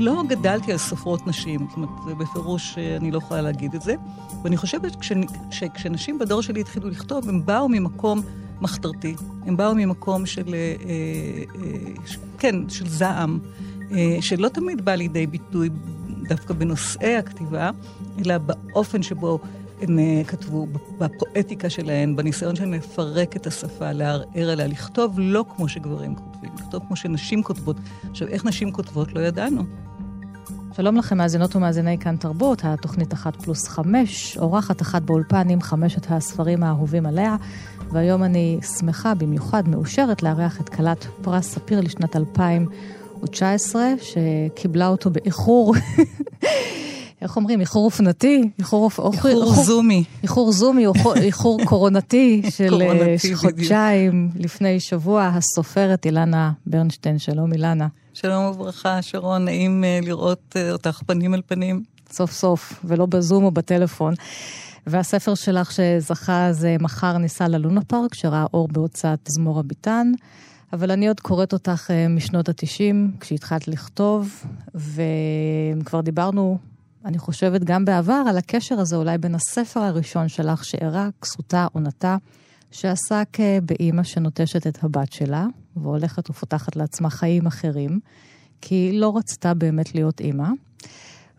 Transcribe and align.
לא 0.00 0.22
גדלתי 0.28 0.72
על 0.72 0.78
סופרות 0.78 1.26
נשים, 1.26 1.66
זאת 1.68 1.76
אומרת, 1.76 2.18
בפירוש 2.18 2.78
אה, 2.78 2.96
אני 2.96 3.10
לא 3.10 3.18
יכולה 3.18 3.40
להגיד 3.40 3.74
את 3.74 3.82
זה. 3.82 3.94
ואני 4.42 4.56
חושבת 4.56 4.96
שכשנשים 5.50 6.18
בדור 6.18 6.42
שלי 6.42 6.60
התחילו 6.60 6.88
לכתוב, 6.88 7.28
הם 7.28 7.46
באו 7.46 7.68
ממקום 7.68 8.20
מחתרתי. 8.60 9.14
הם 9.46 9.56
באו 9.56 9.74
ממקום 9.74 10.26
של, 10.26 10.54
אה, 10.54 10.74
אה, 10.88 11.92
כן, 12.38 12.68
של 12.68 12.88
זעם, 12.88 13.38
שלא 14.20 14.48
תמיד 14.48 14.84
בא 14.84 14.94
לידי 14.94 15.26
ביטוי 15.26 15.68
דווקא 16.28 16.54
בנושאי 16.54 17.16
הכתיבה, 17.16 17.70
אלא 18.18 18.38
באופן 18.38 19.02
שבו 19.02 19.38
הם 19.80 19.98
כתבו, 20.26 20.66
בפואטיקה 20.98 21.70
שלהן, 21.70 22.16
בניסיון 22.16 22.56
שלהן 22.56 22.74
לפרק 22.74 23.36
את 23.36 23.46
השפה, 23.46 23.92
לערער 23.92 24.50
עליה, 24.50 24.66
לכתוב 24.66 25.14
לא 25.18 25.44
כמו 25.56 25.68
שגברים 25.68 26.14
כותבים, 26.14 26.50
לכתוב 26.58 26.82
כמו 26.86 26.96
שנשים 26.96 27.42
כותבות. 27.42 27.76
עכשיו, 28.10 28.28
איך 28.28 28.44
נשים 28.44 28.72
כותבות 28.72 29.12
לא 29.12 29.20
ידענו. 29.20 29.64
שלום 30.76 30.96
לכם, 30.96 31.18
מאזינות 31.18 31.56
ומאזיני 31.56 31.98
כאן 31.98 32.16
תרבות, 32.16 32.62
התוכנית 32.64 33.12
אחת 33.12 33.42
פלוס 33.42 33.68
חמש, 33.68 34.38
אורחת 34.38 34.82
אחת 34.82 35.02
באולפן 35.02 35.48
עם 35.48 35.60
חמשת 35.60 36.06
הספרים 36.10 36.62
האהובים 36.62 37.06
עליה, 37.06 37.36
והיום 37.92 38.22
אני 38.22 38.58
שמחה, 38.78 39.14
במיוחד 39.14 39.68
מאושרת, 39.68 40.22
לארח 40.22 40.60
את 40.60 40.68
כלת 40.68 41.06
פרס 41.22 41.54
ספיר 41.54 41.80
לשנת 41.80 42.16
2019, 42.16 43.82
שקיבלה 44.00 44.88
אותו 44.88 45.10
באיחור. 45.10 45.74
איך 47.22 47.36
אומרים, 47.36 47.60
איחור 47.60 47.84
אופנתי? 47.84 48.50
איחור, 48.58 48.90
זומי. 49.64 50.04
איחור 50.22 50.52
זומי, 50.52 50.86
איחור 51.16 51.60
קורונתי 51.68 52.42
של 52.50 52.82
אה, 52.82 53.16
חודשיים 53.34 54.30
לפני 54.36 54.80
שבוע, 54.80 55.30
הסופרת 55.34 56.06
אילנה 56.06 56.52
ברנשטיין. 56.66 57.18
שלום 57.18 57.52
אילנה. 57.52 57.86
שלום 58.14 58.44
וברכה, 58.44 59.02
שרון, 59.02 59.44
נעים 59.44 59.84
uh, 59.84 60.06
לראות 60.06 60.56
uh, 60.56 60.72
אותך 60.72 61.00
פנים 61.06 61.34
אל 61.34 61.42
פנים. 61.46 61.82
סוף 62.12 62.32
סוף, 62.32 62.80
ולא 62.84 63.06
בזום 63.06 63.44
או 63.44 63.50
בטלפון. 63.50 64.14
והספר 64.86 65.34
שלך 65.34 65.72
שזכה 65.72 66.48
זה 66.52 66.76
מחר 66.80 67.18
ניסה 67.18 67.48
ללונה 67.48 67.80
פארק, 67.80 68.14
שראה 68.14 68.46
אור 68.54 68.68
בהוצאת 68.68 69.18
זמור 69.28 69.58
הביטן. 69.58 70.12
אבל 70.72 70.90
אני 70.90 71.08
עוד 71.08 71.20
קוראת 71.20 71.52
אותך 71.52 71.90
משנות 72.10 72.48
ה-90, 72.48 73.20
כשהתחלת 73.20 73.68
לכתוב, 73.68 74.44
וכבר 74.74 76.00
דיברנו, 76.00 76.58
אני 77.04 77.18
חושבת, 77.18 77.64
גם 77.64 77.84
בעבר, 77.84 78.22
על 78.28 78.38
הקשר 78.38 78.80
הזה 78.80 78.96
אולי 78.96 79.18
בין 79.18 79.34
הספר 79.34 79.80
הראשון 79.80 80.28
שלך, 80.28 80.64
שאירע 80.64 81.08
כסותה 81.20 81.66
עונתה, 81.72 82.16
שעסק 82.70 83.38
באימא 83.62 84.02
שנוטשת 84.02 84.66
את 84.66 84.84
הבת 84.84 85.12
שלה, 85.12 85.46
והולכת 85.76 86.30
ופותחת 86.30 86.76
לעצמה 86.76 87.10
חיים 87.10 87.46
אחרים, 87.46 88.00
כי 88.60 88.74
היא 88.74 89.00
לא 89.00 89.16
רצתה 89.16 89.54
באמת 89.54 89.94
להיות 89.94 90.20
אימא. 90.20 90.48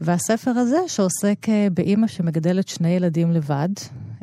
והספר 0.01 0.51
הזה, 0.51 0.77
שעוסק 0.87 1.49
אה, 1.49 1.67
באימא 1.73 2.07
שמגדלת 2.07 2.67
שני 2.67 2.89
ילדים 2.89 3.31
לבד, 3.31 3.69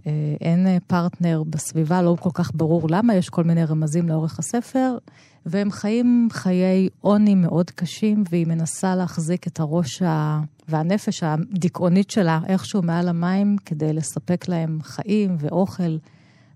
אה, 0.07 0.13
אין 0.41 0.67
אה, 0.67 0.77
פרטנר 0.87 1.43
בסביבה, 1.51 2.03
לא 2.03 2.17
כל 2.21 2.31
כך 2.35 2.51
ברור 2.55 2.87
למה, 2.91 3.15
יש 3.15 3.29
כל 3.29 3.45
מיני 3.45 3.65
רמזים 3.65 4.09
לאורך 4.09 4.39
הספר, 4.39 4.99
והם 5.47 5.71
חיים 5.71 6.29
חיי 6.33 6.89
עוני 7.01 7.35
מאוד 7.35 7.71
קשים, 7.71 8.25
והיא 8.31 8.47
מנסה 8.47 8.97
להחזיק 8.97 9.47
את 9.47 9.61
הראש 9.61 10.03
ה... 10.03 10.41
והנפש 10.69 11.23
הדיכאונית 11.23 12.11
שלה 12.11 12.41
איכשהו 12.47 12.83
מעל 12.83 13.09
המים, 13.09 13.57
כדי 13.65 13.93
לספק 13.93 14.49
להם 14.49 14.79
חיים 14.83 15.37
ואוכל 15.39 15.97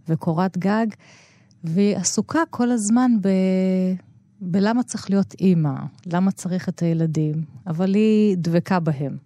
וקורת 0.08 0.58
גג. 0.58 0.86
והיא 1.64 1.96
עסוקה 1.96 2.40
כל 2.50 2.70
הזמן 2.70 3.10
ב... 3.20 3.28
בלמה 4.40 4.82
צריך 4.82 5.10
להיות 5.10 5.34
אימא, 5.40 5.74
למה 6.06 6.30
צריך 6.30 6.68
את 6.68 6.82
הילדים, 6.82 7.44
אבל 7.66 7.94
היא 7.94 8.36
דבקה 8.38 8.80
בהם. 8.80 9.16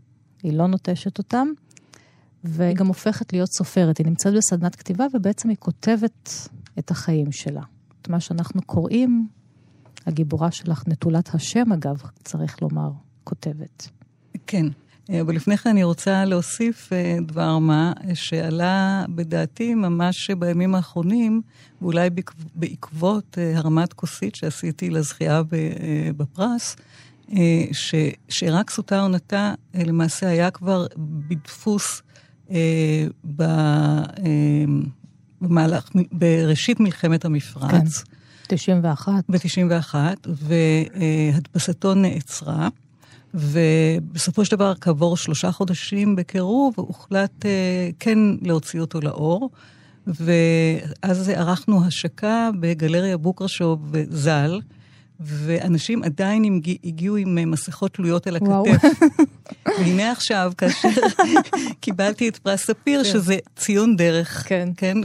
היא 0.43 0.53
לא 0.53 0.67
נוטשת 0.67 1.19
אותם, 1.19 1.49
והיא 2.45 2.77
גם 2.77 2.87
הופכת 2.87 3.33
להיות 3.33 3.49
סופרת. 3.53 3.99
היא 3.99 4.07
נמצאת 4.07 4.35
בסדנת 4.35 4.77
כתיבה 4.77 5.07
ובעצם 5.15 5.49
היא 5.49 5.57
כותבת 5.61 6.49
את 6.79 6.91
החיים 6.91 7.33
שלה. 7.33 7.63
את 8.03 8.09
מה 8.09 8.21
שאנחנו 8.21 8.63
קוראים, 8.63 9.29
הגיבורה 10.07 10.51
שלך, 10.51 10.83
נטולת 10.89 11.35
השם 11.35 11.73
אגב, 11.73 12.03
צריך 12.25 12.63
לומר, 12.63 12.91
כותבת. 13.25 13.89
כן. 14.47 14.67
אה, 15.11 15.21
אבל 15.21 15.35
לפני 15.37 15.57
כן 15.57 15.71
אני 15.71 15.85
רוצה 15.85 16.25
להוסיף 16.25 16.93
אה, 16.93 17.17
דבר 17.27 17.59
מה 17.59 17.93
שעלה 18.15 19.05
בדעתי 19.09 19.75
ממש 19.75 20.31
בימים 20.31 20.75
האחרונים, 20.75 21.43
ואולי 21.83 22.11
בעקבות 22.55 23.39
אה, 23.39 23.59
הרמת 23.59 23.93
כוסית 23.93 24.35
שעשיתי 24.35 24.91
לזכייה 24.91 25.43
בפרס, 26.17 26.77
שרק 28.29 28.71
סוטה 28.71 29.01
עונתה 29.01 29.55
למעשה 29.75 30.29
היה 30.29 30.51
כבר 30.51 30.87
בדפוס 30.99 32.03
במהלך, 35.41 35.91
בראשית 36.13 36.81
מלחמת 36.81 37.25
המפרץ. 37.25 37.71
כן, 37.71 38.57
91. 38.57 39.13
ב-91, 39.29 39.95
והדפסתו 40.27 41.95
נעצרה. 41.95 42.69
ובסופו 43.37 44.45
של 44.45 44.57
דבר, 44.57 44.73
כעבור 44.81 45.17
שלושה 45.17 45.53
חודשים 45.53 46.17
בקירוב, 46.17 46.75
הוחלט 46.77 47.47
אה, 47.47 47.91
כן 47.99 48.19
להוציא 48.43 48.81
אותו 48.81 49.01
לאור. 49.01 49.51
ואז 50.07 51.29
ערכנו 51.29 51.87
השקה 51.87 52.51
בגלריה 52.61 53.17
בוקרשוב 53.17 53.95
ז"ל, 54.11 54.61
ואנשים 55.21 56.03
עדיין 56.03 56.61
הגיעו 56.85 57.17
עם 57.17 57.51
מסכות 57.51 57.95
תלויות 57.95 58.27
על 58.27 58.37
הכתף. 58.37 58.89
והנה 59.79 60.13
עכשיו, 60.13 60.53
כאשר 60.59 60.89
קיבלתי 61.81 62.29
את 62.29 62.37
פרס 62.37 62.67
ספיר, 62.67 63.05
כן. 63.05 63.11
שזה 63.11 63.37
ציון 63.57 63.97
דרך, 63.97 64.49
כן, 64.49 64.69
כן 64.77 64.99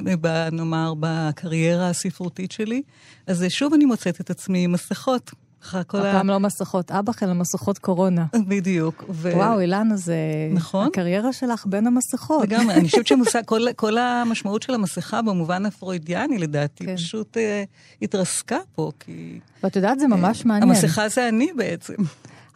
נאמר, 0.51 0.93
בקריירה 0.99 1.89
הספרותית 1.89 2.51
שלי, 2.51 2.81
אז 3.27 3.45
שוב 3.49 3.73
אני 3.73 3.85
מוצאת 3.85 4.21
את 4.21 4.29
עצמי 4.29 4.63
עם 4.63 4.71
מסכות. 4.71 5.31
הפעם 5.73 6.27
לא 6.27 6.39
מסכות 6.39 6.91
אב"ח, 6.91 7.23
אלא 7.23 7.33
מסכות 7.33 7.77
קורונה. 7.77 8.25
בדיוק. 8.47 9.03
וואו, 9.09 9.59
אילנה, 9.59 9.97
זה... 9.97 10.15
נכון. 10.53 10.87
הקריירה 10.87 11.33
שלך 11.33 11.65
בין 11.65 11.87
המסכות. 11.87 12.43
לגמרי, 12.43 12.73
אני 12.73 12.89
חושבת 12.89 13.07
שכל 13.73 13.97
המשמעות 13.97 14.63
של 14.63 14.73
המסכה 14.73 15.21
במובן 15.21 15.65
הפרוידיאני, 15.65 16.37
לדעתי, 16.37 16.85
כן. 16.85 16.95
פשוט 16.95 17.37
אה, 17.37 17.63
התרסקה 18.01 18.57
פה, 18.75 18.91
כי... 18.99 19.39
ואת 19.63 19.75
יודעת, 19.75 19.99
זה 19.99 20.07
ממש 20.07 20.45
מעניין. 20.45 20.69
המסכה 20.69 21.09
זה 21.09 21.29
אני 21.29 21.47
בעצם. 21.57 21.95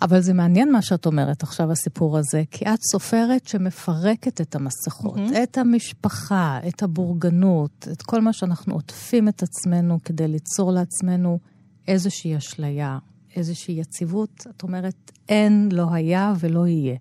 אבל 0.02 0.22
זה 0.22 0.34
מעניין 0.34 0.72
מה 0.72 0.82
שאת 0.82 1.06
אומרת 1.06 1.44
עכשיו, 1.44 1.72
הסיפור 1.72 2.18
הזה, 2.18 2.44
כי 2.52 2.66
את 2.66 2.80
סופרת 2.92 3.48
שמפרקת 3.48 4.42
את 4.42 4.56
המסכות, 4.56 5.18
mm-hmm. 5.18 5.44
את 5.44 5.58
המשפחה, 5.58 6.60
את 6.68 6.84
הבורגנות, 6.84 7.88
את 7.92 8.02
כל 8.02 8.22
מה 8.22 8.34
שאנחנו 8.34 8.74
עוטפים 8.74 9.28
את 9.28 9.44
עצמנו 9.44 10.00
כדי 10.06 10.28
ליצור 10.28 10.72
לעצמנו 10.72 11.40
איזושהי 11.88 12.38
אשליה, 12.38 12.98
איזושהי 13.36 13.80
יציבות, 13.80 14.48
את 14.58 14.64
אומרת, 14.64 15.12
אין, 15.30 15.70
לא 15.72 15.88
היה 15.92 16.34
ולא 16.40 16.68
יהיה. 16.68 16.96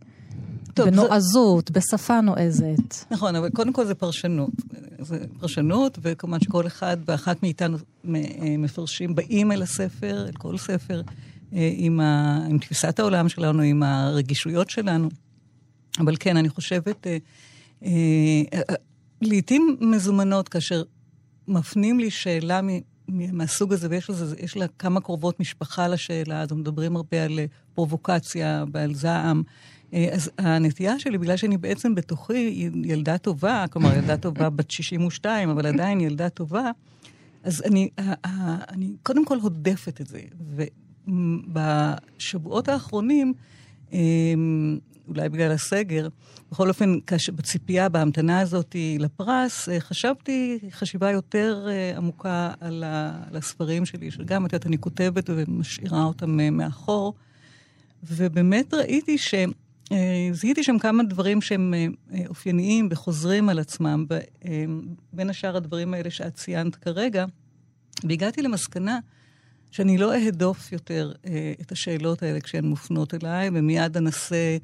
טוב, 0.74 0.88
בנועזות, 0.88 1.68
זה... 1.68 1.74
בשפה 1.74 2.20
נועזת. 2.20 3.10
נכון, 3.10 3.36
אבל 3.36 3.50
קודם 3.50 3.72
כל 3.72 3.86
זה 3.86 3.94
פרשנות. 3.94 4.50
זה 4.98 5.24
פרשנות, 5.40 5.98
וכמובן 6.02 6.40
שכל 6.40 6.66
אחד 6.66 6.96
ואחת 7.06 7.42
מאיתנו 7.42 7.76
אה, 7.78 8.10
מפרשים, 8.58 9.14
באים 9.14 9.52
אל 9.52 9.62
הספר, 9.62 10.26
אל 10.26 10.32
כל 10.32 10.58
ספר, 10.58 11.02
אה, 11.54 11.70
עם, 11.76 12.00
ה... 12.00 12.38
עם 12.50 12.58
תפיסת 12.58 12.98
העולם 12.98 13.28
שלנו, 13.28 13.62
עם 13.62 13.82
הרגישויות 13.82 14.70
שלנו. 14.70 15.08
אבל 15.98 16.16
כן, 16.20 16.36
אני 16.36 16.48
חושבת, 16.48 17.06
אה, 17.84 18.42
לעתים 19.22 19.76
מזומנות, 19.80 20.48
כאשר 20.48 20.82
מפנים 21.48 22.00
לי 22.00 22.10
שאלה 22.10 22.60
מהסוג 23.08 23.72
הזה, 23.72 23.86
ויש 23.90 24.10
לזה, 24.10 24.36
יש 24.38 24.56
לה 24.56 24.66
כמה 24.78 25.00
קרובות 25.00 25.40
משפחה 25.40 25.88
לשאלה, 25.88 26.40
אז 26.42 26.52
מדברים 26.52 26.96
הרבה 26.96 27.24
על 27.24 27.38
אה, 27.38 27.44
פרובוקציה 27.74 28.64
ועל 28.72 28.94
זעם. 28.94 29.42
אה, 29.94 30.08
אז 30.12 30.30
הנטייה 30.38 30.98
שלי, 30.98 31.18
בגלל 31.18 31.36
שאני 31.36 31.56
בעצם 31.56 31.94
בתוכי 31.94 32.70
ילדה 32.84 33.18
טובה, 33.18 33.64
כלומר 33.70 33.96
ילדה 33.96 34.16
טובה 34.16 34.50
בת 34.50 34.70
62, 34.70 35.48
אבל 35.48 35.66
עדיין 35.66 36.00
ילדה 36.00 36.28
טובה, 36.28 36.70
אז 37.42 37.62
אני, 37.62 37.88
אני 38.68 38.92
קודם 39.02 39.24
כל 39.24 39.38
הודפת 39.38 40.00
את 40.00 40.06
זה. 40.06 40.20
ובשבועות 41.08 42.68
האחרונים, 42.68 43.34
אולי 45.08 45.28
בגלל 45.28 45.52
הסגר. 45.52 46.08
בכל 46.50 46.68
אופן, 46.68 46.98
כש, 47.06 47.30
בציפייה, 47.30 47.88
בהמתנה 47.88 48.40
הזאת 48.40 48.76
לפרס, 48.98 49.68
אה, 49.68 49.80
חשבתי 49.80 50.58
חשיבה 50.70 51.10
יותר 51.10 51.66
אה, 51.68 51.96
עמוקה 51.96 52.52
על, 52.60 52.84
ה, 52.84 53.22
על 53.30 53.36
הספרים 53.36 53.86
שלי, 53.86 54.10
שגם, 54.10 54.46
את 54.46 54.52
יודעת, 54.52 54.66
אני 54.66 54.78
כותבת 54.78 55.30
ומשאירה 55.30 56.04
אותם 56.04 56.40
אה, 56.40 56.50
מאחור. 56.50 57.14
ובאמת 58.02 58.74
ראיתי 58.74 59.18
ש... 59.18 59.34
זיהיתי 60.32 60.62
שם 60.62 60.78
כמה 60.78 61.02
דברים 61.02 61.40
שהם 61.42 61.74
אופייניים 62.28 62.88
וחוזרים 62.90 63.48
על 63.48 63.58
עצמם, 63.58 64.06
בין 65.12 65.30
השאר 65.30 65.56
הדברים 65.56 65.94
האלה 65.94 66.10
שאת 66.10 66.34
ציינת 66.34 66.76
כרגע, 66.76 67.24
והגעתי 68.04 68.42
למסקנה 68.42 68.98
שאני 69.74 69.98
לא 69.98 70.14
אהדוף 70.14 70.72
יותר 70.72 71.12
אה, 71.26 71.52
את 71.60 71.72
השאלות 71.72 72.22
האלה 72.22 72.40
כשהן 72.40 72.64
מופנות 72.64 73.14
אליי, 73.14 73.50
ומיד 73.52 73.96
אנסה 73.96 74.56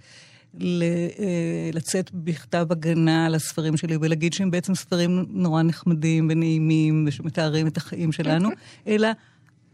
ל, 0.55 0.83
אה, 0.83 1.71
לצאת 1.73 2.11
בכתב 2.15 2.67
הגנה 2.71 3.27
על 3.27 3.35
הספרים 3.35 3.77
שלי 3.77 3.97
ולהגיד 4.01 4.33
שהם 4.33 4.51
בעצם 4.51 4.75
ספרים 4.75 5.25
נורא 5.29 5.63
נחמדים 5.63 6.29
ונעימים 6.31 7.05
ושמתארים 7.09 7.67
את 7.67 7.77
החיים 7.77 8.13
שלנו, 8.13 8.49
אלא 8.87 9.09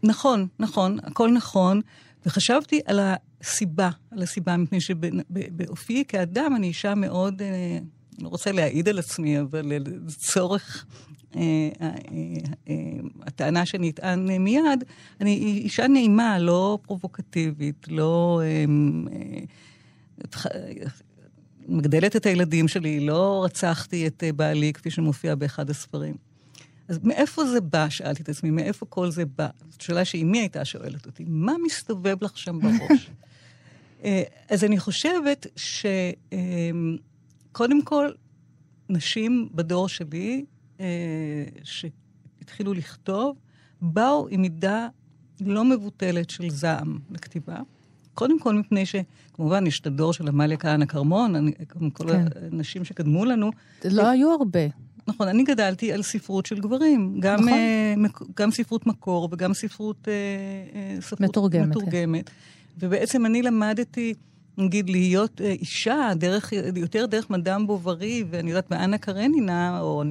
נכון, 0.03 0.47
נכון, 0.59 0.97
הכל 1.03 1.31
נכון, 1.31 1.81
וחשבתי 2.25 2.81
על 2.85 2.99
הסיבה, 2.99 3.89
על 4.11 4.21
הסיבה, 4.21 4.57
מפני 4.57 4.81
שבאופיי 4.81 6.03
כאדם 6.07 6.53
אני 6.55 6.67
אישה 6.67 6.95
מאוד... 6.95 7.41
לא 8.21 8.29
רוצה 8.29 8.51
להעיד 8.51 8.89
על 8.89 8.99
עצמי, 8.99 9.39
אבל 9.39 9.73
לצורך 10.07 10.85
אה, 11.35 11.41
אה, 11.81 11.89
אה, 12.69 12.73
הטענה 13.21 13.65
שנטען 13.65 14.31
מיד, 14.31 14.83
אני 15.21 15.35
אישה 15.35 15.87
נעימה, 15.87 16.39
לא 16.39 16.79
פרובוקטיבית, 16.81 17.87
לא 17.87 18.41
מגדלת 21.67 22.15
את 22.15 22.25
הילדים 22.25 22.67
שלי, 22.67 22.99
לא 22.99 23.41
רצחתי 23.45 24.07
את 24.07 24.23
בעלי 24.35 24.73
כפי 24.73 24.91
שמופיע 24.91 25.35
באחד 25.35 25.69
הספרים. 25.69 26.15
אז 26.87 26.99
מאיפה 27.03 27.45
זה 27.45 27.61
בא? 27.61 27.89
שאלתי 27.89 28.23
את 28.23 28.29
עצמי, 28.29 28.49
מאיפה 28.49 28.85
כל 28.85 29.11
זה 29.11 29.25
בא? 29.25 29.47
זאת 29.69 29.81
שאלה 29.81 30.05
שאימי 30.05 30.39
הייתה 30.39 30.65
שואלת 30.65 31.05
אותי, 31.05 31.23
מה 31.27 31.53
מסתובב 31.65 32.17
לך 32.21 32.37
שם 32.37 32.59
בראש? 32.59 33.09
אז 34.49 34.63
אני 34.63 34.79
חושבת 34.79 35.47
שקודם 37.57 37.81
כל, 37.81 38.11
נשים 38.89 39.49
בדור 39.53 39.89
שלי 39.89 40.45
אה, 40.79 40.85
שהתחילו 41.63 42.73
לכתוב, 42.73 43.35
באו 43.81 44.27
עם 44.29 44.41
מידה 44.41 44.87
לא 45.41 45.65
מבוטלת 45.65 46.29
של 46.29 46.49
זעם 46.49 46.99
לכתיבה. 47.11 47.57
קודם 48.13 48.39
כל 48.39 48.55
מפני 48.55 48.83
שכמובן 48.85 49.67
יש 49.67 49.79
את 49.79 49.87
הדור 49.87 50.13
של 50.13 50.27
עמליה 50.27 50.57
כהנא 50.57 50.85
כרמון, 50.85 51.51
כמו 51.69 51.93
כל 51.93 52.07
כן. 52.07 52.25
הנשים 52.51 52.85
שקדמו 52.85 53.25
לנו. 53.25 53.51
לא 53.85 54.01
ו... 54.01 54.07
היו 54.07 54.31
הרבה. 54.31 54.59
נכון, 55.07 55.27
אני 55.27 55.43
גדלתי 55.43 55.93
על 55.93 56.01
ספרות 56.01 56.45
של 56.45 56.59
גברים. 56.59 57.19
גם, 57.19 57.39
נכון. 57.39 58.25
uh, 58.25 58.25
גם 58.35 58.51
ספרות 58.51 58.87
מקור 58.87 59.29
וגם 59.31 59.53
ספרות, 59.53 60.07
uh, 60.07 61.01
ספרות 61.01 61.21
מתורגמת. 61.21 61.67
מתורגמת. 61.67 62.29
כן. 62.29 62.35
ובעצם 62.79 63.25
אני 63.25 63.41
למדתי 63.41 64.13
נגיד, 64.57 64.89
להיות 64.89 65.41
אה, 65.41 65.51
אישה, 65.51 66.11
דרך, 66.15 66.53
יותר 66.75 67.05
דרך 67.05 67.29
מדאם 67.29 67.67
בוברי, 67.67 68.23
ואני 68.29 68.49
יודעת, 68.49 68.71
מאנה 68.71 68.97
קרנינה, 68.97 69.79
או... 69.79 70.03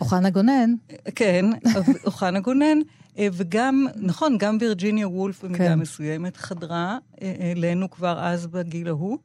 או 0.00 0.04
חנה 0.06 0.30
גונן. 0.30 0.74
כן, 1.14 1.46
או 2.06 2.10
חנה 2.10 2.40
גונן. 2.40 2.78
אה, 3.18 3.28
וגם, 3.32 3.86
נכון, 3.96 4.38
גם 4.38 4.56
וירג'יניה 4.60 5.08
וולף 5.08 5.44
במידה 5.44 5.64
כן. 5.64 5.78
מסוימת 5.78 6.36
חדרה 6.36 6.98
אה, 7.22 7.52
אלינו 7.56 7.90
כבר 7.90 8.20
אז 8.20 8.46
בגיל 8.46 8.88
ההוא, 8.88 9.18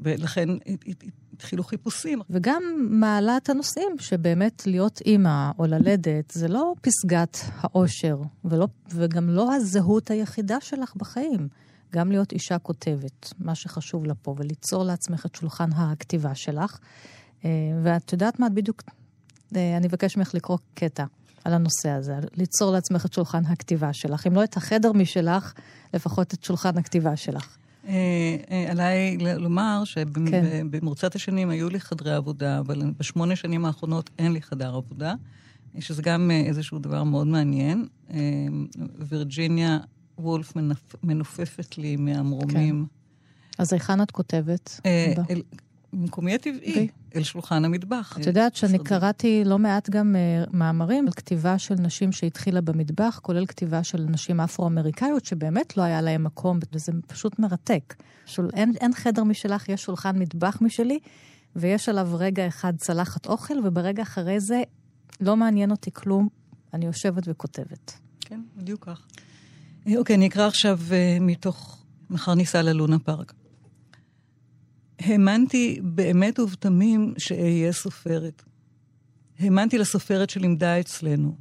ולכן 0.00 0.48
התחילו 1.32 1.64
חיפושים. 1.64 2.20
וגם 2.30 2.62
מעלה 2.90 3.36
את 3.36 3.48
הנושאים 3.48 3.92
שבאמת 3.98 4.66
להיות 4.66 5.00
אימא 5.06 5.50
או 5.58 5.66
ללדת 5.66 6.30
זה 6.30 6.48
לא 6.48 6.74
פסגת 6.80 7.38
האושר, 7.60 8.18
ולא, 8.44 8.68
וגם 8.90 9.30
לא 9.30 9.54
הזהות 9.54 10.10
היחידה 10.10 10.60
שלך 10.60 10.96
בחיים. 10.96 11.48
גם 11.92 12.10
להיות 12.10 12.32
אישה 12.32 12.58
כותבת, 12.58 13.32
מה 13.38 13.54
שחשוב 13.54 14.04
לה 14.04 14.14
פה, 14.14 14.34
וליצור 14.38 14.84
לעצמך 14.84 15.26
את 15.26 15.34
שולחן 15.34 15.72
הכתיבה 15.72 16.34
שלך. 16.34 16.78
אה, 17.44 17.50
ואת 17.82 18.12
יודעת 18.12 18.40
מה, 18.40 18.46
את 18.46 18.52
בדיוק, 18.52 18.82
אה, 19.56 19.76
אני 19.76 19.86
אבקש 19.86 20.16
ממך 20.16 20.34
לקרוא 20.34 20.58
קטע 20.74 21.04
על 21.44 21.54
הנושא 21.54 21.88
הזה, 21.88 22.14
ליצור 22.36 22.72
לעצמך 22.72 23.06
את 23.06 23.12
שולחן 23.12 23.44
הכתיבה 23.46 23.92
שלך. 23.92 24.26
אם 24.26 24.34
לא 24.34 24.44
את 24.44 24.56
החדר 24.56 24.92
משלך, 24.92 25.54
לפחות 25.94 26.34
את 26.34 26.44
שולחן 26.44 26.78
הכתיבה 26.78 27.16
שלך. 27.16 27.56
אה, 27.88 28.66
עליי 28.70 29.18
לומר 29.18 29.82
שבמרוצת 29.84 31.12
כן. 31.12 31.16
השנים 31.16 31.50
היו 31.50 31.68
לי 31.68 31.80
חדרי 31.80 32.14
עבודה, 32.14 32.58
אבל 32.58 32.82
בשמונה 32.98 33.36
שנים 33.36 33.64
האחרונות 33.64 34.10
אין 34.18 34.32
לי 34.32 34.42
חדר 34.42 34.74
עבודה, 34.74 35.14
שזה 35.80 36.02
גם 36.02 36.30
איזשהו 36.30 36.78
דבר 36.78 37.04
מאוד 37.04 37.26
מעניין. 37.26 37.86
וירג'יניה 38.98 39.78
וולף. 40.18 40.52
מנופפת 41.02 41.78
לי 41.78 41.96
מהמרומים. 41.96 42.86
כן. 42.88 43.62
אז 43.62 43.72
היכן 43.72 44.02
את 44.02 44.10
כותבת? 44.10 44.80
אה, 44.86 45.12
אל... 45.30 45.42
במקומי 45.92 46.34
הטבעי, 46.34 46.88
okay. 46.88 47.16
אל 47.16 47.22
שולחן 47.22 47.64
המטבח. 47.64 48.16
את 48.20 48.26
יודעת 48.26 48.54
שאני 48.54 48.78
קראתי 48.78 49.42
לא 49.44 49.58
מעט 49.58 49.90
גם 49.90 50.16
uh, 50.16 50.50
מאמרים 50.56 51.06
על 51.06 51.12
כתיבה 51.12 51.58
של 51.58 51.74
נשים 51.74 52.12
שהתחילה 52.12 52.60
במטבח, 52.60 53.20
כולל 53.22 53.46
כתיבה 53.46 53.84
של 53.84 54.06
נשים 54.08 54.40
אפרו-אמריקאיות, 54.40 55.24
שבאמת 55.24 55.76
לא 55.76 55.82
היה 55.82 56.00
להן 56.00 56.22
מקום, 56.22 56.58
וזה 56.72 56.92
פשוט 57.06 57.38
מרתק. 57.38 57.94
שול, 58.26 58.50
אין, 58.54 58.72
אין 58.80 58.94
חדר 58.94 59.24
משלך, 59.24 59.68
יש 59.68 59.82
שולחן 59.82 60.18
מטבח 60.18 60.58
משלי, 60.60 60.98
ויש 61.56 61.88
עליו 61.88 62.08
רגע 62.12 62.46
אחד 62.46 62.76
צלחת 62.76 63.26
אוכל, 63.26 63.54
וברגע 63.64 64.02
אחרי 64.02 64.40
זה 64.40 64.62
לא 65.20 65.36
מעניין 65.36 65.70
אותי 65.70 65.90
כלום, 65.92 66.28
אני 66.74 66.86
יושבת 66.86 67.22
וכותבת. 67.26 67.98
כן, 68.20 68.40
בדיוק 68.56 68.84
כך. 68.84 69.06
אוקיי, 69.96 70.16
אני 70.16 70.26
אקרא 70.26 70.46
עכשיו 70.46 70.78
uh, 70.88 71.22
מתוך 71.22 71.84
מחר 72.10 72.34
ניסע 72.34 72.62
ללונה 72.62 72.98
פארק. 72.98 73.32
האמנתי 74.98 75.80
באמת 75.82 76.38
ובתמים 76.38 77.14
שאהיה 77.18 77.72
סופרת. 77.72 78.42
האמנתי 79.38 79.78
לסופרת 79.78 80.30
שלימדה 80.30 80.80
אצלנו. 80.80 81.36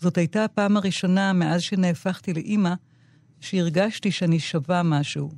זאת 0.00 0.18
הייתה 0.18 0.44
הפעם 0.44 0.76
הראשונה 0.76 1.32
מאז 1.32 1.62
שנהפכתי 1.62 2.32
לאימא, 2.32 2.74
שהרגשתי 3.40 4.10
שאני 4.10 4.40
שווה 4.40 4.82
משהו. 4.82 5.30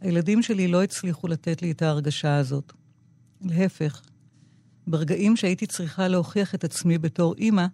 הילדים 0.00 0.42
שלי 0.42 0.68
לא 0.68 0.82
הצליחו 0.82 1.28
לתת 1.28 1.62
לי 1.62 1.70
את 1.70 1.82
ההרגשה 1.82 2.36
הזאת. 2.36 2.72
להפך, 3.40 4.02
ברגעים 4.86 5.36
שהייתי 5.36 5.66
צריכה 5.66 6.08
להוכיח 6.08 6.54
את 6.54 6.64
עצמי 6.64 6.98
בתור 6.98 7.34
אימא, 7.38 7.66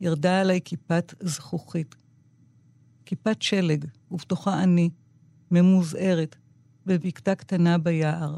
ירדה 0.00 0.40
עליי 0.40 0.60
כיפת 0.64 1.14
זכוכית. 1.20 2.01
כיפת 3.12 3.42
שלג, 3.42 3.84
ובתוכה 4.10 4.62
אני, 4.62 4.90
ממוזערת, 5.50 6.36
בבקתה 6.86 7.34
קטנה 7.34 7.78
ביער. 7.78 8.36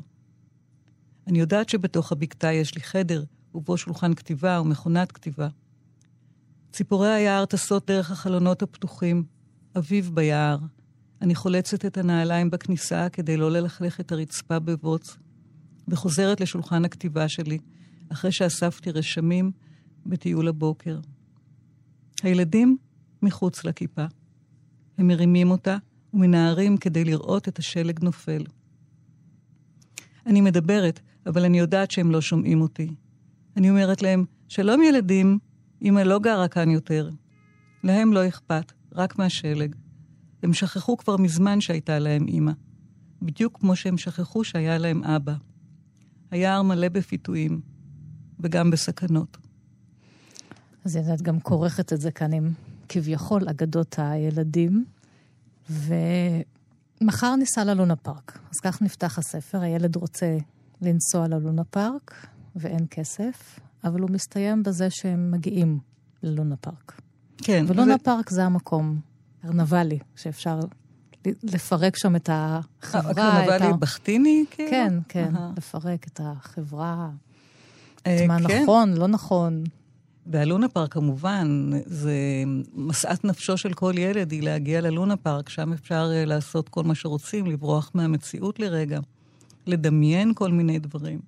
אני 1.26 1.40
יודעת 1.40 1.68
שבתוך 1.68 2.12
הבקתה 2.12 2.52
יש 2.52 2.74
לי 2.74 2.80
חדר, 2.80 3.24
ובו 3.54 3.76
שולחן 3.76 4.14
כתיבה 4.14 4.60
ומכונת 4.60 5.12
כתיבה. 5.12 5.48
ציפורי 6.72 7.12
היער 7.12 7.44
טסות 7.44 7.86
דרך 7.86 8.10
החלונות 8.10 8.62
הפתוחים, 8.62 9.24
אביב 9.78 10.10
ביער. 10.14 10.58
אני 11.22 11.34
חולצת 11.34 11.84
את 11.84 11.98
הנעליים 11.98 12.50
בכניסה 12.50 13.08
כדי 13.08 13.36
לא 13.36 13.50
ללכלך 13.50 14.00
את 14.00 14.12
הרצפה 14.12 14.58
בבוץ, 14.58 15.16
וחוזרת 15.88 16.40
לשולחן 16.40 16.84
הכתיבה 16.84 17.28
שלי, 17.28 17.58
אחרי 18.08 18.32
שאספתי 18.32 18.90
רשמים 18.90 19.52
בטיול 20.06 20.48
הבוקר. 20.48 21.00
הילדים 22.22 22.76
מחוץ 23.22 23.64
לכיפה. 23.64 24.04
הם 24.98 25.06
מרימים 25.06 25.50
אותה 25.50 25.76
ומנערים 26.14 26.76
כדי 26.76 27.04
לראות 27.04 27.48
את 27.48 27.58
השלג 27.58 28.04
נופל. 28.04 28.44
אני 30.26 30.40
מדברת, 30.40 31.00
אבל 31.26 31.44
אני 31.44 31.58
יודעת 31.58 31.90
שהם 31.90 32.10
לא 32.10 32.20
שומעים 32.20 32.60
אותי. 32.60 32.88
אני 33.56 33.70
אומרת 33.70 34.02
להם, 34.02 34.24
שלום 34.48 34.82
ילדים, 34.82 35.38
אמא 35.82 36.00
לא 36.00 36.18
גרה 36.18 36.48
כאן 36.48 36.70
יותר. 36.70 37.10
להם 37.84 38.12
לא 38.12 38.28
אכפת, 38.28 38.72
רק 38.92 39.18
מהשלג. 39.18 39.74
הם 40.42 40.52
שכחו 40.52 40.96
כבר 40.96 41.16
מזמן 41.16 41.60
שהייתה 41.60 41.98
להם 41.98 42.26
אמא. 42.28 42.52
בדיוק 43.22 43.58
כמו 43.60 43.76
שהם 43.76 43.98
שכחו 43.98 44.44
שהיה 44.44 44.78
להם 44.78 45.04
אבא. 45.04 45.34
היער 46.30 46.62
מלא 46.62 46.88
בפיתויים, 46.88 47.60
וגם 48.40 48.70
בסכנות. 48.70 49.36
אז 50.84 50.96
את 51.14 51.22
גם 51.22 51.40
כורכת 51.40 51.92
את 51.92 52.00
זה 52.00 52.10
כאן 52.10 52.32
עם 52.32 52.52
כביכול 52.94 53.48
אגדות 53.48 53.96
הילדים. 53.98 54.84
ומחר 55.70 57.36
ניסע 57.36 57.64
ללונה 57.64 57.96
פארק. 57.96 58.38
אז 58.50 58.60
כך 58.62 58.82
נפתח 58.82 59.18
הספר, 59.18 59.60
הילד 59.60 59.96
רוצה 59.96 60.36
לנסוע 60.82 61.28
ללונה 61.28 61.64
פארק, 61.64 62.26
ואין 62.56 62.86
כסף, 62.90 63.60
אבל 63.84 64.00
הוא 64.00 64.10
מסתיים 64.10 64.62
בזה 64.62 64.90
שהם 64.90 65.30
מגיעים 65.30 65.78
ללונה 66.22 66.56
פארק. 66.56 67.00
כן. 67.38 67.64
ולונה 67.68 67.94
ו... 67.94 68.04
פארק 68.04 68.30
זה 68.30 68.44
המקום, 68.44 69.00
קרנבלי, 69.42 69.98
שאפשר 70.16 70.60
לפרק 71.42 71.96
שם 71.96 72.16
את 72.16 72.30
החברה. 72.32 73.42
הקרנבל 73.42 73.72
בכתיני, 73.72 74.44
כאילו? 74.50 74.70
כן, 74.70 74.94
כן, 75.08 75.32
לפרק 75.56 76.06
את 76.06 76.20
החברה, 76.24 77.10
את 77.96 78.06
מה 78.28 78.48
כן. 78.48 78.62
נכון, 78.62 78.94
לא 78.94 79.06
נכון. 79.06 79.64
בלונה 80.26 80.68
פארק 80.68 80.92
כמובן, 80.92 81.70
זה 81.86 82.14
משאת 82.74 83.24
נפשו 83.24 83.56
של 83.56 83.72
כל 83.72 83.92
ילד 83.98 84.32
היא 84.32 84.42
להגיע 84.42 84.80
ללונה 84.80 85.16
פארק, 85.16 85.48
שם 85.48 85.72
אפשר 85.72 86.10
אה, 86.12 86.24
לעשות 86.24 86.68
כל 86.68 86.84
מה 86.84 86.94
שרוצים, 86.94 87.46
לברוח 87.46 87.90
מהמציאות 87.94 88.58
לרגע, 88.58 89.00
לדמיין 89.66 90.34
כל 90.34 90.52
מיני 90.52 90.78
דברים. 90.78 91.18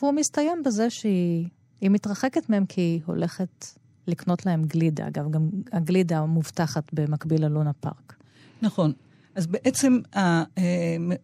והוא 0.00 0.12
מסתיים 0.12 0.62
בזה 0.62 0.90
שהיא 0.90 1.48
מתרחקת 1.82 2.50
מהם 2.50 2.66
כי 2.66 2.80
היא 2.80 3.00
הולכת 3.06 3.66
לקנות 4.06 4.46
להם 4.46 4.64
גלידה. 4.64 5.06
אגב, 5.06 5.30
גם 5.30 5.48
הגלידה 5.72 6.18
המובטחת 6.18 6.84
במקביל 6.92 7.44
ללונה 7.44 7.72
פארק. 7.72 8.14
נכון. 8.62 8.92
אז 9.34 9.46
בעצם 9.46 9.98
אה, 10.16 10.44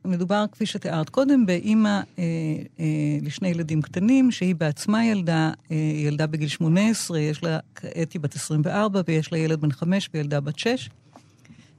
מדובר, 0.04 0.44
כפי 0.52 0.66
שתיארת 0.66 1.08
קודם, 1.08 1.46
באימא 1.46 1.88
אה, 1.88 2.24
אה, 2.80 2.84
לשני 3.22 3.48
ילדים 3.48 3.82
קטנים, 3.82 4.30
שהיא 4.30 4.54
בעצמה 4.54 5.06
ילדה, 5.06 5.50
ילדה 6.04 6.26
בגיל 6.26 6.48
18, 6.48 7.18
יש 7.18 7.42
לה, 7.42 7.58
כעת 7.74 8.12
היא 8.12 8.20
בת 8.20 8.34
24, 8.34 9.00
ויש 9.08 9.32
לה 9.32 9.38
ילד 9.38 9.60
בן 9.60 9.72
5 9.72 10.10
וילדה 10.14 10.40
בת 10.40 10.58
6. 10.58 10.90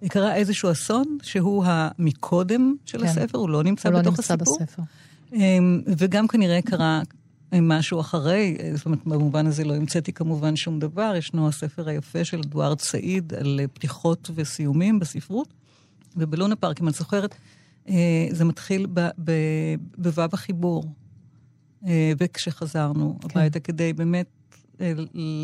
קרה 0.08 0.36
איזשהו 0.36 0.72
אסון, 0.72 1.18
שהוא 1.22 1.64
המקודם 1.66 2.76
של 2.86 3.00
כן. 3.00 3.06
הספר, 3.06 3.38
הוא 3.38 3.50
לא 3.50 3.64
נמצא 3.64 3.90
הוא 3.90 3.94
לא 3.94 4.00
בתוך 4.02 4.14
לא 4.14 4.18
נמצא 4.18 4.34
הסיפור. 4.34 4.60
בספר. 4.62 4.84
וגם 5.98 6.28
כנראה 6.28 6.62
קרה 6.62 7.02
משהו 7.54 8.00
אחרי, 8.00 8.58
זאת 8.76 8.86
אומרת, 8.86 9.00
במובן 9.06 9.48
הזה 9.48 9.64
לא 9.64 9.76
המצאתי 9.76 10.14
כמובן 10.14 10.56
שום 10.56 10.80
דבר. 10.80 11.14
ישנו 11.18 11.48
הספר 11.48 11.90
היפה 11.90 12.26
של 12.26 12.40
אדוארד 12.40 12.82
סעיד 12.82 13.34
על 13.34 13.60
פתיחות 13.74 14.30
וסיומים 14.36 15.00
בספרות. 15.00 15.57
ובלונה 16.18 16.56
פארק, 16.56 16.82
אם 16.82 16.88
את 16.88 16.94
זוכרת, 16.94 17.36
אה, 17.90 18.28
זה 18.32 18.46
מתחיל 18.46 18.86
בו"ב 19.18 20.34
החיבור. 20.34 20.84
אה, 21.88 22.12
וכשחזרנו 22.18 23.18
כן. 23.22 23.28
הביתה 23.40 23.60
כדי 23.60 23.94
באמת 23.94 24.28
אה, 24.82 24.94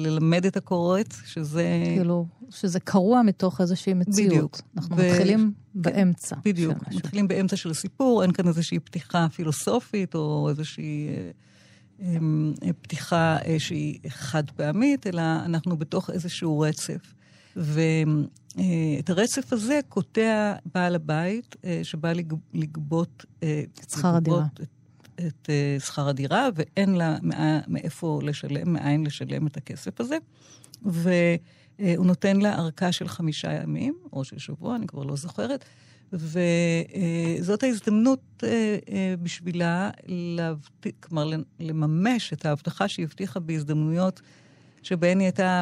ללמד 0.04 0.46
את 0.46 0.58
הקוראת, 0.58 1.14
שזה... 1.26 1.84
כאילו, 1.86 2.26
שזה 2.50 2.80
קרוע 2.80 3.22
מתוך 3.22 3.62
איזושהי 3.62 3.94
מציאות. 3.94 4.32
בדיוק. 4.32 4.62
אנחנו 4.78 4.98
ו... 4.98 5.10
מתחילים 5.10 5.40
כן, 5.40 5.82
באמצע. 5.82 6.36
בדיוק, 6.46 6.78
מתחילים 6.92 7.28
באמצע 7.28 7.56
של 7.56 7.72
הסיפור, 7.72 8.24
אין 8.24 8.32
כאן 8.32 8.48
איזושהי 8.48 8.80
פתיחה 8.80 9.28
פילוסופית 9.30 10.16
או 10.16 10.50
איזושהי 10.50 11.08
אה, 12.02 12.18
פתיחה 12.82 13.38
אה, 13.46 13.60
שהיא 13.60 14.00
חד 14.08 14.50
פעמית, 14.50 15.08
אלא 15.08 15.22
אנחנו 15.46 15.78
בתוך 15.78 16.10
איזשהו 16.10 16.60
רצף. 16.60 17.14
ואת 17.56 19.10
הרצף 19.10 19.54
הזה 19.54 19.80
קוטע 19.90 20.54
בעל 20.74 20.96
הבית, 20.96 21.56
אה, 21.66 21.80
שבא 21.84 22.14
לגבות... 22.54 23.26
אה, 23.44 23.64
את 23.80 23.90
שכר 23.90 24.16
הדירה. 24.16 24.46
את, 24.54 24.62
את 25.28 25.50
אה, 25.50 25.78
שכר 25.80 26.08
הדירה, 26.08 26.50
ואין 26.56 26.96
לה 26.96 27.18
מאיפה 27.68 28.20
לשלם, 28.24 28.74
מאין 28.74 29.06
לשלם 29.06 29.48
את 29.48 29.58
הכסף 29.58 30.02
הזה. 30.02 30.18
והוא 30.86 32.06
נותן 32.06 32.42
לה 32.42 32.56
ארכה 32.56 32.92
של 32.92 33.08
חמישה 33.08 33.54
ימים, 33.54 33.94
או 34.14 34.24
של 34.24 34.38
שבוע, 34.38 34.76
אני 34.76 34.88
כבר 34.88 35.04
לא 35.04 35.16
זוכרת. 35.16 35.66
וזאת 36.14 37.64
ההזדמנות 37.64 38.44
בשבילה 39.22 39.92
להבטיח, 40.06 40.94
כלומר, 41.00 41.32
לממש 41.60 42.34
את 42.34 42.46
ההבטחה 42.46 42.88
שהיא 42.88 43.06
הבטיחה 43.06 43.40
בהזדמנויות 43.40 44.22
שבהן 44.84 45.20
היא 45.20 45.26
הייתה 45.26 45.62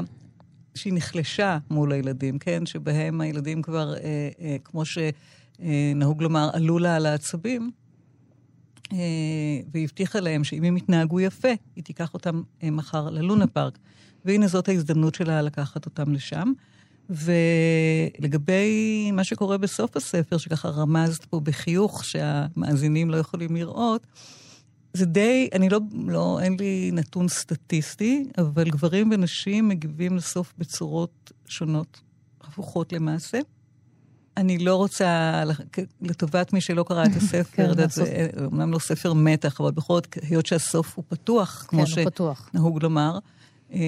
שהיא 0.75 0.93
נחלשה 0.93 1.57
מול 1.69 1.91
הילדים, 1.91 2.39
כן? 2.39 2.65
שבהם 2.65 3.21
הילדים 3.21 3.61
כבר, 3.61 3.93
אה, 3.93 4.29
אה, 4.41 4.57
כמו 4.63 4.83
שנהוג 4.85 6.23
לומר, 6.23 6.49
עלו 6.53 6.79
לה 6.79 6.95
על 6.95 7.05
העצבים, 7.05 7.71
אה, 8.93 8.97
והבטיחה 9.73 10.19
להם 10.19 10.43
שאם 10.43 10.63
הם 10.63 10.77
יתנהגו 10.77 11.19
יפה, 11.19 11.53
היא 11.75 11.83
תיקח 11.83 12.13
אותם 12.13 12.41
אה, 12.63 12.71
מחר 12.71 13.09
ללונה 13.09 13.47
פארק. 13.47 13.77
והנה 14.25 14.47
זאת 14.47 14.69
ההזדמנות 14.69 15.15
שלה 15.15 15.41
לקחת 15.41 15.85
אותם 15.85 16.13
לשם. 16.13 16.51
ולגבי 18.19 19.11
מה 19.13 19.23
שקורה 19.23 19.57
בסוף 19.57 19.97
הספר, 19.97 20.37
שככה 20.37 20.69
רמזת 20.69 21.25
פה 21.25 21.39
בחיוך 21.39 22.05
שהמאזינים 22.05 23.09
לא 23.09 23.17
יכולים 23.17 23.55
לראות, 23.55 24.07
זה 24.93 25.05
די, 25.05 25.49
אני 25.53 25.69
לא, 25.69 25.79
לא, 26.07 26.39
אין 26.41 26.55
לי 26.59 26.89
נתון 26.93 27.27
סטטיסטי, 27.27 28.25
אבל 28.37 28.69
גברים 28.69 29.09
ונשים 29.11 29.67
מגיבים 29.67 30.17
לסוף 30.17 30.53
בצורות 30.57 31.31
שונות, 31.47 32.01
הפוכות 32.41 32.93
למעשה. 32.93 33.39
אני 34.37 34.57
לא 34.57 34.75
רוצה, 34.75 35.43
לטובת 36.01 36.53
מי 36.53 36.61
שלא 36.61 36.83
קרא 36.83 37.05
את 37.05 37.15
הספר, 37.21 37.43
כן, 37.51 37.89
זה 37.89 38.29
אומנם 38.45 38.71
לא 38.71 38.79
ספר 38.79 39.13
מתח, 39.13 39.61
אבל 39.61 39.71
בכל 39.71 39.93
זאת, 39.93 40.07
היות 40.21 40.45
שהסוף 40.45 40.95
הוא 40.95 41.03
פתוח, 41.07 41.65
כמו 41.67 41.85
כן, 41.85 42.05
שנהוג 42.51 42.83
לומר, 42.83 43.19
אה, 43.73 43.79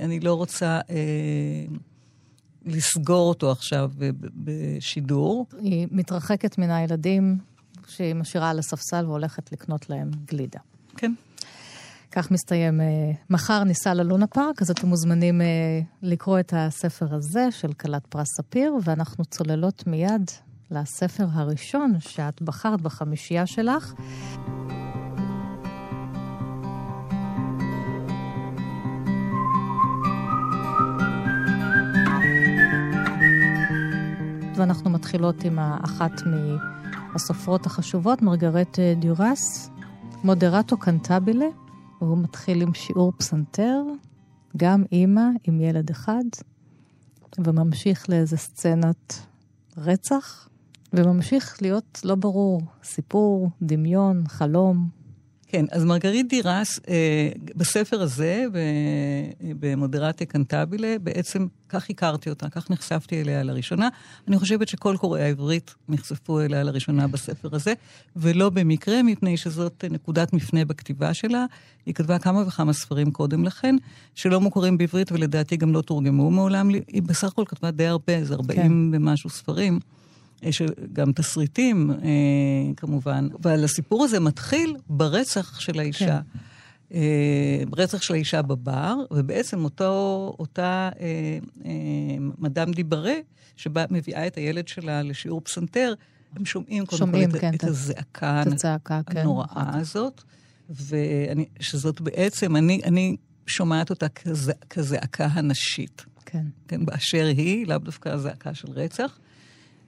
אני 0.00 0.20
לא 0.20 0.34
רוצה 0.34 0.80
אה, 0.90 1.64
לסגור 2.64 3.28
אותו 3.28 3.50
עכשיו 3.50 3.90
בשידור. 4.34 5.46
היא 5.60 5.86
מתרחקת 5.90 6.58
מן 6.58 6.70
הילדים, 6.70 7.38
שהיא 7.86 8.14
משאירה 8.14 8.50
על 8.50 8.58
הספסל 8.58 9.04
והולכת 9.06 9.52
לקנות 9.52 9.90
להם 9.90 10.10
גלידה. 10.26 10.60
כן. 10.96 11.12
כך 12.12 12.30
מסתיים. 12.30 12.80
אה, 12.80 12.86
מחר 13.30 13.64
ניסע 13.64 13.94
ללונה 13.94 14.26
פארק, 14.26 14.62
אז 14.62 14.70
אתם 14.70 14.88
מוזמנים 14.88 15.40
אה, 15.40 15.46
לקרוא 16.02 16.40
את 16.40 16.52
הספר 16.56 17.14
הזה 17.14 17.46
של 17.50 17.72
כלת 17.72 18.06
פרס 18.06 18.26
ספיר, 18.36 18.74
ואנחנו 18.84 19.24
צוללות 19.24 19.86
מיד 19.86 20.30
לספר 20.70 21.26
הראשון 21.32 21.94
שאת 22.00 22.42
בחרת 22.42 22.80
בחמישייה 22.80 23.46
שלך. 23.46 23.94
ואנחנו 34.56 34.90
מתחילות 34.90 35.44
עם 35.44 35.58
האחת 35.58 36.26
מ... 36.26 36.56
הסופרות 37.16 37.66
החשובות, 37.66 38.22
מרגרט 38.22 38.78
אה, 38.78 38.94
דיורס, 38.98 39.70
מודרטו 40.24 40.76
קנטבילה, 40.76 41.46
והוא 42.00 42.18
מתחיל 42.18 42.62
עם 42.62 42.74
שיעור 42.74 43.12
פסנתר, 43.16 43.82
גם 44.56 44.84
אימא 44.92 45.26
עם 45.44 45.60
ילד 45.60 45.90
אחד, 45.90 46.24
וממשיך 47.38 48.10
לאיזה 48.10 48.36
סצנת 48.36 49.26
רצח, 49.76 50.48
וממשיך 50.92 51.62
להיות 51.62 52.00
לא 52.04 52.14
ברור, 52.14 52.62
סיפור, 52.84 53.50
דמיון, 53.62 54.28
חלום, 54.28 54.88
כן, 55.48 55.64
אז 55.72 55.84
מרגרית 55.84 56.28
דירס, 56.28 56.80
אה, 56.88 57.28
בספר 57.56 58.02
הזה, 58.02 58.44
במודרטיה 59.60 60.26
קנטבילה, 60.26 60.96
בעצם 61.02 61.46
כך 61.68 61.90
הכרתי 61.90 62.30
אותה, 62.30 62.48
כך 62.48 62.70
נחשפתי 62.70 63.20
אליה 63.20 63.42
לראשונה. 63.42 63.88
אני 64.28 64.38
חושבת 64.38 64.68
שכל 64.68 64.96
קוראי 65.00 65.22
העברית 65.22 65.74
נחשפו 65.88 66.40
אליה 66.40 66.62
לראשונה 66.62 67.06
בספר 67.06 67.48
הזה, 67.52 67.74
ולא 68.16 68.50
במקרה, 68.50 69.02
מפני 69.02 69.36
שזאת 69.36 69.84
נקודת 69.90 70.32
מפנה 70.32 70.64
בכתיבה 70.64 71.14
שלה. 71.14 71.44
היא 71.86 71.94
כתבה 71.94 72.18
כמה 72.18 72.42
וכמה 72.46 72.72
ספרים 72.72 73.10
קודם 73.10 73.44
לכן, 73.44 73.76
שלא 74.14 74.40
מוכרים 74.40 74.78
בעברית 74.78 75.12
ולדעתי 75.12 75.56
גם 75.56 75.72
לא 75.72 75.82
תורגמו 75.82 76.30
מעולם. 76.30 76.68
היא 76.68 77.02
בסך 77.02 77.28
הכל 77.28 77.44
כתבה 77.46 77.70
די 77.70 77.86
הרבה, 77.86 78.24
זה 78.24 78.34
40 78.34 78.58
כן. 78.58 78.96
ומשהו 78.96 79.30
ספרים. 79.30 79.78
יש 80.42 80.62
גם 80.92 81.12
תסריטים, 81.12 81.90
אה, 81.90 81.96
כמובן. 82.76 83.28
אבל 83.42 83.64
הסיפור 83.64 84.04
הזה 84.04 84.20
מתחיל 84.20 84.76
ברצח 84.88 85.60
של 85.60 85.78
האישה. 85.78 86.06
כן. 86.06 86.38
אה, 86.94 87.62
רצח 87.76 88.02
של 88.02 88.14
האישה 88.14 88.42
בבר, 88.42 88.94
ובעצם 89.10 89.64
אותו, 89.64 90.34
אותה 90.38 90.90
אה, 91.00 91.38
אה, 91.64 91.70
מדאם 92.38 92.72
דיברה, 92.72 93.14
שבה 93.56 93.84
מביאה 93.90 94.26
את 94.26 94.36
הילד 94.36 94.68
שלה 94.68 95.02
לשיעור 95.02 95.40
פסנתר, 95.40 95.94
הם 96.36 96.44
שומעים 96.44 96.86
קודם 96.86 97.12
כל 97.12 97.22
את, 97.24 97.40
כן, 97.40 97.54
את 97.54 97.64
הזעקה 97.64 98.42
הזעקה, 98.46 99.00
כן, 99.10 99.18
הנוראה 99.18 99.72
כן. 99.72 99.78
הזאת, 99.78 100.22
ושזאת 100.70 102.00
בעצם, 102.00 102.56
אני, 102.56 102.80
אני 102.84 103.16
שומעת 103.46 103.90
אותה 103.90 104.08
כז, 104.08 104.52
כזעקה 104.70 105.26
הנשית. 105.26 106.04
כן. 106.26 106.44
כן, 106.68 106.86
באשר 106.86 107.26
היא, 107.36 107.66
לאו 107.66 107.78
דווקא 107.78 108.08
הזעקה 108.08 108.54
של 108.54 108.70
רצח. 108.70 109.18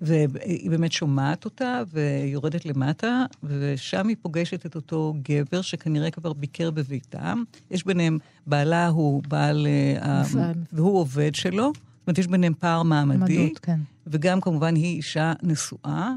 והיא 0.01 0.71
באמת 0.71 0.93
שומעת 0.93 1.45
אותה 1.45 1.83
ויורדת 1.93 2.67
למטה, 2.67 3.25
ושם 3.43 4.09
היא 4.09 4.17
פוגשת 4.23 4.67
את 4.67 4.75
אותו 4.75 5.15
גבר 5.23 5.63
שכנראה 5.63 6.11
כבר 6.11 6.33
ביקר 6.33 6.71
בביתם. 6.71 7.43
יש 7.71 7.85
ביניהם, 7.85 8.19
בעלה 8.47 8.89
הוא 8.89 9.23
בעל... 9.29 9.67
אה, 10.03 10.23
והוא 10.73 10.99
עובד 10.99 11.35
שלו. 11.35 11.73
זאת 11.75 12.07
אומרת, 12.07 12.19
יש 12.19 12.27
ביניהם 12.27 12.55
פער 12.59 12.83
מעמדי. 12.83 13.39
עמדות, 13.39 13.59
כן. 13.59 13.81
וגם, 14.07 14.41
כמובן, 14.41 14.75
היא 14.75 14.97
אישה 14.97 15.33
נשואה, 15.43 16.13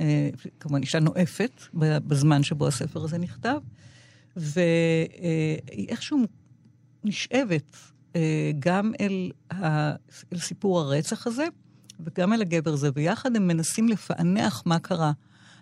אה, 0.00 0.28
כמובן 0.60 0.80
אישה 0.80 1.00
נואפת 1.00 1.62
בזמן 1.74 2.42
שבו 2.42 2.66
הספר 2.66 3.04
הזה 3.04 3.18
נכתב, 3.18 3.60
והיא 4.36 5.88
איכשהו 5.88 6.18
נשאבת 7.04 7.76
אה, 8.16 8.50
גם 8.58 8.92
אל, 9.00 9.32
ה, 9.50 9.90
אל 10.32 10.38
סיפור 10.38 10.80
הרצח 10.80 11.26
הזה, 11.26 11.44
וגם 12.04 12.32
אל 12.32 12.40
הגבר 12.40 12.72
הזה, 12.72 12.90
ויחד 12.94 13.36
הם 13.36 13.46
מנסים 13.46 13.88
לפענח 13.88 14.62
מה 14.66 14.78
קרה. 14.78 15.12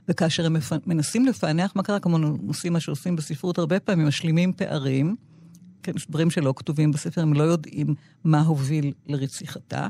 וכאשר 0.09 0.47
הם 0.47 0.53
מפ... 0.53 0.73
מנסים 0.87 1.27
לפענח 1.27 1.73
מה 1.77 1.83
קרה, 1.83 2.01
כמובן 2.01 2.23
עושים 2.49 2.73
מה 2.73 2.81
שעושים 2.81 3.17
בספרות 3.17 3.59
הרבה 3.59 3.81
פעמים, 3.81 4.07
משלימים 4.07 4.53
פערים, 4.53 5.17
כן, 5.83 5.93
דברים 6.09 6.31
שלא 6.31 6.55
כתובים 6.57 6.93
בספר, 6.93 7.21
הם 7.21 7.33
לא 7.33 7.43
יודעים 7.43 7.95
מה 8.25 8.41
הוביל 8.41 8.93
לרציחתה. 9.07 9.87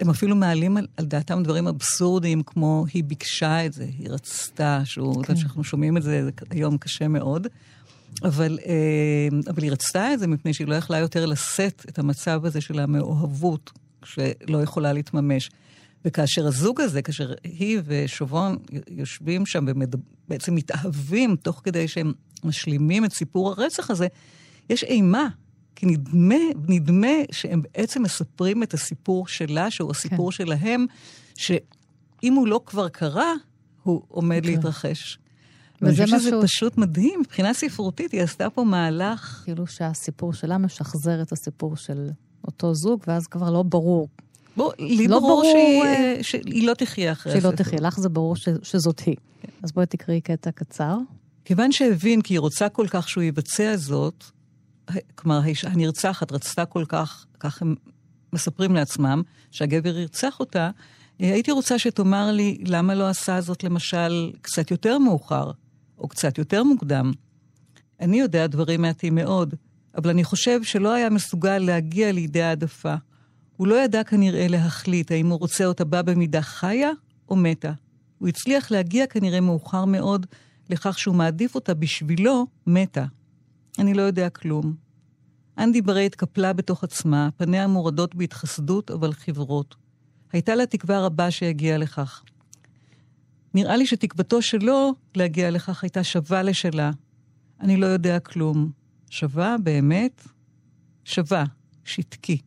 הם 0.00 0.10
אפילו 0.10 0.36
מעלים 0.36 0.76
על, 0.76 0.86
על 0.96 1.06
דעתם 1.06 1.42
דברים 1.42 1.66
אבסורדיים, 1.66 2.42
כמו 2.42 2.84
היא 2.94 3.04
ביקשה 3.04 3.66
את 3.66 3.72
זה, 3.72 3.84
היא 3.98 4.10
רצתה, 4.10 4.80
שהוא, 4.84 5.24
כן. 5.24 5.36
שאנחנו 5.36 5.64
שומעים 5.64 5.96
את 5.96 6.02
זה, 6.02 6.24
זה 6.24 6.30
היום 6.50 6.78
קשה 6.78 7.08
מאוד. 7.08 7.46
אבל, 8.24 8.58
אה, 8.66 9.50
אבל 9.50 9.62
היא 9.62 9.72
רצתה 9.72 10.14
את 10.14 10.18
זה 10.18 10.26
מפני 10.26 10.54
שהיא 10.54 10.68
לא 10.68 10.74
יכלה 10.74 10.98
יותר 10.98 11.26
לשאת 11.26 11.86
את 11.88 11.98
המצב 11.98 12.44
הזה 12.44 12.60
של 12.60 12.78
המאוהבות, 12.78 13.72
שלא 14.04 14.62
יכולה 14.62 14.92
להתממש. 14.92 15.50
וכאשר 16.06 16.46
הזוג 16.46 16.80
הזה, 16.80 17.02
כאשר 17.02 17.32
היא 17.44 17.80
ושובון 17.84 18.56
יושבים 18.90 19.46
שם 19.46 19.66
ובעצם 19.68 20.54
מתאהבים 20.54 21.36
תוך 21.36 21.60
כדי 21.64 21.88
שהם 21.88 22.12
משלימים 22.44 23.04
את 23.04 23.12
סיפור 23.12 23.50
הרצח 23.50 23.90
הזה, 23.90 24.06
יש 24.70 24.84
אימה. 24.84 25.28
כי 25.76 25.86
נדמה, 25.86 26.34
נדמה 26.68 27.16
שהם 27.32 27.62
בעצם 27.62 28.02
מספרים 28.02 28.62
את 28.62 28.74
הסיפור 28.74 29.28
שלה, 29.28 29.70
שהוא 29.70 29.90
הסיפור 29.90 30.30
כן. 30.30 30.36
שלהם, 30.36 30.86
שאם 31.34 32.32
הוא 32.32 32.48
לא 32.48 32.60
כבר 32.66 32.88
קרה, 32.88 33.32
הוא 33.82 34.02
עומד 34.08 34.42
כן. 34.42 34.48
להתרחש. 34.48 35.18
ואני 35.82 35.92
חושבת 35.92 36.08
שזה 36.08 36.16
משהו... 36.16 36.42
פשוט 36.42 36.78
מדהים, 36.78 37.20
מבחינה 37.20 37.54
ספרותית, 37.54 38.12
היא 38.12 38.22
עשתה 38.22 38.50
פה 38.50 38.64
מהלך... 38.64 39.42
כאילו 39.44 39.66
שהסיפור 39.66 40.32
שלה 40.32 40.58
משחזר 40.58 41.22
את 41.22 41.32
הסיפור 41.32 41.76
של 41.76 42.08
אותו 42.44 42.74
זוג, 42.74 43.04
ואז 43.06 43.26
כבר 43.26 43.50
לא 43.50 43.62
ברור. 43.62 44.08
בוא, 44.56 44.72
לי 44.78 45.08
לא 45.08 45.18
ברור, 45.18 45.30
ברור 45.30 45.52
שהיא, 45.52 45.82
uh... 45.82 46.22
שהיא 46.22 46.66
לא 46.66 46.74
תחיה 46.74 47.12
אחרי 47.12 47.32
הספר. 47.32 47.42
שהיא 47.42 47.52
לא 47.52 47.56
תחיה, 47.56 47.78
לך 47.80 48.00
זה 48.00 48.08
ברור 48.08 48.36
ש... 48.36 48.48
שזאת 48.62 49.00
היא. 49.00 49.16
כן. 49.40 49.48
אז 49.62 49.72
בואי 49.72 49.86
תקראי 49.86 50.20
קטע 50.20 50.50
קצר. 50.50 50.96
כיוון 51.44 51.72
שהבין 51.72 52.22
כי 52.22 52.34
היא 52.34 52.40
רוצה 52.40 52.68
כל 52.68 52.86
כך 52.90 53.08
שהוא 53.08 53.24
יבצע 53.24 53.76
זאת, 53.76 54.24
כלומר, 55.14 55.40
הנרצחת 55.62 56.32
רצתה 56.32 56.64
כל 56.64 56.84
כך, 56.88 57.26
כך 57.40 57.62
הם 57.62 57.74
מספרים 58.32 58.74
לעצמם, 58.74 59.22
שהגבר 59.50 59.98
ירצח 59.98 60.40
אותה, 60.40 60.70
הייתי 61.18 61.50
רוצה 61.50 61.78
שתאמר 61.78 62.32
לי 62.32 62.58
למה 62.66 62.94
לא 62.94 63.08
עשה 63.08 63.40
זאת 63.40 63.64
למשל 63.64 64.32
קצת 64.40 64.70
יותר 64.70 64.98
מאוחר, 64.98 65.50
או 65.98 66.08
קצת 66.08 66.38
יותר 66.38 66.62
מוקדם. 66.62 67.12
אני 68.00 68.20
יודע 68.20 68.46
דברים 68.46 68.82
מעטים 68.82 69.14
מאוד, 69.14 69.54
אבל 69.96 70.10
אני 70.10 70.24
חושב 70.24 70.62
שלא 70.62 70.92
היה 70.94 71.10
מסוגל 71.10 71.58
להגיע 71.58 72.12
לידי 72.12 72.42
העדפה. 72.42 72.94
הוא 73.56 73.66
לא 73.66 73.74
ידע 73.84 74.04
כנראה 74.04 74.48
להחליט 74.48 75.10
האם 75.10 75.28
הוא 75.28 75.38
רוצה 75.38 75.64
אותה 75.64 75.84
בה 75.84 76.02
במידה 76.02 76.42
חיה 76.42 76.90
או 77.28 77.36
מתה. 77.36 77.72
הוא 78.18 78.28
הצליח 78.28 78.70
להגיע 78.70 79.06
כנראה 79.06 79.40
מאוחר 79.40 79.84
מאוד 79.84 80.26
לכך 80.70 80.98
שהוא 80.98 81.14
מעדיף 81.14 81.54
אותה 81.54 81.74
בשבילו 81.74 82.46
מתה. 82.66 83.04
אני 83.78 83.94
לא 83.94 84.02
יודע 84.02 84.28
כלום. 84.28 84.74
אנדי 85.58 85.82
ברי 85.82 86.06
התקפלה 86.06 86.52
בתוך 86.52 86.84
עצמה, 86.84 87.28
פניה 87.36 87.66
מורדות 87.66 88.14
בהתחסדות, 88.14 88.90
אבל 88.90 89.12
חברות. 89.12 89.74
הייתה 90.32 90.54
לה 90.54 90.66
תקווה 90.66 91.00
רבה 91.00 91.30
שיגיע 91.30 91.78
לכך. 91.78 92.22
נראה 93.54 93.76
לי 93.76 93.86
שתקוותו 93.86 94.42
שלו 94.42 94.94
להגיע 95.14 95.50
לכך 95.50 95.82
הייתה 95.82 96.04
שווה 96.04 96.42
לשלה. 96.42 96.90
אני 97.60 97.76
לא 97.76 97.86
יודע 97.86 98.18
כלום. 98.18 98.70
שווה 99.10 99.56
באמת? 99.62 100.28
שווה, 101.04 101.44
שתקי. 101.84 102.38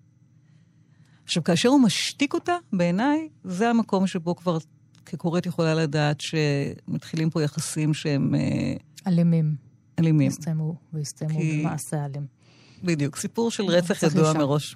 עכשיו, 1.29 1.43
כאשר 1.43 1.69
הוא 1.69 1.81
משתיק 1.81 2.33
אותה, 2.33 2.55
בעיניי, 2.74 3.29
זה 3.43 3.69
המקום 3.69 4.07
שבו 4.07 4.36
כבר 4.36 4.57
כקוראת 5.05 5.45
יכולה 5.45 5.74
לדעת 5.75 6.21
שמתחילים 6.21 7.29
פה 7.29 7.43
יחסים 7.43 7.93
שהם... 7.93 8.36
אה, 8.36 8.74
אלימים. 9.07 9.55
אלימים. 10.00 10.27
הסתיימו, 10.27 10.75
והסתיימו 10.93 11.39
כי... 11.39 11.59
במעשה 11.62 12.05
אלים. 12.05 12.25
בדיוק, 12.83 13.17
סיפור 13.17 13.51
של 13.51 13.63
רצח 13.63 14.03
ידוע 14.03 14.33
מראש. 14.33 14.75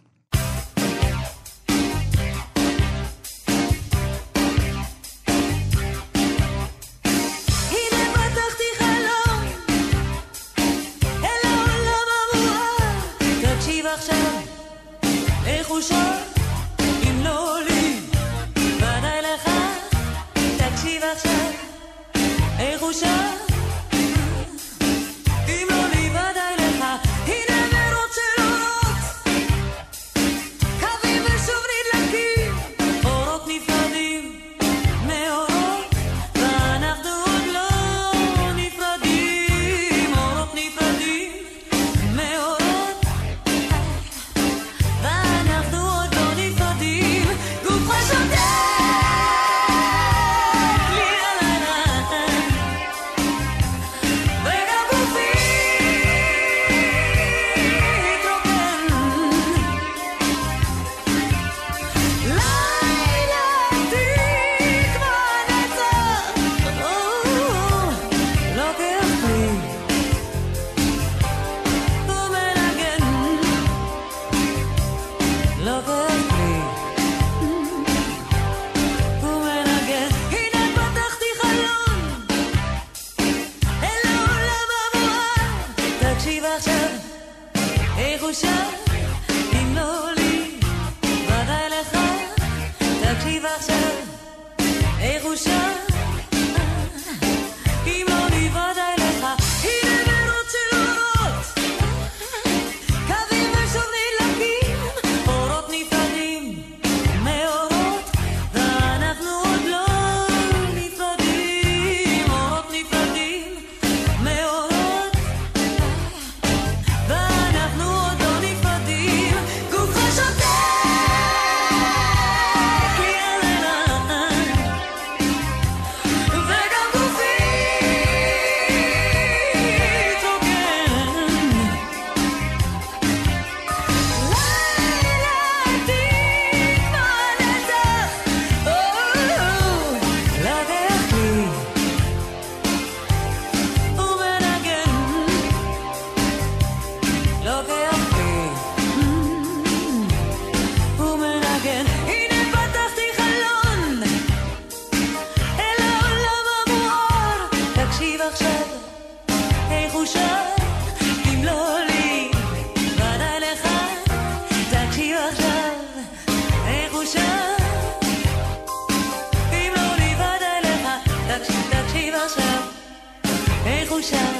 show. 174.03 174.32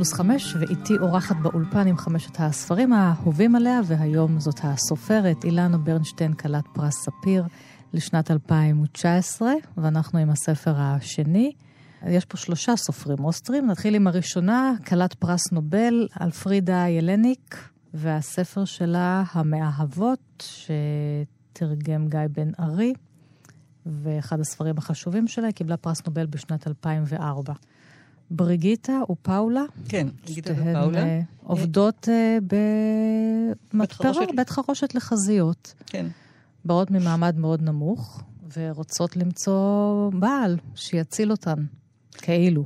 פלוס 0.00 0.12
חמש, 0.12 0.56
ואיתי 0.56 0.98
אורחת 0.98 1.36
באולפן 1.36 1.86
עם 1.86 1.96
חמשת 1.96 2.36
הספרים 2.38 2.92
האהובים 2.92 3.54
עליה, 3.54 3.80
והיום 3.86 4.40
זאת 4.40 4.60
הסופרת 4.62 5.44
אילנה 5.44 5.78
ברנשטיין, 5.78 6.32
כלת 6.32 6.64
פרס 6.72 6.94
ספיר 6.94 7.44
לשנת 7.92 8.30
2019, 8.30 9.52
ואנחנו 9.76 10.18
עם 10.18 10.30
הספר 10.30 10.74
השני. 10.76 11.52
יש 12.06 12.24
פה 12.24 12.36
שלושה 12.36 12.76
סופרים 12.76 13.24
אוסטרים. 13.24 13.66
נתחיל 13.66 13.94
עם 13.94 14.06
הראשונה, 14.06 14.72
כלת 14.86 15.14
פרס 15.14 15.52
נובל, 15.52 16.08
אלפרידה 16.20 16.88
ילניק, 16.88 17.68
והספר 17.94 18.64
שלה, 18.64 19.22
המאהבות, 19.32 20.48
שתרגם 21.52 22.08
גיא 22.08 22.20
בן 22.32 22.50
ארי. 22.60 22.92
ואחד 23.86 24.40
הספרים 24.40 24.78
החשובים 24.78 25.28
שלה, 25.28 25.46
היא 25.46 25.54
קיבלה 25.54 25.76
פרס 25.76 26.06
נובל 26.06 26.26
בשנת 26.26 26.66
2004. 26.66 27.52
בריגיטה 28.30 29.00
ופאולה. 29.10 29.64
כן, 29.88 30.06
בריגיטה 30.24 30.52
ופאולה. 30.52 30.88
שתיהן 30.88 30.96
אה, 30.96 31.20
עובדות 31.42 32.08
אה, 32.08 32.38
במתפרה, 33.72 34.12
בית 34.36 34.50
חרושת 34.50 34.94
לחזיות. 34.94 35.74
כן. 35.86 36.06
באות 36.64 36.90
ממעמד 36.90 37.38
מאוד 37.38 37.62
נמוך, 37.62 38.22
ורוצות 38.56 39.16
למצוא 39.16 40.10
בעל 40.12 40.56
שיציל 40.74 41.30
אותן, 41.30 41.64
כאילו. 42.12 42.64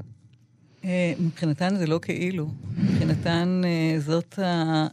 אה, 0.84 1.12
מבחינתן 1.20 1.76
זה 1.76 1.86
לא 1.86 1.98
כאילו. 2.02 2.48
מבחינתן 2.76 3.62
זאת 3.98 4.38
ה... 4.38 4.86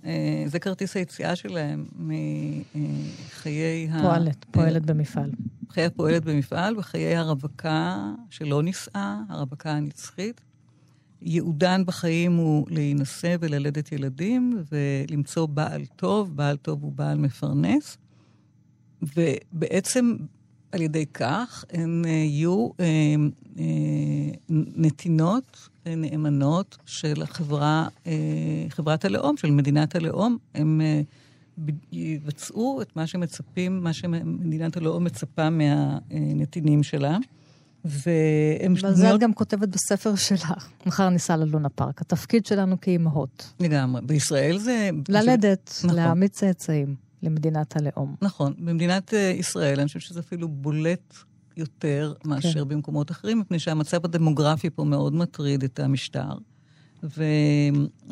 זה 0.45 0.59
כרטיס 0.59 0.97
היציאה 0.97 1.35
שלהם 1.35 1.85
מחיי 2.75 3.89
ה... 3.91 4.01
פועלת, 4.01 4.45
פועלת 4.51 4.85
במפעל. 4.85 5.31
חיי 5.69 5.85
הפועלת 5.85 6.25
במפעל 6.25 6.77
וחיי 6.77 7.15
הרווקה 7.15 8.11
שלא 8.29 8.63
נישאה, 8.63 9.21
הרווקה 9.29 9.71
הנצחית. 9.71 10.41
ייעודן 11.21 11.83
בחיים 11.85 12.35
הוא 12.35 12.67
להינשא 12.69 13.35
וללדת 13.39 13.91
ילדים 13.91 14.63
ולמצוא 14.71 15.45
בעל 15.45 15.85
טוב, 15.85 16.35
בעל 16.35 16.57
טוב 16.57 16.83
הוא 16.83 16.91
בעל 16.91 17.17
מפרנס. 17.17 17.97
ובעצם 19.01 20.15
על 20.71 20.81
ידי 20.81 21.05
כך 21.05 21.65
הן 21.73 22.05
אה, 22.05 22.09
יהיו 22.09 22.69
אה, 22.79 22.85
אה, 23.59 23.65
נתינות 24.49 25.69
אה, 25.87 25.95
נאמנות 25.95 26.77
של 26.85 27.21
החברה, 27.21 27.87
אה, 28.07 28.13
חברת 28.69 29.05
הלאום, 29.05 29.37
של 29.37 29.51
מדינת 29.51 29.95
הלאום. 29.95 30.37
הם 30.55 30.81
אה, 30.81 31.01
יבצעו 31.91 32.81
את 32.81 32.95
מה 32.95 33.07
שמצפים, 33.07 33.83
מה 33.83 33.93
שמדינת 33.93 34.77
הלאום 34.77 35.03
מצפה 35.03 35.49
מהנתינים 35.49 36.83
שלה. 36.83 37.17
והם... 37.85 38.73
ועל 38.81 38.95
זה 38.95 39.15
את 39.15 39.19
גם 39.19 39.33
כותבת 39.33 39.67
בספר 39.67 40.15
שלך, 40.15 40.53
מחר 40.85 41.09
ניסע 41.09 41.37
ללונה 41.37 41.69
פארק. 41.69 42.01
התפקיד 42.01 42.45
שלנו 42.45 42.81
כאימהות. 42.81 43.53
לגמרי. 43.59 44.01
בישראל 44.01 44.57
זה... 44.57 44.89
ללדת, 45.09 45.71
נכון. 45.83 45.95
להעמיד 45.95 46.31
צאצאים 46.31 46.95
למדינת 47.23 47.75
הלאום. 47.77 48.15
נכון. 48.21 48.53
במדינת 48.57 49.13
אה, 49.13 49.19
ישראל, 49.19 49.79
אני 49.79 49.87
חושבת 49.87 50.01
שזה 50.01 50.19
אפילו 50.19 50.47
בולט 50.47 51.13
יותר 51.57 52.13
מאשר 52.25 52.63
כן. 52.63 52.67
במקומות 52.67 53.11
אחרים, 53.11 53.39
מפני 53.39 53.59
שהמצב 53.59 54.05
הדמוגרפי 54.05 54.69
פה 54.69 54.83
מאוד 54.83 55.13
מטריד 55.13 55.63
את 55.63 55.79
המשטר. 55.79 56.33
ו, 57.03 57.23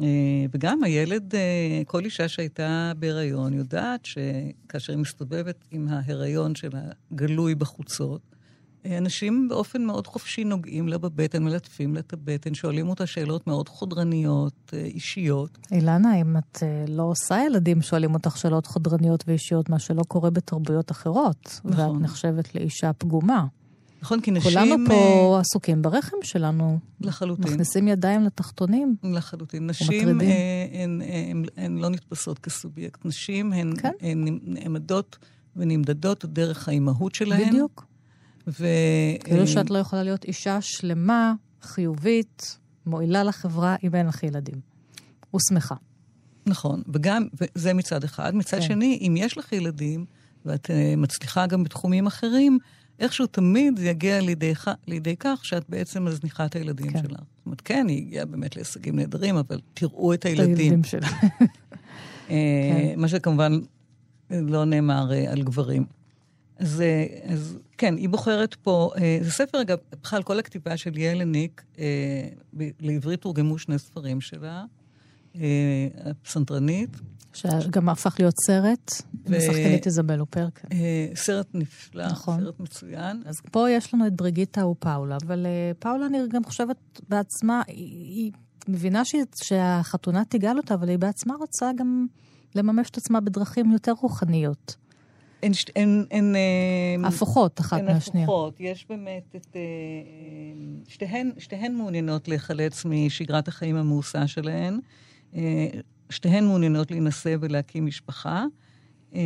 אה, 0.01 0.45
וגם 0.53 0.83
הילד, 0.83 1.35
אה, 1.35 1.81
כל 1.85 2.05
אישה 2.05 2.27
שהייתה 2.27 2.91
בהיריון 2.99 3.53
יודעת 3.53 4.05
שכאשר 4.05 4.93
היא 4.93 5.01
מסתובבת 5.01 5.63
עם 5.71 5.87
ההיריון 5.87 6.55
שלה 6.55 6.81
גלוי 7.13 7.55
בחוצות, 7.55 8.21
אנשים 8.85 9.49
באופן 9.49 9.85
מאוד 9.85 10.07
חופשי 10.07 10.43
נוגעים 10.43 10.87
לה 10.87 10.97
בבטן, 10.97 11.43
מלטפים 11.43 11.93
לה 11.93 11.99
את 11.99 12.13
הבטן, 12.13 12.53
שואלים 12.53 12.89
אותה 12.89 13.05
שאלות 13.05 13.47
מאוד 13.47 13.69
חודרניות, 13.69 14.73
אישיות. 14.73 15.57
אילנה, 15.71 16.21
אם 16.21 16.37
את 16.37 16.63
לא 16.87 17.03
עושה 17.03 17.37
ילדים, 17.45 17.81
שואלים 17.81 18.13
אותך 18.13 18.37
שאלות 18.37 18.65
חודרניות 18.65 19.23
ואישיות, 19.27 19.69
מה 19.69 19.79
שלא 19.79 20.03
קורה 20.03 20.29
בתרבויות 20.29 20.91
אחרות. 20.91 21.59
נכון. 21.65 21.89
ואת 21.89 22.01
נחשבת 22.01 22.55
לאישה 22.55 22.93
פגומה. 22.93 23.45
נכון, 24.01 24.21
כי 24.21 24.31
נשים... 24.31 24.51
כולנו 24.51 24.75
פה 24.87 25.33
אה, 25.35 25.39
עסוקים 25.39 25.81
ברחם 25.81 26.17
שלנו. 26.23 26.79
לחלוטין. 27.01 27.45
מכניסים 27.45 27.87
ידיים 27.87 28.23
לתחתונים. 28.23 28.95
לחלוטין. 29.03 29.67
נשים 29.67 30.21
אה, 30.21 30.65
הן, 30.71 31.01
הן, 31.01 31.43
הן 31.57 31.77
לא 31.77 31.89
נתפסות 31.89 32.39
כסובייקט. 32.39 33.05
נשים 33.05 33.53
הן, 33.53 33.73
כן. 33.77 33.91
הן 34.01 34.39
נעמדות 34.43 35.17
ונמדדות 35.55 36.25
דרך 36.25 36.67
האימהות 36.67 37.15
שלהן. 37.15 37.49
בדיוק. 37.49 37.88
ו... 38.47 38.67
כאילו 39.23 39.47
שאת 39.47 39.69
לא 39.69 39.77
יכולה 39.77 40.03
להיות 40.03 40.25
אישה 40.25 40.61
שלמה, 40.61 41.33
חיובית, 41.61 42.57
מועילה 42.85 43.23
לחברה, 43.23 43.75
אם 43.83 43.95
אין 43.95 44.07
לך 44.07 44.23
ילדים. 44.23 44.59
ושמחה. 45.35 45.75
נכון, 46.45 46.81
וגם, 46.93 47.27
זה 47.55 47.73
מצד 47.73 48.03
אחד. 48.03 48.35
מצד 48.35 48.57
כן. 48.57 48.63
שני, 48.63 48.99
אם 49.01 49.15
יש 49.17 49.37
לך 49.37 49.53
ילדים, 49.53 50.05
ואת 50.45 50.65
uh, 50.65 50.97
מצליחה 50.97 51.47
גם 51.47 51.63
בתחומים 51.63 52.07
אחרים, 52.07 52.57
איכשהו 52.99 53.25
תמיד 53.27 53.79
זה 53.79 53.85
יגיע 53.85 54.21
לידי, 54.21 54.53
לידי 54.87 55.15
כך 55.19 55.45
שאת 55.45 55.69
בעצם 55.69 56.05
מזניחה 56.05 56.45
את 56.45 56.55
הילדים 56.55 56.91
כן. 56.91 56.99
שלך. 57.01 57.19
זאת 57.19 57.45
אומרת, 57.45 57.61
כן, 57.61 57.87
היא 57.87 57.97
הגיעה 57.97 58.25
באמת 58.25 58.55
להישגים 58.55 58.95
נהדרים, 58.95 59.35
אבל 59.35 59.59
תראו 59.73 60.13
את 60.13 60.25
הילדים. 60.25 60.53
את 60.53 60.59
הילדים 60.59 60.83
שלה. 60.83 61.07
אה, 62.29 62.35
כן. 62.71 62.99
מה 62.99 63.07
שכמובן 63.07 63.59
לא 64.29 64.65
נאמר 64.65 65.13
אה, 65.13 65.31
על 65.31 65.43
גברים. 65.43 65.85
אז, 66.59 66.81
אה, 66.81 67.05
אז 67.33 67.57
כן, 67.77 67.97
היא 67.97 68.09
בוחרת 68.09 68.53
פה, 68.53 68.91
זה 69.21 69.31
ספר, 69.31 69.61
אגב, 69.61 69.77
בכלל 70.01 70.23
כל 70.23 70.39
הכתיבה 70.39 70.77
של 70.77 70.97
ילניק, 70.97 71.63
לעברית 72.79 73.21
תורגמו 73.21 73.57
שני 73.57 73.79
ספרים 73.79 74.21
שלה, 74.21 74.63
הפסנתרנית, 76.05 76.89
שגם 77.33 77.89
הפך 77.89 78.15
להיות 78.19 78.35
סרט, 78.45 78.91
ו... 79.25 79.37
משחקנית 79.37 79.85
איזבל 79.85 80.19
אופרקה. 80.19 80.67
אה, 80.71 81.07
סרט 81.15 81.47
נפלא, 81.53 82.05
נכון. 82.05 82.39
סרט 82.39 82.59
מצוין. 82.59 83.21
אז 83.25 83.35
פה 83.51 83.69
יש 83.69 83.93
לנו 83.93 84.07
את 84.07 84.13
בריגיטה 84.13 84.67
ופאולה, 84.67 85.17
אבל 85.25 85.45
אה, 85.45 85.71
פאולה, 85.79 86.05
אני 86.05 86.17
גם 86.29 86.43
חושבת 86.43 86.77
בעצמה, 87.09 87.61
היא, 87.67 88.15
היא 88.15 88.31
מבינה 88.67 89.05
ש... 89.05 89.15
שהחתונה 89.43 90.25
תיגל 90.25 90.57
אותה, 90.57 90.73
אבל 90.73 90.89
היא 90.89 90.99
בעצמה 90.99 91.35
רוצה 91.35 91.71
גם 91.75 92.07
לממש 92.55 92.89
את 92.89 92.97
עצמה 92.97 93.19
בדרכים 93.19 93.71
יותר 93.71 93.91
רוחניות. 94.01 94.75
הן, 95.43 95.51
הן, 95.75 96.05
הן 96.11 96.35
הפוכות 97.05 97.59
אחת 97.59 97.79
הן 97.79 97.85
מהשנייה. 97.85 98.25
הן 98.27 98.29
הפוכות. 98.29 98.55
יש 98.59 98.85
באמת 98.89 99.35
את... 99.35 99.57
שתיהן, 100.87 101.31
שתיהן 101.37 101.75
מעוניינות 101.75 102.27
להיחלץ 102.27 102.85
משגרת 102.85 103.47
החיים 103.47 103.75
המאוסה 103.75 104.27
שלהן. 104.27 104.79
שתיהן 106.09 106.45
מעוניינות 106.45 106.91
להינשא 106.91 107.35
ולהקים 107.41 107.85
משפחה, 107.85 108.45
אה, 109.15 109.21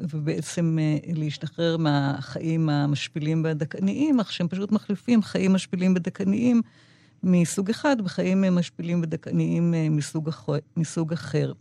ובעצם 0.00 0.78
אה, 0.80 1.12
להשתחרר 1.14 1.76
מהחיים 1.76 2.68
המשפילים 2.68 3.44
והדכאניים, 3.44 4.20
אך 4.20 4.32
שהם 4.32 4.48
פשוט 4.48 4.72
מחליפים 4.72 5.22
חיים 5.22 5.52
משפילים 5.52 5.94
ודכאניים 5.96 6.62
מסוג 7.22 7.70
אחד 7.70 8.00
בחיים 8.00 8.40
משפילים 8.40 9.02
ודכאניים 9.02 9.74
אה, 9.74 9.88
מסוג, 9.90 10.30
מסוג 10.76 11.12
אחר. 11.12 11.52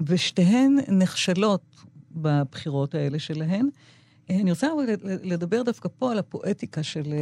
ושתיהן 0.00 0.76
נכשלות 0.88 1.84
בבחירות 2.12 2.94
האלה 2.94 3.18
שלהן. 3.18 3.68
אני 4.30 4.50
רוצה 4.50 4.68
לדבר 5.22 5.62
דווקא 5.62 5.88
פה 5.98 6.12
על 6.12 6.18
הפואטיקה 6.18 6.82
של, 6.82 7.14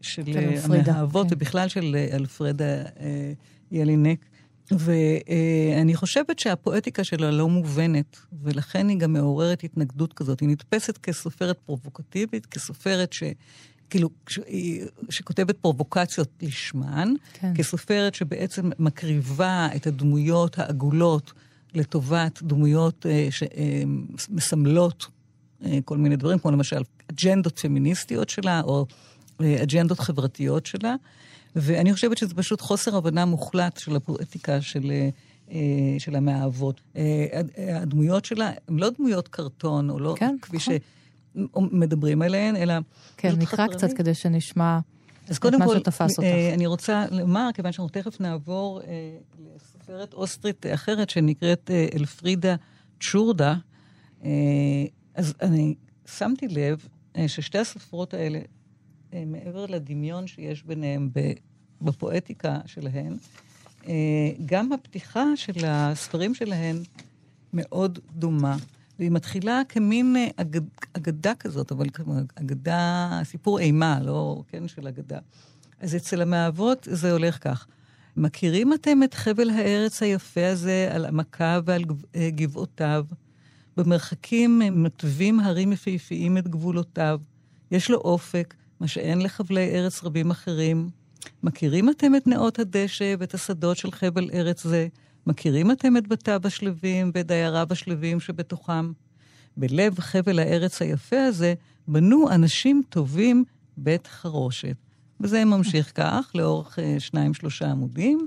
של 0.00 0.22
המאהבות, 0.64 1.28
כן. 1.28 1.34
ובכלל 1.34 1.68
של 1.68 1.96
אלפרדה 2.12 2.82
ילינק. 3.72 4.24
ואני 4.70 5.94
חושבת 5.94 6.38
שהפואטיקה 6.38 7.04
שלה 7.04 7.30
לא 7.30 7.48
מובנת, 7.48 8.16
ולכן 8.42 8.88
היא 8.88 8.98
גם 8.98 9.12
מעוררת 9.12 9.64
התנגדות 9.64 10.12
כזאת. 10.12 10.40
היא 10.40 10.48
נתפסת 10.48 10.98
כסופרת 10.98 11.58
פרובוקטיבית, 11.58 12.46
כסופרת 12.46 13.12
ש... 13.12 13.22
כאילו, 13.90 14.10
ש... 14.28 14.40
שכותבת 15.10 15.58
פרובוקציות 15.58 16.28
לשמן, 16.42 17.14
כן. 17.32 17.52
כסופרת 17.54 18.14
שבעצם 18.14 18.70
מקריבה 18.78 19.68
את 19.76 19.86
הדמויות 19.86 20.58
העגולות 20.58 21.32
לטובת 21.76 22.42
דמויות 22.42 23.06
אה, 23.06 23.28
שמסמלות 23.30 25.06
אה, 25.64 25.70
אה, 25.70 25.78
כל 25.84 25.98
מיני 25.98 26.16
דברים, 26.16 26.38
כמו 26.38 26.50
למשל 26.50 26.82
אג'נדות 27.12 27.58
פמיניסטיות 27.58 28.28
שלה, 28.28 28.60
או 28.60 28.86
אג'נדות 29.40 30.00
חברתיות 30.00 30.66
שלה. 30.66 30.94
ואני 31.56 31.92
חושבת 31.92 32.18
שזה 32.18 32.34
פשוט 32.34 32.60
חוסר 32.60 32.96
הבנה 32.96 33.24
מוחלט 33.24 33.76
של 33.76 33.96
הפואטיקה 33.96 34.60
של, 34.60 34.92
של 35.98 36.16
המאהבות. 36.16 36.80
אה, 36.96 37.26
הדמויות 37.82 38.24
שלה 38.24 38.50
הן 38.68 38.78
לא 38.78 38.90
דמויות 38.90 39.28
קרטון, 39.28 39.90
או 39.90 39.98
לא 39.98 40.14
כן, 40.18 40.36
כפי 40.42 40.56
נכון. 40.56 40.74
שמדברים 41.70 42.22
עליהן, 42.22 42.56
אלא... 42.56 42.74
כן, 43.16 43.32
נקרא 43.38 43.64
חתרני. 43.64 43.76
קצת 43.76 43.92
כדי 43.92 44.14
שנשמע 44.14 44.78
אז 45.28 45.38
קודם 45.38 45.58
כל, 45.64 45.76
אה, 46.22 46.54
אני 46.54 46.66
רוצה 46.66 47.04
לומר, 47.10 47.48
כיוון 47.54 47.72
שאנחנו 47.72 47.88
תכף 47.88 48.20
נעבור 48.20 48.80
לסופרת 49.56 50.14
אוסטרית 50.14 50.66
אחרת 50.66 51.10
שנקראת 51.10 51.70
אלפרידה 51.94 52.56
צ'ורדה, 53.00 53.54
אז 55.14 55.34
אני 55.42 55.74
שמתי 56.06 56.48
לב 56.48 56.88
ששתי 57.26 57.58
הסופרות 57.58 58.14
האלה 58.14 58.38
מעבר 59.26 59.66
לדמיון 59.66 60.26
שיש 60.26 60.62
ביניהם 60.62 61.10
בפואטיקה 61.82 62.58
שלהן, 62.66 63.16
אה, 63.88 63.92
גם 64.46 64.72
הפתיחה 64.72 65.24
של 65.36 65.64
הספרים 65.66 66.34
שלהן 66.34 66.76
מאוד 67.52 67.98
דומה. 68.14 68.56
והיא 68.98 69.10
מתחילה 69.10 69.62
כמין 69.68 70.16
אה, 70.16 70.28
אגד, 70.36 70.60
אגדה 70.92 71.34
כזאת, 71.34 71.72
אבל 71.72 71.86
אגדה, 72.34 73.20
סיפור 73.24 73.58
אימה, 73.58 74.00
לא, 74.02 74.42
כן, 74.48 74.68
של 74.68 74.88
אגדה. 74.88 75.18
אז 75.80 75.96
אצל 75.96 76.22
המאהבות 76.22 76.88
זה 76.90 77.12
הולך 77.12 77.38
כך. 77.40 77.66
מכירים 78.16 78.72
אתם 78.72 79.02
את 79.02 79.14
חבל 79.14 79.50
הארץ 79.50 80.02
היפה 80.02 80.46
הזה 80.46 80.88
על 80.92 81.04
עמקיו 81.04 81.62
ועל 81.66 81.84
אה, 82.14 82.30
גבעותיו? 82.30 83.04
במרחקים 83.76 84.62
מתווים 84.72 85.40
הרים 85.40 85.72
יפהפיים 85.72 86.38
את 86.38 86.48
גבולותיו. 86.48 87.20
יש 87.70 87.90
לו 87.90 87.98
אופק, 87.98 88.54
מה 88.80 88.88
שאין 88.88 89.22
לחבלי 89.22 89.70
ארץ 89.70 90.04
רבים 90.04 90.30
אחרים. 90.30 90.90
מכירים 91.42 91.90
אתם 91.90 92.16
את 92.16 92.26
נאות 92.26 92.58
הדשא 92.58 93.14
ואת 93.18 93.34
השדות 93.34 93.76
של 93.76 93.90
חבל 93.90 94.30
ארץ 94.32 94.66
זה? 94.66 94.88
מכירים 95.26 95.70
אתם 95.70 95.96
את 95.96 96.08
בתיו 96.08 96.40
השלווים 96.44 97.10
ואת 97.14 97.26
דייריו 97.26 97.66
השלווים 97.70 98.20
שבתוכם? 98.20 98.92
בלב 99.56 99.98
חבל 100.00 100.38
הארץ 100.38 100.82
היפה 100.82 101.24
הזה 101.24 101.54
בנו 101.88 102.30
אנשים 102.30 102.82
טובים 102.88 103.44
בית 103.76 104.06
חרושת. 104.06 104.76
וזה 105.20 105.44
ממשיך 105.44 105.92
כך, 105.94 106.30
לאורך 106.34 106.78
אה, 106.78 106.96
שניים-שלושה 106.98 107.70
עמודים, 107.70 108.26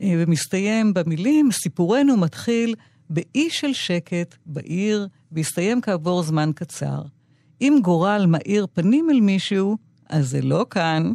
אה, 0.00 0.14
ומסתיים 0.18 0.94
במילים, 0.94 1.52
סיפורנו 1.52 2.16
מתחיל 2.16 2.74
באי 3.10 3.50
של 3.50 3.72
שקט 3.72 4.34
בעיר, 4.46 5.08
והסתיים 5.32 5.80
כעבור 5.80 6.22
זמן 6.22 6.50
קצר. 6.54 7.02
אם 7.60 7.78
גורל 7.82 8.24
מאיר 8.28 8.66
פנים 8.72 9.10
אל 9.10 9.20
מישהו, 9.20 9.76
אז 10.08 10.28
זה 10.28 10.42
לא 10.42 10.66
כאן. 10.70 11.12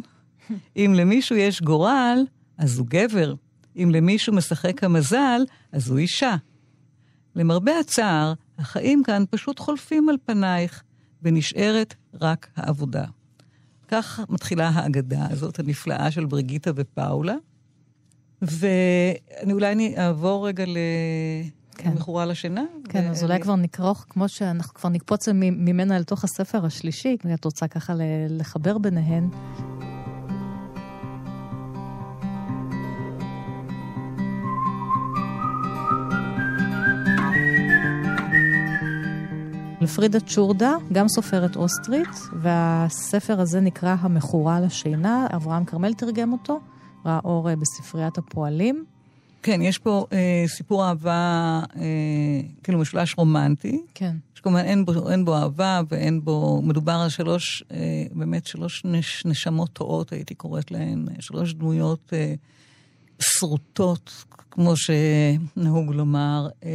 אם 0.76 0.94
למישהו 0.96 1.36
יש 1.36 1.62
גורל, 1.62 2.18
אז 2.58 2.78
הוא 2.78 2.86
גבר. 2.90 3.34
אם 3.76 3.90
למישהו 3.92 4.32
משחק 4.32 4.84
המזל, 4.84 5.40
אז 5.72 5.88
הוא 5.88 5.98
אישה. 5.98 6.36
למרבה 7.36 7.78
הצער, 7.78 8.32
החיים 8.58 9.02
כאן 9.02 9.24
פשוט 9.30 9.58
חולפים 9.58 10.08
על 10.08 10.16
פנייך, 10.24 10.82
ונשארת 11.22 11.94
רק 12.20 12.48
העבודה. 12.56 13.04
כך 13.88 14.20
מתחילה 14.28 14.68
האגדה 14.68 15.26
הזאת, 15.30 15.58
הנפלאה 15.58 16.10
של 16.10 16.24
בריגיטה 16.24 16.70
ופאולה. 16.76 17.34
ואני 18.42 19.52
אולי 19.52 19.72
אני 19.72 19.94
אעבור 19.98 20.48
רגע 20.48 20.64
ל... 20.66 20.76
כן. 21.76 21.90
למכורה 21.90 22.26
לשינה. 22.26 22.64
כן, 22.88 23.04
ו... 23.08 23.10
אז 23.10 23.24
אולי 23.24 23.40
כבר 23.40 23.56
נכרוך, 23.56 24.06
כמו 24.08 24.28
שאנחנו 24.28 24.74
כבר 24.74 24.88
נקפוץ 24.88 25.28
ממנה 25.32 25.98
לתוך 25.98 26.24
הספר 26.24 26.66
השלישי, 26.66 27.16
את 27.34 27.44
רוצה 27.44 27.68
ככה 27.68 27.94
לחבר 28.28 28.78
ביניהן. 28.78 29.28
לפרידה 39.84 40.20
צ'ורדה, 40.20 40.72
גם 40.92 41.08
סופרת 41.08 41.56
אוסטרית, 41.56 42.08
והספר 42.32 43.40
הזה 43.40 43.60
נקרא 43.60 43.96
המכורה 44.00 44.60
לשינה, 44.60 45.26
אברהם 45.36 45.64
כרמל 45.64 45.94
תרגם 45.94 46.32
אותו, 46.32 46.60
ראה 47.06 47.18
אור 47.24 47.50
אה, 47.50 47.56
בספריית 47.56 48.18
הפועלים. 48.18 48.84
כן, 49.42 49.62
יש 49.62 49.78
פה 49.78 50.06
אה, 50.12 50.44
סיפור 50.46 50.88
אהבה, 50.88 51.60
אה, 51.76 51.82
כאילו 52.62 52.78
משולש 52.78 53.14
רומנטי. 53.18 53.82
כן. 53.94 54.16
שכמובן 54.34 54.64
אין 54.64 54.84
בו, 54.84 55.10
אין 55.10 55.24
בו 55.24 55.36
אהבה 55.36 55.80
ואין 55.88 56.24
בו, 56.24 56.62
מדובר 56.62 56.92
על 56.92 57.08
שלוש, 57.08 57.64
אה, 57.70 58.04
באמת 58.12 58.46
שלוש 58.46 58.82
נש, 58.84 59.26
נשמות 59.26 59.70
טועות, 59.72 60.12
הייתי 60.12 60.34
קוראת 60.34 60.70
להן, 60.70 61.06
שלוש 61.20 61.54
דמויות 61.54 62.12
אה, 62.12 62.34
שרוטות, 63.24 64.24
כמו 64.50 64.74
שנהוג 64.76 65.94
לומר, 65.94 66.48
אה, 66.64 66.70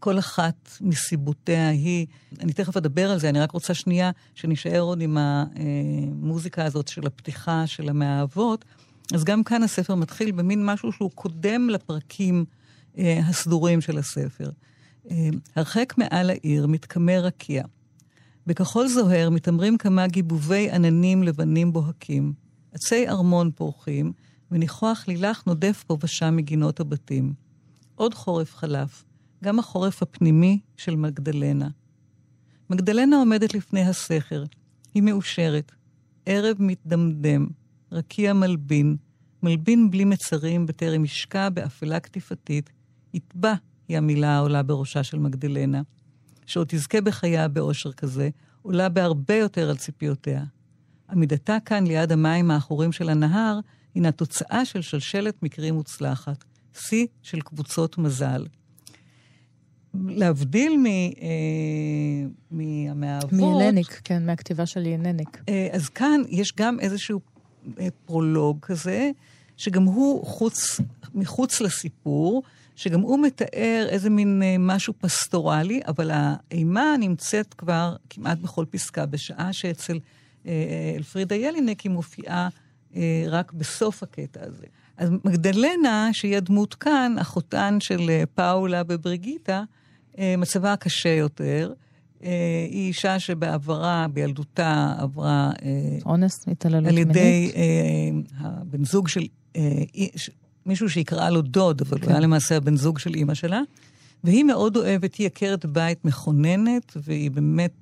כל 0.00 0.18
אחת 0.18 0.70
מסיבותיה 0.80 1.68
היא, 1.68 2.06
אני 2.40 2.52
תכף 2.52 2.76
אדבר 2.76 3.10
על 3.10 3.18
זה, 3.18 3.28
אני 3.28 3.40
רק 3.40 3.50
רוצה 3.50 3.74
שנייה 3.74 4.10
שנישאר 4.34 4.80
עוד 4.80 5.00
עם 5.00 5.18
המוזיקה 5.20 6.64
הזאת 6.64 6.88
של 6.88 7.06
הפתיחה 7.06 7.66
של 7.66 7.88
המאהבות. 7.88 8.64
אז 9.14 9.24
גם 9.24 9.44
כאן 9.44 9.62
הספר 9.62 9.94
מתחיל 9.94 10.30
במין 10.30 10.66
משהו 10.66 10.92
שהוא 10.92 11.10
קודם 11.14 11.70
לפרקים 11.70 12.44
אה, 12.98 13.20
הסדורים 13.28 13.80
של 13.80 13.98
הספר. 13.98 14.50
אה, 15.10 15.28
הרחק 15.56 15.94
מעל 15.98 16.30
העיר 16.30 16.66
מתקמר 16.66 17.20
רקיע. 17.24 17.62
בכחול 18.46 18.88
זוהר 18.88 19.30
מתעמרים 19.30 19.78
כמה 19.78 20.06
גיבובי 20.06 20.70
עננים 20.70 21.22
לבנים 21.22 21.72
בוהקים. 21.72 22.32
עצי 22.72 23.08
ארמון 23.08 23.50
פורחים, 23.54 24.12
וניחוח 24.50 25.04
לילך 25.08 25.42
נודף 25.46 25.84
פה 25.86 25.98
ושם 26.02 26.36
מגינות 26.36 26.80
הבתים. 26.80 27.32
עוד 27.94 28.14
חורף 28.14 28.54
חלף, 28.54 29.04
גם 29.44 29.58
החורף 29.58 30.02
הפנימי 30.02 30.60
של 30.76 30.96
מגדלנה. 30.96 31.68
מגדלנה 32.70 33.16
עומדת 33.16 33.54
לפני 33.54 33.82
הסכר, 33.82 34.44
היא 34.94 35.02
מאושרת. 35.02 35.72
ערב 36.26 36.56
מתדמדם, 36.58 37.46
רקיע 37.92 38.32
מלבין, 38.32 38.96
מלבין 39.42 39.90
בלי 39.90 40.04
מצרים 40.04 40.66
בטרם 40.66 41.04
ישקע 41.04 41.48
באפלה 41.48 42.00
קטיפתית, 42.00 42.70
יטבע 43.14 43.54
היא 43.88 43.96
המילה 43.96 44.36
העולה 44.36 44.62
בראשה 44.62 45.02
של 45.02 45.18
מגדלנה. 45.18 45.82
שעוד 46.46 46.66
תזכה 46.70 47.00
בחייה 47.00 47.48
באושר 47.48 47.92
כזה, 47.92 48.28
עולה 48.62 48.88
בהרבה 48.88 49.34
יותר 49.34 49.70
על 49.70 49.76
ציפיותיה. 49.76 50.44
עמידתה 51.10 51.56
כאן 51.64 51.86
ליד 51.86 52.12
המים 52.12 52.50
האחורים 52.50 52.92
של 52.92 53.08
הנהר, 53.08 53.60
הינה 53.94 54.12
תוצאה 54.12 54.64
של 54.64 54.82
שלשלת 54.82 55.42
מקרים 55.42 55.74
מוצלחת, 55.74 56.44
שיא 56.74 57.06
של 57.22 57.40
קבוצות 57.40 57.98
מזל. 57.98 58.46
להבדיל 59.94 60.76
מ, 60.76 60.86
אה, 60.86 62.28
מהמאהבות... 62.50 63.32
מילניק, 63.32 64.00
כן, 64.04 64.26
מהכתיבה 64.26 64.66
של 64.66 64.86
ינניק. 64.86 65.42
אה, 65.48 65.68
אז 65.72 65.88
כאן 65.88 66.22
יש 66.28 66.52
גם 66.56 66.80
איזשהו 66.80 67.20
אה, 67.80 67.88
פרולוג 68.06 68.58
כזה, 68.62 69.10
שגם 69.56 69.84
הוא 69.84 70.26
חוץ, 70.26 70.80
מחוץ 71.14 71.60
לסיפור, 71.60 72.42
שגם 72.76 73.00
הוא 73.00 73.18
מתאר 73.18 73.86
איזה 73.88 74.10
מין 74.10 74.42
אה, 74.42 74.56
משהו 74.58 74.94
פסטורלי, 74.98 75.80
אבל 75.86 76.10
האימה 76.12 76.94
נמצאת 77.00 77.54
כבר 77.54 77.96
כמעט 78.10 78.38
בכל 78.38 78.64
פסקה, 78.70 79.06
בשעה 79.06 79.52
שאצל 79.52 79.98
אה, 80.46 80.92
אלפרידה 80.96 81.34
ילינק 81.34 81.80
היא 81.80 81.92
מופיעה 81.92 82.42
אה, 82.44 82.48
רק 83.28 83.52
בסוף 83.52 84.02
הקטע 84.02 84.40
הזה. 84.42 84.66
אז 84.96 85.10
מגדלנה, 85.24 86.08
שהיא 86.12 86.36
הדמות 86.36 86.74
כאן, 86.74 87.16
אחותן 87.20 87.76
של 87.80 88.10
אה, 88.10 88.22
פאולה 88.34 88.84
בבריגיטה, 88.84 89.64
אה, 90.18 90.34
מצבה 90.38 90.76
קשה 90.76 91.08
יותר. 91.08 91.72
אה, 92.24 92.30
היא 92.70 92.88
אישה 92.88 93.18
שבעברה, 93.18 94.06
בילדותה, 94.12 94.94
עברה... 94.98 95.50
אה, 95.62 95.98
אונס, 96.06 96.48
התעללות 96.48 96.92
מינית. 96.92 97.08
על 97.08 97.10
ידי 97.10 97.52
אה, 97.56 98.10
הבן 98.38 98.84
זוג 98.84 99.08
של... 99.08 99.26
מישהו 100.66 100.88
שיקרא 100.88 101.30
לו 101.30 101.42
דוד, 101.42 101.80
אבל 101.80 101.98
כן. 101.98 102.04
הוא 102.04 102.10
היה 102.10 102.20
למעשה 102.20 102.56
הבן 102.56 102.76
זוג 102.76 102.98
של 102.98 103.14
אימא 103.14 103.34
שלה. 103.34 103.60
והיא 104.24 104.44
מאוד 104.44 104.76
אוהבת, 104.76 105.14
היא 105.14 105.26
עקרת 105.26 105.66
בית 105.66 106.04
מכוננת, 106.04 106.96
והיא 106.96 107.30
באמת, 107.30 107.72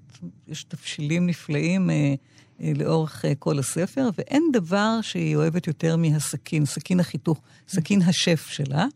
יש 0.49 0.65
תבשילים 0.65 1.27
נפלאים 1.27 1.91
אה, 1.91 1.95
אה, 1.95 2.15
לאורך 2.61 3.25
אה, 3.25 3.35
כל 3.35 3.59
הספר, 3.59 4.09
ואין 4.19 4.43
דבר 4.53 4.99
שהיא 5.03 5.37
אוהבת 5.37 5.67
יותר 5.67 5.97
מהסכין, 5.97 6.65
סכין 6.65 7.01
החיתוך, 7.01 7.41
סכין 7.69 8.03
השף 8.03 8.47
שלה. 8.47 8.87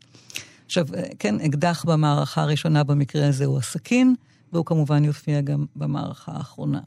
עכשיו, 0.66 0.86
כן, 1.18 1.40
אקדח 1.40 1.84
במערכה 1.84 2.42
הראשונה 2.42 2.84
במקרה 2.84 3.28
הזה 3.28 3.44
הוא 3.44 3.58
הסכין, 3.58 4.14
והוא 4.52 4.64
כמובן 4.64 5.04
יופיע 5.04 5.40
גם 5.40 5.64
במערכה 5.76 6.32
האחרונה. 6.32 6.80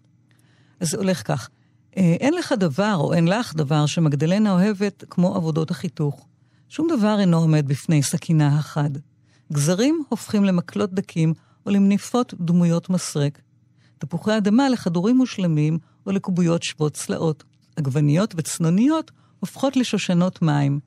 אז 0.80 0.90
זה 0.90 0.98
הולך 0.98 1.28
כך, 1.28 1.50
אה, 1.98 2.16
אין 2.20 2.34
לך 2.34 2.54
דבר 2.58 2.96
או 2.96 3.14
אין 3.14 3.28
לך 3.28 3.56
דבר 3.56 3.86
שמגדלנה 3.86 4.52
אוהבת 4.52 5.04
כמו 5.10 5.36
עבודות 5.36 5.72
החיתוך. 5.72 6.28
שום 6.70 6.88
דבר 6.98 7.20
אינו 7.20 7.38
עומד 7.38 7.68
בפני 7.68 8.04
סכינה 8.04 8.58
החד. 8.58 8.90
גזרים 9.54 10.04
הופכים 10.10 10.44
למקלות 10.44 10.94
דקים 10.94 11.34
או 11.66 11.72
למניפות 11.72 12.34
דמויות 12.40 12.90
מסרק. 12.90 13.42
תפוחי 13.98 14.38
אדמה 14.38 14.70
לכדורים 14.70 15.18
מושלמים 15.18 15.78
או 16.06 16.12
לקוביות 16.12 16.64
שוות 16.64 16.94
צלעות. 16.94 17.44
עגבניות 17.76 18.34
וצנוניות 18.38 19.12
הופכות 19.40 19.78
לשושנות 19.78 20.42
מים. 20.42 20.80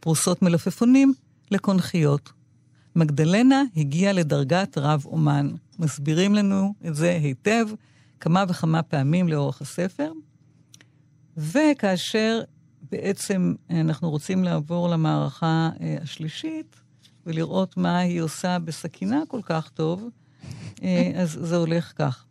פרוסות 0.00 0.42
מלפפונים 0.42 1.12
לקונכיות. 1.50 2.32
מגדלנה 2.96 3.62
הגיעה 3.76 4.12
לדרגת 4.12 4.78
רב 4.78 5.02
אומן. 5.04 5.50
מסבירים 5.78 6.34
לנו 6.34 6.74
את 6.86 6.94
זה 6.94 7.10
היטב 7.22 7.66
כמה 8.20 8.44
וכמה 8.48 8.82
פעמים 8.82 9.28
לאורך 9.28 9.62
הספר. 9.62 10.12
וכאשר 11.36 12.40
בעצם 12.90 13.54
אנחנו 13.70 14.10
רוצים 14.10 14.44
לעבור 14.44 14.88
למערכה 14.88 15.70
אה, 15.80 15.96
השלישית 16.02 16.76
ולראות 17.26 17.76
מה 17.76 17.98
היא 17.98 18.20
עושה 18.20 18.58
בסכינה 18.58 19.22
כל 19.28 19.40
כך 19.42 19.68
טוב, 19.68 20.08
אה, 20.82 21.12
אז 21.14 21.38
זה 21.42 21.56
הולך 21.56 21.92
כך. 21.96 22.24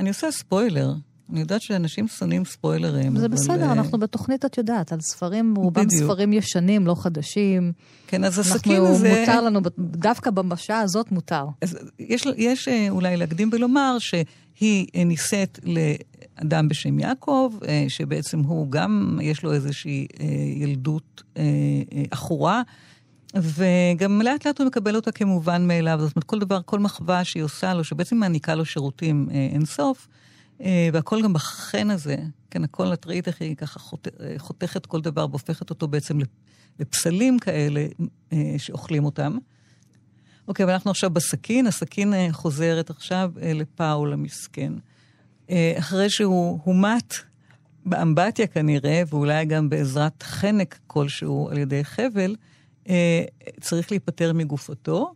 אני 0.00 0.08
עושה 0.08 0.30
ספוילר, 0.30 0.94
אני 1.32 1.40
יודעת 1.40 1.62
שאנשים 1.62 2.08
שונאים 2.08 2.44
ספוילרים. 2.44 3.16
זה 3.16 3.26
אבל, 3.26 3.34
בסדר, 3.34 3.66
אה, 3.66 3.72
אנחנו 3.72 3.98
בתוכנית, 3.98 4.44
את 4.44 4.58
יודעת, 4.58 4.92
על 4.92 5.00
ספרים, 5.00 5.54
רובם 5.56 5.86
בדיוק. 5.86 6.02
ספרים 6.02 6.32
ישנים, 6.32 6.86
לא 6.86 6.94
חדשים. 6.94 7.72
כן, 8.06 8.24
אז 8.24 8.38
אנחנו, 8.38 8.54
הסכין 8.54 8.82
הזה... 8.82 9.20
מותר 9.20 9.40
לנו, 9.40 9.60
דווקא 9.78 10.30
בשעה 10.30 10.80
הזאת 10.80 11.12
מותר. 11.12 11.44
אז 11.62 11.78
יש, 11.98 12.26
יש 12.36 12.68
אה, 12.68 12.86
אולי 12.90 13.16
להקדים 13.16 13.50
ולומר 13.52 13.96
שהיא 13.98 14.86
אה, 14.96 15.04
נישאת 15.04 15.58
לאדם 15.62 16.68
בשם 16.68 16.98
יעקב, 16.98 17.52
שבעצם 17.88 18.40
הוא 18.40 18.70
גם, 18.70 19.18
יש 19.22 19.42
לו 19.42 19.52
איזושהי 19.52 20.06
ילדות 20.56 21.22
עכורה, 22.10 22.62
וגם 23.34 24.22
לאט 24.22 24.46
לאט 24.46 24.60
הוא 24.60 24.66
מקבל 24.66 24.96
אותה 24.96 25.12
כמובן 25.12 25.68
מאליו. 25.68 25.98
זאת 26.00 26.16
אומרת, 26.16 26.24
כל 26.24 26.38
דבר, 26.38 26.60
כל 26.64 26.78
מחווה 26.78 27.24
שהיא 27.24 27.42
עושה 27.42 27.74
לו, 27.74 27.84
שבעצם 27.84 28.16
מעניקה 28.16 28.54
לו 28.54 28.64
שירותים 28.64 29.28
אה, 29.30 29.48
אינסוף, 29.52 30.08
והכל 30.92 31.22
גם 31.22 31.32
בחן 31.32 31.90
הזה, 31.90 32.16
כן, 32.50 32.64
הכל, 32.64 32.92
את 32.92 33.06
ראית 33.06 33.28
איך 33.28 33.40
היא 33.40 33.56
ככה 33.56 33.80
אה, 34.20 34.34
חותכת 34.38 34.86
כל 34.86 35.00
דבר 35.00 35.26
והופכת 35.30 35.70
אותו 35.70 35.88
בעצם 35.88 36.18
לפסלים 36.78 37.38
כאלה 37.38 37.86
אה, 38.32 38.54
שאוכלים 38.58 39.04
אותם. 39.04 39.38
אוקיי, 40.48 40.64
אבל 40.64 40.72
אנחנו 40.72 40.90
עכשיו 40.90 41.10
בסכין, 41.10 41.66
הסכין 41.66 42.14
אה, 42.14 42.28
חוזרת 42.32 42.90
עכשיו 42.90 43.32
אה, 43.42 43.52
לפאול 43.52 44.12
המסכן. 44.12 44.72
אה, 45.50 45.74
אחרי 45.78 46.10
שהוא 46.10 46.60
הומת 46.64 47.14
באמבטיה 47.86 48.46
כנראה, 48.46 49.02
ואולי 49.08 49.44
גם 49.44 49.68
בעזרת 49.68 50.22
חנק 50.22 50.78
כלשהו 50.86 51.48
על 51.50 51.58
ידי 51.58 51.84
חבל, 51.84 52.36
אה, 52.88 53.24
צריך 53.60 53.90
להיפטר 53.90 54.32
מגופתו 54.32 55.14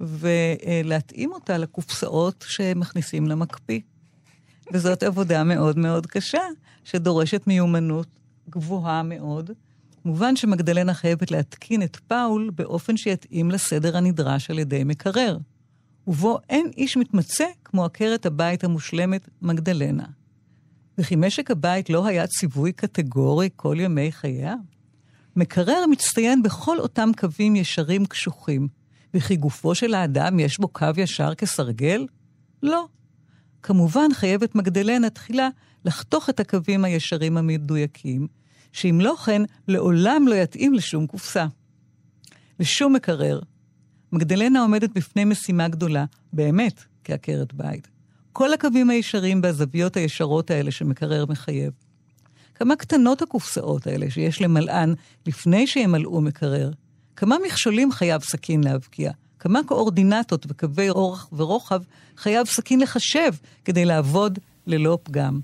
ולהתאים 0.00 1.32
אותה 1.32 1.58
לקופסאות 1.58 2.44
שמכניסים 2.48 3.28
למקפיא. 3.28 3.80
וזאת 4.72 5.02
עבודה 5.02 5.44
מאוד 5.44 5.78
מאוד 5.78 6.06
קשה, 6.06 6.42
שדורשת 6.84 7.46
מיומנות 7.46 8.06
גבוהה 8.50 9.02
מאוד. 9.02 9.50
מובן 10.04 10.36
שמגדלנה 10.36 10.94
חייבת 10.94 11.30
להתקין 11.30 11.82
את 11.82 11.96
פאול 11.96 12.50
באופן 12.54 12.96
שיתאים 12.96 13.50
לסדר 13.50 13.96
הנדרש 13.96 14.50
על 14.50 14.58
ידי 14.58 14.84
מקרר, 14.84 15.38
ובו 16.06 16.38
אין 16.48 16.70
איש 16.76 16.96
מתמצא 16.96 17.44
כמו 17.64 17.84
עקרת 17.84 18.26
הבית 18.26 18.64
המושלמת 18.64 19.28
מגדלנה. 19.42 20.06
וכי 20.98 21.16
משק 21.16 21.50
הבית 21.50 21.90
לא 21.90 22.06
היה 22.06 22.26
ציווי 22.26 22.72
קטגורי 22.72 23.48
כל 23.56 23.76
ימי 23.80 24.12
חייה? 24.12 24.54
מקרר 25.36 25.86
מצטיין 25.90 26.42
בכל 26.42 26.78
אותם 26.78 27.10
קווים 27.18 27.56
ישרים 27.56 28.06
קשוחים, 28.06 28.68
וכי 29.14 29.36
גופו 29.36 29.74
של 29.74 29.94
האדם 29.94 30.40
יש 30.40 30.60
בו 30.60 30.68
קו 30.68 30.86
ישר 30.96 31.34
כסרגל? 31.34 32.06
לא. 32.62 32.86
כמובן 33.66 34.08
חייבת 34.14 34.54
מגדלנה 34.54 35.10
תחילה 35.10 35.48
לחתוך 35.84 36.30
את 36.30 36.40
הקווים 36.40 36.84
הישרים 36.84 37.36
המדויקים, 37.36 38.26
שאם 38.72 38.98
לא 39.02 39.16
כן, 39.24 39.42
לעולם 39.68 40.28
לא 40.28 40.34
יתאים 40.34 40.74
לשום 40.74 41.06
קופסה. 41.06 41.46
לשום 42.60 42.92
מקרר. 42.92 43.40
מגדלנה 44.12 44.60
עומדת 44.62 44.90
בפני 44.90 45.24
משימה 45.24 45.68
גדולה, 45.68 46.04
באמת, 46.32 46.84
כעקרת 47.04 47.54
בית. 47.54 47.88
כל 48.32 48.52
הקווים 48.52 48.90
הישרים 48.90 49.40
והזוויות 49.42 49.96
הישרות 49.96 50.50
האלה 50.50 50.70
שמקרר 50.70 51.26
מחייב. 51.28 51.72
כמה 52.54 52.76
קטנות 52.76 53.22
הקופסאות 53.22 53.86
האלה 53.86 54.10
שיש 54.10 54.42
למלאן 54.42 54.94
לפני 55.26 55.66
שימלאו 55.66 56.20
מקרר. 56.20 56.70
כמה 57.16 57.36
מכשולים 57.46 57.92
חייב 57.92 58.22
סכין 58.22 58.64
להבקיע. 58.64 59.12
כמה 59.46 59.60
קואורדינטות 59.66 60.46
וקווי 60.48 60.90
אורך 60.90 61.28
ורוחב 61.32 61.82
חייב 62.16 62.46
סכין 62.46 62.80
לחשב 62.80 63.32
כדי 63.64 63.84
לעבוד 63.84 64.38
ללא 64.66 64.98
פגם. 65.02 65.40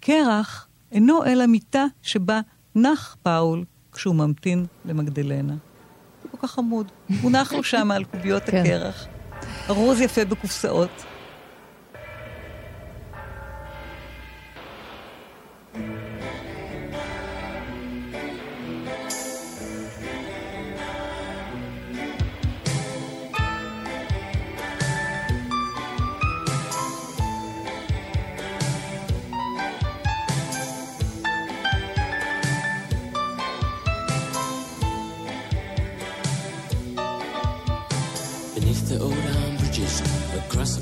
קרח 0.00 0.68
אינו 0.92 1.24
אלא 1.24 1.46
מיטה 1.46 1.84
שבה 2.02 2.40
נח 2.74 3.16
פאול 3.22 3.64
כשהוא 3.92 4.14
ממתין 4.14 4.66
למגדלנה. 4.84 5.54
הוא 6.22 6.30
כל 6.30 6.46
כך 6.46 6.50
חמוד. 6.50 6.90
הוא 7.22 7.30
נח 7.30 7.52
לו 7.52 7.64
שם 7.64 7.90
על 7.90 8.04
קוביות 8.04 8.42
כן. 8.42 8.56
הקרח. 8.56 9.06
ארוז 9.70 10.00
יפה 10.00 10.24
בקופסאות. 10.24 11.04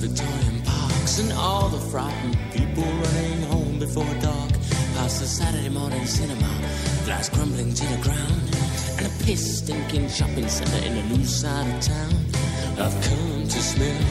Victorian 0.02 0.60
parks, 0.62 1.20
and 1.20 1.32
all 1.34 1.68
the 1.68 1.78
frightened 1.78 2.36
people 2.52 2.82
running 2.82 3.42
home 3.42 3.78
before 3.78 4.12
dark. 4.20 4.50
Past 4.96 5.20
the 5.20 5.28
Saturday 5.28 5.68
morning 5.68 6.04
cinema, 6.06 6.50
glass 7.04 7.28
crumbling 7.28 7.72
to 7.72 7.86
the 7.86 8.02
ground, 8.02 8.42
and 8.98 9.06
a 9.06 9.24
piss 9.24 9.58
stinking 9.58 10.08
shopping 10.08 10.48
centre 10.48 10.84
in 10.84 10.96
a 10.96 11.04
new 11.06 11.24
side 11.24 11.72
of 11.72 11.80
town. 11.80 12.14
I've 12.84 12.98
come 13.08 13.42
to 13.46 13.60
smell 13.62 14.02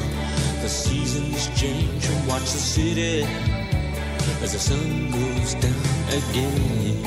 the 0.62 0.69
seasons 0.69 1.49
change 1.60 2.06
and 2.06 2.25
watch 2.25 2.47
the 2.56 2.63
city 2.75 3.27
as 4.41 4.54
the 4.54 4.60
sun 4.60 5.12
goes 5.12 5.56
down 5.56 5.84
again. 6.19 7.04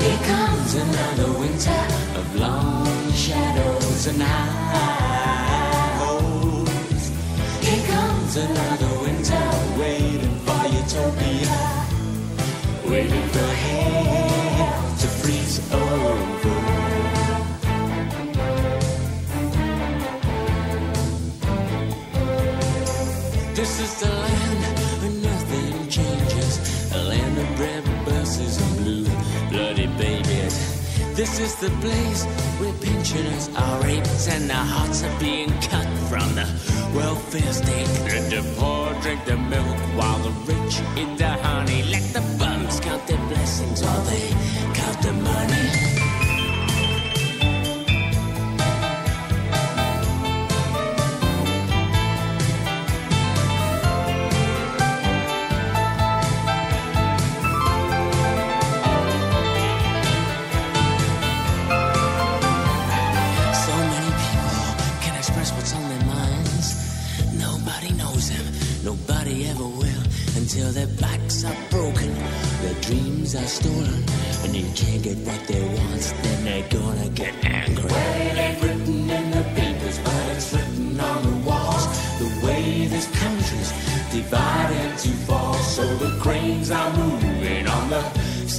Here 0.00 0.20
comes 0.32 0.74
another 0.76 1.38
winter 1.38 1.84
of 2.20 2.36
long 2.36 3.12
shadows 3.12 4.06
and 4.06 4.22
highs. 4.22 5.59
Waiting 13.00 13.28
for 13.28 13.48
hell 13.64 14.96
to 15.00 15.06
freeze 15.20 15.58
over. 15.72 16.56
This 23.54 23.80
is 23.80 24.00
the 24.00 24.08
land 24.08 24.39
This 31.20 31.38
is 31.38 31.54
the 31.56 31.68
place 31.82 32.24
where 32.60 32.72
pensioners 32.80 33.50
are 33.54 33.82
raped 33.82 34.26
and 34.30 34.48
their 34.48 34.56
hearts 34.56 35.04
are 35.04 35.20
being 35.20 35.50
cut 35.60 35.86
from 36.08 36.34
the 36.34 36.46
welfare 36.96 37.52
state. 37.52 37.88
Let 38.08 38.30
the 38.30 38.42
poor 38.56 38.94
drink 39.02 39.26
the 39.26 39.36
milk 39.36 39.78
while 39.98 40.18
the 40.20 40.30
rich 40.50 40.80
eat 40.96 41.18
the 41.18 41.28
honey. 41.28 41.82
Let 41.82 42.04
the 42.14 42.22
bums 42.38 42.80
count 42.80 43.06
their 43.06 43.18
blessings 43.28 43.82
while 43.82 44.02
they 44.04 44.30
count 44.72 45.02
the 45.02 45.12
money. 45.12 46.09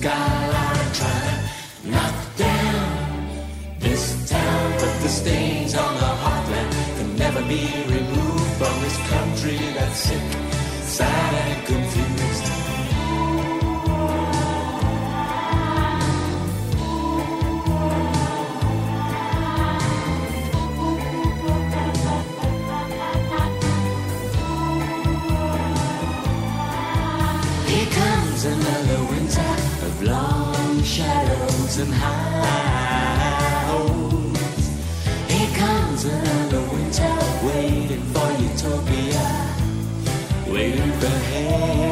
sky. 0.02 0.51
And 31.82 31.94
howls. 31.94 33.42
Here 35.28 35.52
comes 35.58 36.06
another 36.06 36.62
winter, 36.74 37.18
waiting 37.44 38.04
for 38.14 38.32
utopia, 38.40 39.26
waiting 40.48 40.92
for 41.00 41.08
hell 41.08 41.91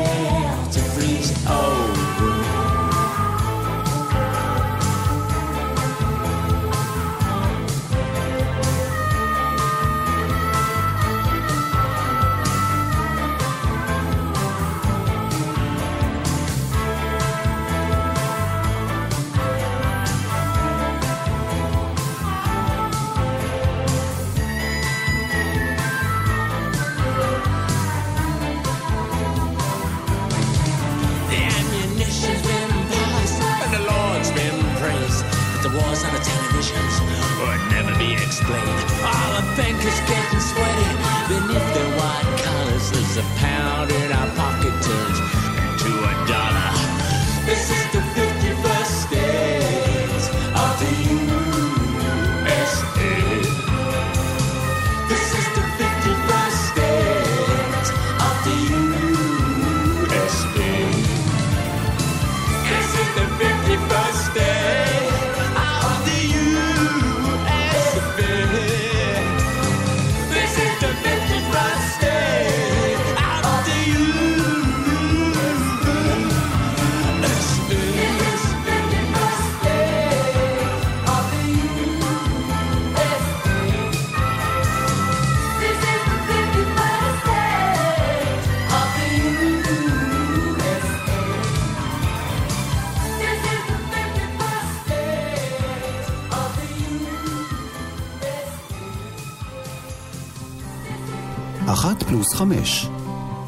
פלוס 102.10 102.34
חמש. 102.34 102.88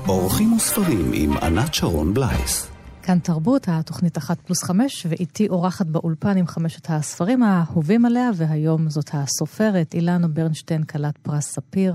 אורחים 0.08 0.54
וספרים 0.54 1.12
עם 1.14 1.38
ענת 1.38 1.74
שרון 1.74 2.14
בלייס. 2.14 2.68
כאן 3.04 3.20
תרבות, 3.20 3.68
התוכנית 3.68 4.18
אחת 4.18 4.42
פלוס 4.42 4.64
חמש, 4.64 5.06
ואיתי 5.10 5.48
אורחת 5.48 5.86
באולפן 5.86 6.38
עם 6.38 6.48
חמשת 6.48 6.90
הספרים 6.90 7.44
האהובים 7.44 8.06
עליה, 8.06 8.30
והיום 8.36 8.90
זאת 8.90 9.10
הסופרת 9.14 9.94
אילנה 9.94 10.28
ברנשטיין, 10.28 10.84
כלת 10.84 11.18
פרס 11.18 11.46
ספיר. 11.46 11.94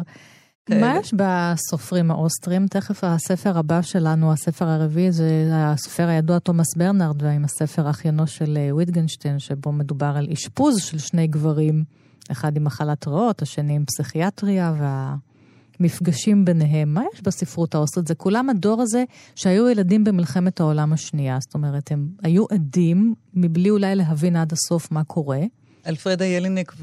מה 0.70 0.96
יש 1.00 1.14
בסופרים 1.14 2.10
האוסטרים? 2.10 2.66
תכף 2.66 3.04
הספר 3.04 3.58
הבא 3.58 3.82
שלנו, 3.82 4.32
הספר 4.32 4.68
הרביעי, 4.68 5.12
זה 5.12 5.50
הסופר 5.52 6.08
הידוע 6.08 6.38
תומאס 6.38 6.74
ברנרד, 6.76 7.22
ועם 7.22 7.44
הספר 7.44 7.90
אחיינו 7.90 8.26
של 8.26 8.58
אה, 8.60 8.74
ויטגנשטיין, 8.74 9.38
שבו 9.38 9.72
מדובר 9.72 10.12
על 10.16 10.26
אשפוז 10.32 10.80
של 10.80 10.98
שני 10.98 11.26
גברים, 11.26 11.84
אחד 12.32 12.56
עם 12.56 12.64
מחלת 12.64 13.08
ריאות, 13.08 13.42
השני 13.42 13.76
עם 13.76 13.84
פסיכיאטריה, 13.84 14.72
והמפגשים 15.80 16.44
ביניהם. 16.44 16.94
מה 16.94 17.02
יש 17.14 17.22
בספרות 17.22 17.74
האוסטרית? 17.74 18.06
זה 18.06 18.14
כולם 18.14 18.50
הדור 18.50 18.82
הזה 18.82 19.04
שהיו 19.34 19.68
ילדים 19.68 20.04
במלחמת 20.04 20.60
העולם 20.60 20.92
השנייה. 20.92 21.38
זאת 21.40 21.54
אומרת, 21.54 21.92
הם 21.92 22.08
היו 22.22 22.44
עדים, 22.50 23.14
מבלי 23.34 23.70
אולי 23.70 23.94
להבין 23.94 24.36
עד 24.36 24.52
הסוף 24.52 24.92
מה 24.92 25.04
קורה. 25.04 25.40
אלפרדה 25.86 26.24
ילינק 26.24 26.74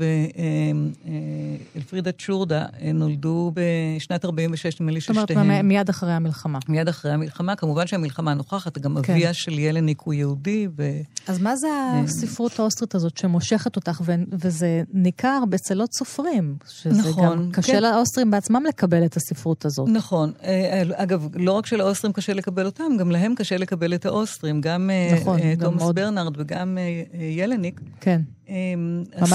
ואלפרידה 1.75 2.11
צ'ורדה 2.11 2.65
אה, 2.81 2.91
נולדו 2.91 3.51
בשנת 3.53 4.25
46, 4.25 4.81
נדמה 4.81 4.91
לי 4.91 4.99
זאת 4.99 5.09
אומרת, 5.09 5.27
ששתיהן... 5.27 5.65
מיד 5.65 5.89
אחרי 5.89 6.11
המלחמה. 6.11 6.59
מיד 6.69 6.87
אחרי 6.87 7.11
המלחמה. 7.11 7.55
כמובן 7.55 7.87
שהמלחמה 7.87 8.33
נוכחת, 8.33 8.77
גם 8.77 9.01
כן. 9.01 9.13
אביה 9.13 9.33
של 9.33 9.59
ילניק 9.59 10.01
הוא 10.01 10.13
יהודי, 10.13 10.67
ו... 10.77 10.91
אז 11.27 11.39
מה 11.39 11.55
זה 11.55 11.67
הספרות 12.03 12.59
האוסטרית 12.59 12.95
הזאת 12.95 13.17
שמושכת 13.17 13.75
אותך, 13.75 14.01
ו- 14.05 14.13
וזה 14.31 14.83
ניכר 14.93 15.43
בצלות 15.49 15.93
סופרים, 15.93 16.55
שזה 16.69 17.09
נכון, 17.09 17.25
גם 17.25 17.51
קשה 17.51 17.73
כן. 17.73 17.83
לאוסטרים 17.83 18.31
בעצמם 18.31 18.63
לקבל 18.67 19.05
את 19.05 19.17
הספרות 19.17 19.65
הזאת. 19.65 19.89
נכון. 19.89 20.31
אה, 20.43 20.83
אגב, 20.95 21.27
לא 21.35 21.51
רק 21.51 21.65
שלאוסטרים 21.65 22.13
קשה 22.13 22.33
לקבל 22.33 22.65
אותם, 22.65 22.97
גם 22.99 23.11
להם 23.11 23.35
קשה 23.35 23.57
לקבל 23.57 23.93
את 23.93 24.05
האוסטרים. 24.05 24.61
גם 24.61 24.89
אה, 24.89 25.17
נכון, 25.21 25.39
אה, 25.39 25.53
תומאס. 25.59 25.91
ברנרד 25.91 26.33
וגם 26.37 26.77
אה, 26.77 27.03
אה, 27.13 27.25
ילניק. 27.25 27.81
כן. 28.01 28.21
אה, 28.49 28.73
ממש 29.21 29.33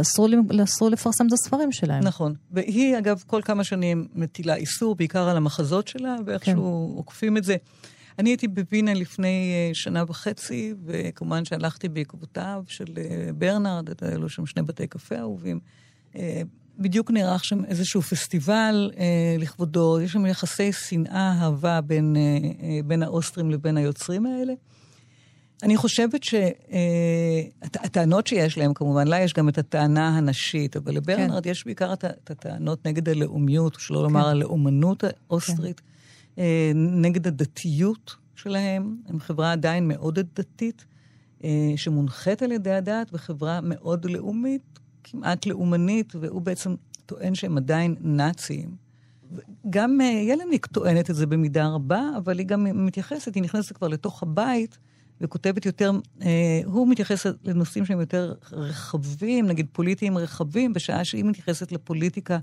אסור, 0.00 0.28
לי- 0.28 0.62
אסור 0.62 0.90
לפרסם 0.90 1.26
את 1.26 1.32
הספרים 1.32 1.72
שלהם. 1.72 2.02
נכון. 2.04 2.34
והיא, 2.50 2.98
אגב, 2.98 3.22
כל 3.26 3.40
כמה 3.44 3.64
שנים 3.64 4.06
מטילה 4.14 4.54
איסור, 4.54 4.94
בעיקר 4.94 5.28
על 5.28 5.36
המחזות 5.36 5.88
שלה, 5.88 6.16
ואיכשהו 6.26 6.88
כן. 6.92 6.96
עוקפים 6.96 7.36
את 7.36 7.44
זה. 7.44 7.56
אני 8.18 8.30
הייתי 8.30 8.48
בווינה 8.48 8.94
לפני 8.94 9.52
אה, 9.52 9.74
שנה 9.74 10.04
וחצי, 10.08 10.74
וכמובן 10.84 11.44
שהלכתי 11.44 11.88
בעקבותיו 11.88 12.62
של 12.66 12.84
אה, 12.98 13.30
ברנרד, 13.38 13.88
היו 14.02 14.20
לו 14.20 14.28
שם 14.28 14.46
שני 14.46 14.62
בתי 14.62 14.86
קפה 14.86 15.18
אהובים. 15.18 15.60
אה, 16.16 16.42
בדיוק 16.78 17.10
נערך 17.10 17.44
שם 17.44 17.64
איזשהו 17.64 18.02
פסטיבל 18.02 18.90
אה, 18.98 19.04
לכבודו, 19.38 20.00
יש 20.00 20.12
שם 20.12 20.26
יחסי 20.26 20.72
שנאה, 20.72 21.38
אהבה 21.42 21.80
בין, 21.80 22.16
אה, 22.16 22.80
בין 22.84 23.02
האוסטרים 23.02 23.50
לבין 23.50 23.76
היוצרים 23.76 24.26
האלה. 24.26 24.52
אני 25.62 25.76
חושבת 25.76 26.20
שהטענות 26.22 28.26
שיש 28.26 28.58
להם, 28.58 28.74
כמובן, 28.74 29.08
לה 29.08 29.20
יש 29.20 29.32
גם 29.32 29.48
את 29.48 29.58
הטענה 29.58 30.08
הנשית, 30.08 30.76
אבל 30.76 30.94
לברנרד 30.94 31.44
כן. 31.44 31.50
יש 31.50 31.64
בעיקר 31.64 31.92
את, 31.92 32.30
הטענות 32.30 32.86
נגד 32.86 33.08
הלאומיות, 33.08 33.76
שלא 33.80 34.02
לומר 34.02 34.22
כן. 34.22 34.28
הלאומנות 34.28 35.04
האוסטרית, 35.04 35.80
כן. 36.36 36.42
נגד 36.74 37.26
הדתיות 37.26 38.16
שלהם. 38.34 38.96
הם 39.08 39.20
חברה 39.20 39.52
עדיין 39.52 39.88
מאוד 39.88 40.18
דתית, 40.34 40.84
אה, 41.44 41.72
שמונחית 41.76 42.42
על 42.42 42.52
ידי 42.52 42.72
הדת, 42.72 43.10
וחברה 43.12 43.60
מאוד 43.62 44.04
לאומית, 44.04 44.78
כמעט 45.04 45.46
לאומנית, 45.46 46.12
והוא 46.20 46.42
בעצם 46.42 46.74
טוען 47.06 47.34
שהם 47.34 47.56
עדיין 47.56 47.94
נאצים. 48.00 48.76
גם 49.70 50.00
אה, 50.00 50.06
ילניק 50.06 50.66
טוענת 50.66 51.10
את 51.10 51.14
זה 51.14 51.26
במידה 51.26 51.68
רבה, 51.68 52.10
אבל 52.16 52.38
היא 52.38 52.46
גם 52.46 52.86
מתייחסת, 52.86 53.34
היא 53.34 53.42
נכנסת 53.42 53.76
כבר 53.76 53.88
לתוך 53.88 54.22
הבית 54.22 54.78
וכותבת 55.20 55.66
יותר, 55.66 55.90
אה, 56.22 56.60
הוא 56.64 56.88
מתייחס 56.88 57.26
לנושאים 57.44 57.84
שהם 57.86 58.00
יותר 58.00 58.34
רחבים, 58.52 59.46
נגיד 59.46 59.66
פוליטיים 59.72 60.18
רחבים, 60.18 60.72
בשעה 60.72 61.04
שהיא 61.04 61.24
מתייחסת 61.24 61.72
לפוליטיקה 61.72 62.38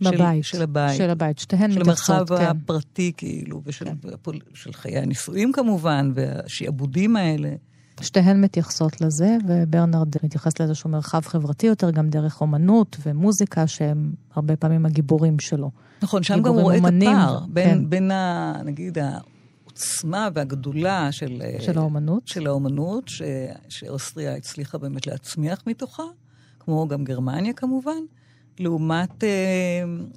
בבית. 0.00 0.44
של, 0.44 0.56
של 0.56 0.62
הבית. 0.62 0.96
של 0.96 1.10
הבית, 1.10 1.38
שתיהן 1.38 1.72
של 1.72 1.80
מתייחסות, 1.80 2.30
המרחב 2.30 2.36
כן. 2.36 2.56
הפרטי, 2.56 3.12
כאילו, 3.16 3.62
ושל 3.64 3.84
כן. 3.84 3.94
והפול- 4.02 4.40
של 4.54 4.72
חיי 4.72 4.98
הנישואים 4.98 5.52
כמובן, 5.52 6.12
והשעבודים 6.14 7.16
האלה. 7.16 7.50
שתיהן 8.00 8.40
מתייחסות 8.40 9.00
לזה, 9.00 9.36
וברנרד 9.48 10.08
מתייחס 10.22 10.60
לאיזשהו 10.60 10.90
מרחב 10.90 11.20
חברתי 11.20 11.66
יותר, 11.66 11.90
גם 11.90 12.08
דרך 12.08 12.40
אומנות 12.40 12.96
ומוזיקה, 13.06 13.66
שהם 13.66 14.12
הרבה 14.34 14.56
פעמים 14.56 14.86
הגיבורים 14.86 15.38
שלו. 15.38 15.70
נכון, 16.02 16.22
שם 16.22 16.42
גם 16.42 16.52
הוא 16.52 16.62
רואה 16.62 16.76
את 16.76 16.82
הפער 16.84 17.38
בין, 17.48 17.68
כן. 17.70 17.90
בין 17.90 18.10
ה, 18.10 18.52
נגיד, 18.64 18.98
העוצמה 19.76 20.28
והגדולה 20.34 21.12
של, 21.12 21.42
אה, 21.44 21.56
של 21.60 21.78
האומנות. 21.78 22.28
של 22.28 22.46
האומנות, 22.46 23.08
ש, 23.08 23.22
שאוסטריה 23.68 24.34
הצליחה 24.34 24.78
באמת 24.78 25.06
להצמיח 25.06 25.62
מתוכה, 25.66 26.02
כמו 26.60 26.88
גם 26.88 27.04
גרמניה 27.04 27.52
כמובן, 27.52 27.98
לעומת 28.58 29.24
אה, 29.24 29.28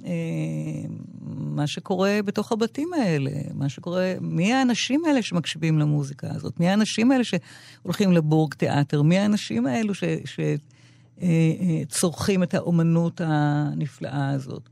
אה, 0.06 0.88
מה 1.36 1.66
שקורה 1.66 2.20
בתוך 2.24 2.52
הבתים 2.52 2.92
האלה, 2.92 3.30
מה 3.54 3.68
שקורה, 3.68 4.14
מי 4.20 4.52
האנשים 4.52 5.04
האלה 5.04 5.22
שמקשיבים 5.22 5.78
למוזיקה 5.78 6.28
הזאת? 6.30 6.60
מי 6.60 6.68
האנשים 6.68 7.10
האלה 7.12 7.24
שהולכים 7.24 8.12
לבורג 8.12 8.54
תיאטר? 8.54 9.02
מי 9.02 9.18
האנשים 9.18 9.66
האלו 9.66 9.94
ש... 9.94 10.04
ש 10.24 10.40
אה, 10.40 11.26
אה, 11.60 11.82
צורכים 11.88 12.42
את 12.42 12.54
האומנות 12.54 13.20
הנפלאה 13.24 14.30
הזאת. 14.30 14.68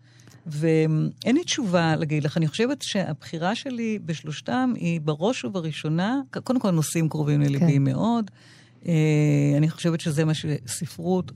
ואין 0.50 1.36
לי 1.36 1.44
תשובה 1.44 1.96
להגיד 1.96 2.24
לך, 2.24 2.36
אני 2.36 2.48
חושבת 2.48 2.82
שהבחירה 2.82 3.54
שלי 3.54 3.98
בשלושתם 4.04 4.72
היא 4.76 5.00
בראש 5.00 5.44
ובראשונה, 5.44 6.20
קודם 6.44 6.60
כל 6.60 6.70
נושאים 6.70 7.08
קרובים 7.08 7.40
לליבי 7.40 7.72
כן. 7.72 7.84
מאוד. 7.84 8.30
אה, 8.86 8.92
אני 9.56 9.70
חושבת 9.70 10.00
שזה 10.00 10.24
מה 10.24 10.34
שספרות, 10.34 11.32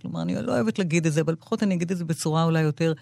כלומר, 0.00 0.22
אני 0.22 0.34
לא 0.34 0.52
אוהבת 0.52 0.78
להגיד 0.78 1.06
את 1.06 1.12
זה, 1.12 1.20
אבל 1.20 1.32
לפחות 1.32 1.62
אני 1.62 1.74
אגיד 1.74 1.90
את 1.90 1.98
זה 1.98 2.04
בצורה 2.04 2.44
אולי 2.44 2.60
יותר, 2.60 2.92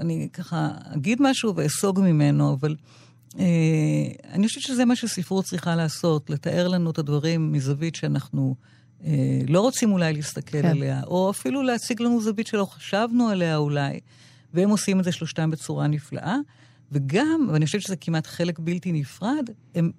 אני 0.00 0.28
ככה 0.32 0.70
אגיד 0.94 1.18
משהו 1.22 1.56
ואסוג 1.56 2.00
ממנו, 2.00 2.52
אבל 2.52 2.76
אה, 3.38 3.44
אני 4.32 4.48
חושבת 4.48 4.62
שזה 4.62 4.84
מה 4.84 4.96
שספרות 4.96 5.44
צריכה 5.44 5.76
לעשות, 5.76 6.30
לתאר 6.30 6.68
לנו 6.68 6.90
את 6.90 6.98
הדברים 6.98 7.52
מזווית 7.52 7.94
שאנחנו 7.94 8.54
אה, 9.04 9.40
לא 9.48 9.60
רוצים 9.60 9.92
אולי 9.92 10.12
להסתכל 10.12 10.62
כן. 10.62 10.68
עליה, 10.68 11.00
או 11.06 11.30
אפילו 11.30 11.62
להציג 11.62 12.02
לנו 12.02 12.20
זווית 12.20 12.46
שלא 12.46 12.64
חשבנו 12.64 13.28
עליה 13.28 13.56
אולי, 13.56 14.00
והם 14.54 14.70
עושים 14.70 15.00
את 15.00 15.04
זה 15.04 15.12
שלושתם 15.12 15.50
בצורה 15.50 15.86
נפלאה. 15.86 16.36
וגם, 16.92 17.48
ואני 17.52 17.66
חושבת 17.66 17.82
שזה 17.82 17.96
כמעט 17.96 18.26
חלק 18.26 18.58
בלתי 18.58 18.92
נפרד, 18.92 19.50
הם 19.74 19.90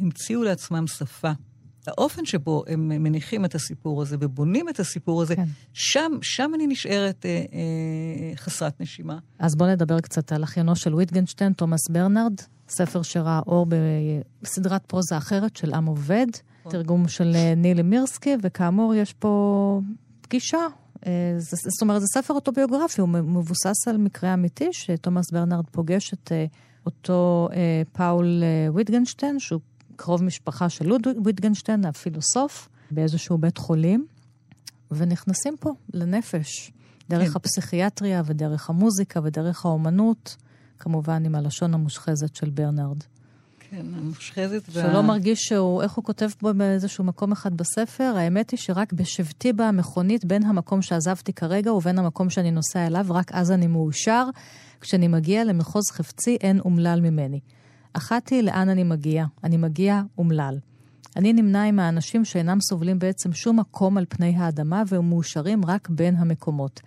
המציאו 0.00 0.42
לעצמם 0.42 0.86
שפה. 0.86 1.32
האופן 1.86 2.24
שבו 2.24 2.64
הם 2.66 2.88
מניחים 2.88 3.44
את 3.44 3.54
הסיפור 3.54 4.02
הזה 4.02 4.16
ובונים 4.20 4.68
את 4.68 4.80
הסיפור 4.80 5.22
הזה, 5.22 5.36
כן. 5.36 5.44
שם, 5.72 6.12
שם 6.22 6.50
אני 6.54 6.66
נשארת 6.66 7.26
אה, 7.26 7.30
אה, 7.30 8.36
חסרת 8.36 8.80
נשימה. 8.80 9.18
אז 9.38 9.56
בואו 9.56 9.70
נדבר 9.70 10.00
קצת 10.00 10.32
על 10.32 10.44
אחיינו 10.44 10.76
של 10.76 10.94
ויטגנשטיין, 10.94 11.52
תומאס 11.52 11.88
ברנרד, 11.88 12.40
ספר 12.68 13.02
שראה 13.02 13.40
אור 13.46 13.66
בסדרת 14.42 14.86
פרוזה 14.86 15.16
אחרת 15.16 15.56
של 15.56 15.74
עם 15.74 15.86
עובד, 15.86 16.26
נכון. 16.60 16.72
תרגום 16.72 17.08
של 17.08 17.32
אה, 17.34 17.54
נילי 17.56 17.82
מירסקי, 17.82 18.36
וכאמור 18.42 18.94
יש 18.94 19.12
פה 19.12 19.80
פגישה. 20.20 20.66
אה, 21.06 21.12
זאת 21.38 21.82
אומרת, 21.82 22.00
זה 22.00 22.06
ספר 22.06 22.34
אוטוביוגרפי, 22.34 23.00
הוא 23.00 23.08
מבוסס 23.08 23.88
על 23.88 23.96
מקרה 23.96 24.34
אמיתי, 24.34 24.68
שתומאס 24.72 25.30
ברנרד 25.32 25.64
פוגש 25.70 26.12
את 26.14 26.32
אה, 26.32 26.46
אותו 26.86 27.48
פאול 27.92 28.42
ויטגנשטיין, 28.74 29.38
שהוא 29.38 29.60
קרוב 29.96 30.24
משפחה 30.24 30.68
של 30.68 30.86
לוד 30.86 31.06
ויטגנשטיין, 31.24 31.84
הפילוסוף, 31.84 32.68
באיזשהו 32.90 33.38
בית 33.38 33.58
חולים, 33.58 34.06
ונכנסים 34.90 35.56
פה 35.60 35.74
לנפש, 35.94 36.72
דרך 37.10 37.28
כן. 37.28 37.36
הפסיכיאטריה 37.36 38.22
ודרך 38.26 38.70
המוזיקה 38.70 39.20
ודרך 39.24 39.66
האומנות, 39.66 40.36
כמובן 40.78 41.24
עם 41.24 41.34
הלשון 41.34 41.74
המושחזת 41.74 42.34
של 42.34 42.50
ברנרד. 42.50 43.04
כן, 43.70 43.86
המושחזת. 43.96 44.68
וה... 44.72 44.82
שלא 44.82 45.02
מרגיש 45.02 45.40
שהוא, 45.40 45.82
איך 45.82 45.92
הוא 45.92 46.04
כותב 46.04 46.28
פה 46.38 46.52
באיזשהו 46.52 47.04
מקום 47.04 47.32
אחד 47.32 47.56
בספר, 47.56 48.14
האמת 48.16 48.50
היא 48.50 48.58
שרק 48.58 48.92
בשבתי 48.92 49.52
במכונית 49.52 50.24
בין 50.24 50.42
המקום 50.42 50.82
שעזבתי 50.82 51.32
כרגע 51.32 51.72
ובין 51.72 51.98
המקום 51.98 52.30
שאני 52.30 52.50
נוסע 52.50 52.86
אליו, 52.86 53.06
רק 53.10 53.32
אז 53.32 53.50
אני 53.50 53.66
מאושר. 53.66 54.28
כשאני 54.80 55.08
מגיע 55.08 55.44
למחוז 55.44 55.90
חפצי 55.92 56.36
אין 56.40 56.60
אומלל 56.60 57.00
ממני. 57.00 57.40
אחת 57.92 58.28
היא 58.28 58.42
לאן 58.42 58.68
אני 58.68 58.84
מגיע. 58.84 59.24
אני 59.44 59.56
מגיע 59.56 60.02
אומלל. 60.18 60.58
אני 61.16 61.32
נמנה 61.32 61.64
עם 61.64 61.80
האנשים 61.80 62.24
שאינם 62.24 62.60
סובלים 62.60 62.98
בעצם 62.98 63.32
שום 63.32 63.60
מקום 63.60 63.98
על 63.98 64.04
פני 64.08 64.34
האדמה 64.36 64.82
והם 64.86 65.08
מאושרים 65.08 65.64
רק 65.64 65.88
בין 65.88 66.16
המקומות. 66.16 66.80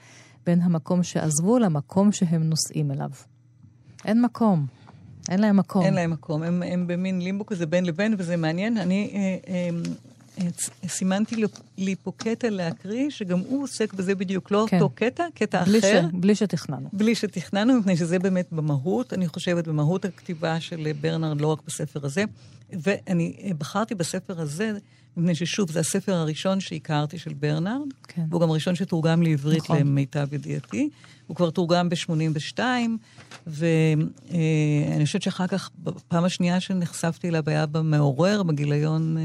בין 0.46 0.62
המקום 0.62 1.04
שעזבו 1.04 1.60
למקום 1.60 2.12
שהם 2.12 2.44
נוסעים 2.44 2.92
אליו. 2.92 3.10
אין 4.06 4.22
מקום. 4.22 4.66
אין 5.30 5.40
להם 5.40 5.58
מקום. 5.58 5.86
אין 5.86 5.94
להם 5.94 6.12
מקום. 6.12 6.44
הם, 6.44 6.64
הם 6.64 6.88
במין 6.88 7.22
לימבו 7.22 7.46
כזה 7.46 7.66
בין 7.66 7.86
לבין, 7.86 8.16
וזה 8.18 8.38
מעניין. 8.38 8.78
אני 8.78 9.12
אה, 9.14 9.54
אה, 9.54 9.70
אה, 10.42 10.48
סימנתי 10.88 11.36
לי 11.78 11.96
פה 12.04 12.12
קטע 12.18 12.50
להקריא, 12.50 13.10
שגם 13.10 13.40
הוא 13.40 13.64
עוסק 13.64 13.94
בזה 13.94 14.16
בדיוק. 14.16 14.52
לא 14.52 14.66
כן. 14.70 14.82
אותו 14.82 14.96
קטע, 14.96 15.26
קטע 15.36 15.64
בלי 15.64 15.80
אחר. 15.80 16.02
ש, 16.10 16.14
בלי 16.14 16.36
שתכננו. 16.36 16.90
בלי 16.94 17.16
שתכננו, 17.16 17.80
מפני 17.80 17.98
שזה 17.98 18.20
באמת 18.20 18.48
במהות, 18.52 19.14
אני 19.14 19.28
חושבת, 19.28 19.68
במהות 19.68 20.06
הכתיבה 20.06 20.60
של 20.60 20.92
ברנרד, 21.02 21.42
לא 21.42 21.48
רק 21.48 21.60
בספר 21.68 22.06
הזה. 22.06 22.24
ואני 22.82 23.36
אה, 23.44 23.52
בחרתי 23.58 23.96
בספר 23.96 24.42
הזה, 24.42 24.72
מפני 25.18 25.36
ששוב, 25.36 25.72
זה 25.72 25.80
הספר 25.80 26.14
הראשון 26.14 26.60
שהכרתי 26.60 27.18
של 27.18 27.34
ברנרד, 27.34 27.88
כן. 28.08 28.26
והוא 28.30 28.42
גם 28.42 28.50
הראשון 28.50 28.76
שתורגם 28.76 29.24
לעברית 29.24 29.64
נכון. 29.64 29.78
למיטב 29.78 30.34
ידיעתי. 30.34 30.90
הוא 31.28 31.36
כבר 31.36 31.50
תורגם 31.50 31.90
ב-82, 31.90 32.60
ואני 33.48 35.06
חושבת 35.06 35.22
שאחר 35.22 35.48
כך, 35.48 35.70
בפעם 35.84 36.24
השנייה 36.24 36.60
שנחשפתי 36.60 37.30
אליו 37.30 37.44
היה 37.46 37.66
במעורר, 37.66 38.44
בגיליון... 38.44 39.18
אה, 39.18 39.24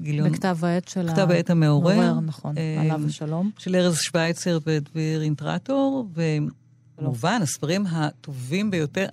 גיליון... 0.00 0.30
בכתב 0.30 0.58
העת 0.62 0.88
של 0.88 1.08
כתב 1.08 1.30
העת 1.30 1.50
המעורר. 1.50 1.94
מעורר, 1.94 2.20
נכון, 2.20 2.58
אה, 2.58 2.80
עליו 2.80 3.00
השלום. 3.06 3.50
של 3.58 3.76
ארז 3.76 3.98
שווייצר 3.98 4.58
ודביר 4.66 5.22
אינטרטור, 5.22 6.08
וכמובן, 6.14 7.38
הספרים 7.42 7.86
הטובים 7.86 8.70
ביותר, 8.70 9.06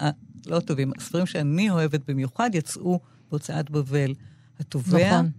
לא 0.45 0.57
הטובים, 0.57 0.91
הספרים 0.97 1.25
שאני 1.25 1.69
אוהבת 1.69 2.01
במיוחד, 2.07 2.49
יצאו 2.53 2.99
בהוצאת 3.31 3.69
בבל. 3.69 4.13
התובע, 4.59 5.21
נכון. 5.21 5.31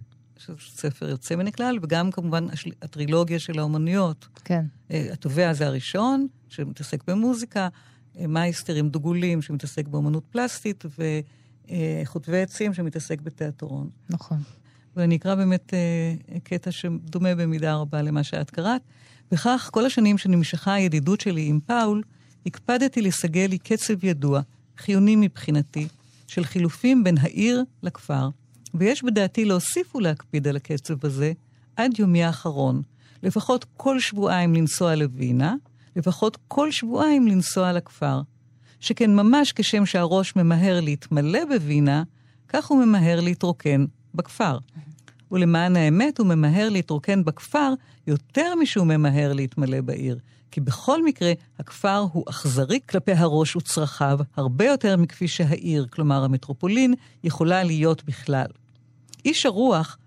ספר 0.75 1.09
יוצא 1.09 1.35
מן 1.35 1.47
הכלל, 1.47 1.79
וגם 1.81 2.11
כמובן 2.11 2.47
הטרילוגיה 2.81 3.39
של 3.39 3.59
האומנויות. 3.59 4.27
כן. 4.43 4.65
אה, 4.91 5.09
התובע 5.13 5.53
זה 5.53 5.67
הראשון, 5.67 6.27
שמתעסק 6.49 7.03
במוזיקה, 7.07 7.67
אה, 8.19 8.27
מייסטר 8.27 8.75
עם 8.75 8.89
דוגולים, 8.89 9.41
שמתעסק 9.41 9.87
באומנות 9.87 10.23
פלסטית, 10.31 10.83
וחוטבי 11.65 12.41
עצים, 12.41 12.73
שמתעסק 12.73 13.21
בתיאטרון. 13.21 13.89
נכון. 14.09 14.37
ואני 14.95 15.15
אקרא 15.15 15.35
באמת 15.35 15.73
אה, 15.73 16.39
קטע 16.43 16.71
שדומה 16.71 17.35
במידה 17.35 17.75
רבה 17.75 18.01
למה 18.01 18.23
שאת 18.23 18.49
קראת. 18.49 18.81
וכך, 19.31 19.69
כל 19.73 19.85
השנים 19.85 20.17
שנמשכה 20.17 20.73
הידידות 20.73 21.21
שלי 21.21 21.45
עם 21.45 21.59
פאול, 21.59 22.03
הקפדתי 22.45 23.01
לסגל 23.01 23.45
לי 23.49 23.57
קצב 23.57 24.03
ידוע, 24.03 24.41
חיוני 24.77 25.15
מבחינתי, 25.15 25.87
של 26.33 26.43
חילופים 26.43 27.03
בין 27.03 27.17
העיר 27.17 27.63
לכפר. 27.83 28.29
ויש 28.73 29.03
בדעתי 29.03 29.45
להוסיף 29.45 29.95
ולהקפיד 29.95 30.47
על 30.47 30.55
הקצב 30.55 31.05
הזה 31.05 31.33
עד 31.75 31.99
יומי 31.99 32.23
האחרון, 32.23 32.81
לפחות 33.23 33.65
כל 33.77 33.99
שבועיים 33.99 34.55
לנסוע 34.55 34.95
לווינה, 34.95 35.55
לפחות 35.95 36.37
כל 36.47 36.71
שבועיים 36.71 37.27
לנסוע 37.27 37.73
לכפר. 37.73 38.21
שכן 38.79 39.15
ממש 39.15 39.53
כשם 39.55 39.85
שהראש 39.85 40.35
ממהר 40.35 40.81
להתמלא 40.81 41.45
בווינה, 41.45 42.03
כך 42.47 42.65
הוא 42.65 42.85
ממהר 42.85 43.19
להתרוקן 43.19 43.85
בכפר. 44.15 44.57
ולמען 45.33 45.75
האמת, 45.75 46.17
הוא 46.17 46.27
ממהר 46.27 46.69
להתרוקן 46.69 47.23
בכפר 47.23 47.73
יותר 48.07 48.55
משהוא 48.55 48.85
ממהר 48.85 49.33
להתמלא 49.33 49.81
בעיר. 49.81 50.17
כי 50.51 50.61
בכל 50.61 51.03
מקרה, 51.03 51.33
הכפר 51.59 52.05
הוא 52.11 52.25
אכזרי 52.29 52.79
כלפי 52.89 53.11
הראש 53.11 53.55
וצרכיו, 53.55 54.19
הרבה 54.35 54.65
יותר 54.65 54.97
מכפי 54.97 55.27
שהעיר, 55.27 55.87
כלומר 55.89 56.23
המטרופולין, 56.23 56.93
יכולה 57.23 57.63
להיות 57.63 58.03
בכלל. 58.03 58.45
איש 59.25 59.45
הרוח, 59.45 59.97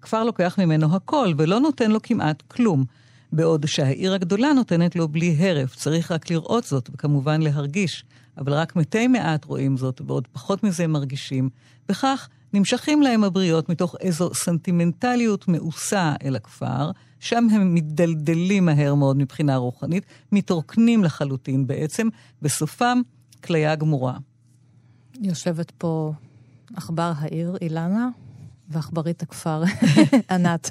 כפר 0.00 0.24
לוקח 0.24 0.58
ממנו 0.58 0.96
הכל 0.96 1.32
ולא 1.38 1.60
נותן 1.60 1.90
לו 1.90 2.02
כמעט 2.02 2.42
כלום, 2.48 2.84
בעוד 3.32 3.66
שהעיר 3.66 4.14
הגדולה 4.14 4.52
נותנת 4.52 4.96
לו 4.96 5.08
בלי 5.08 5.36
הרף, 5.38 5.74
צריך 5.76 6.12
רק 6.12 6.30
לראות 6.30 6.64
זאת 6.64 6.90
וכמובן 6.92 7.42
להרגיש, 7.42 8.04
אבל 8.38 8.52
רק 8.52 8.76
מתי 8.76 9.08
מעט 9.08 9.44
רואים 9.44 9.76
זאת, 9.76 10.00
ועוד 10.06 10.28
פחות 10.32 10.64
מזה 10.64 10.86
מרגישים, 10.86 11.48
וכך 11.88 12.28
נמשכים 12.54 13.02
להם 13.02 13.24
הבריות 13.24 13.68
מתוך 13.68 13.96
איזו 14.00 14.34
סנטימנטליות 14.34 15.48
מאוסה 15.48 16.14
אל 16.24 16.36
הכפר, 16.36 16.90
שם 17.20 17.46
הם 17.52 17.74
מתדלדלים 17.74 18.64
מהר 18.64 18.94
מאוד 18.94 19.16
מבחינה 19.16 19.56
רוחנית, 19.56 20.06
מתרוקנים 20.32 21.04
לחלוטין 21.04 21.66
בעצם, 21.66 22.08
בסופם 22.42 23.00
כליה 23.44 23.74
גמורה. 23.74 24.16
יושבת 25.20 25.70
פה 25.70 26.12
עכבר 26.76 27.12
העיר, 27.16 27.56
אילנה, 27.60 28.08
ועכברית 28.68 29.22
הכפר, 29.22 29.62
ענת, 30.30 30.70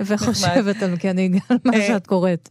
וחושבת 0.00 0.82
על 0.82 0.96
כן, 0.98 1.16
על 1.48 1.58
מה 1.64 1.74
אה, 1.74 1.86
שאת 1.86 2.06
קוראת. 2.06 2.48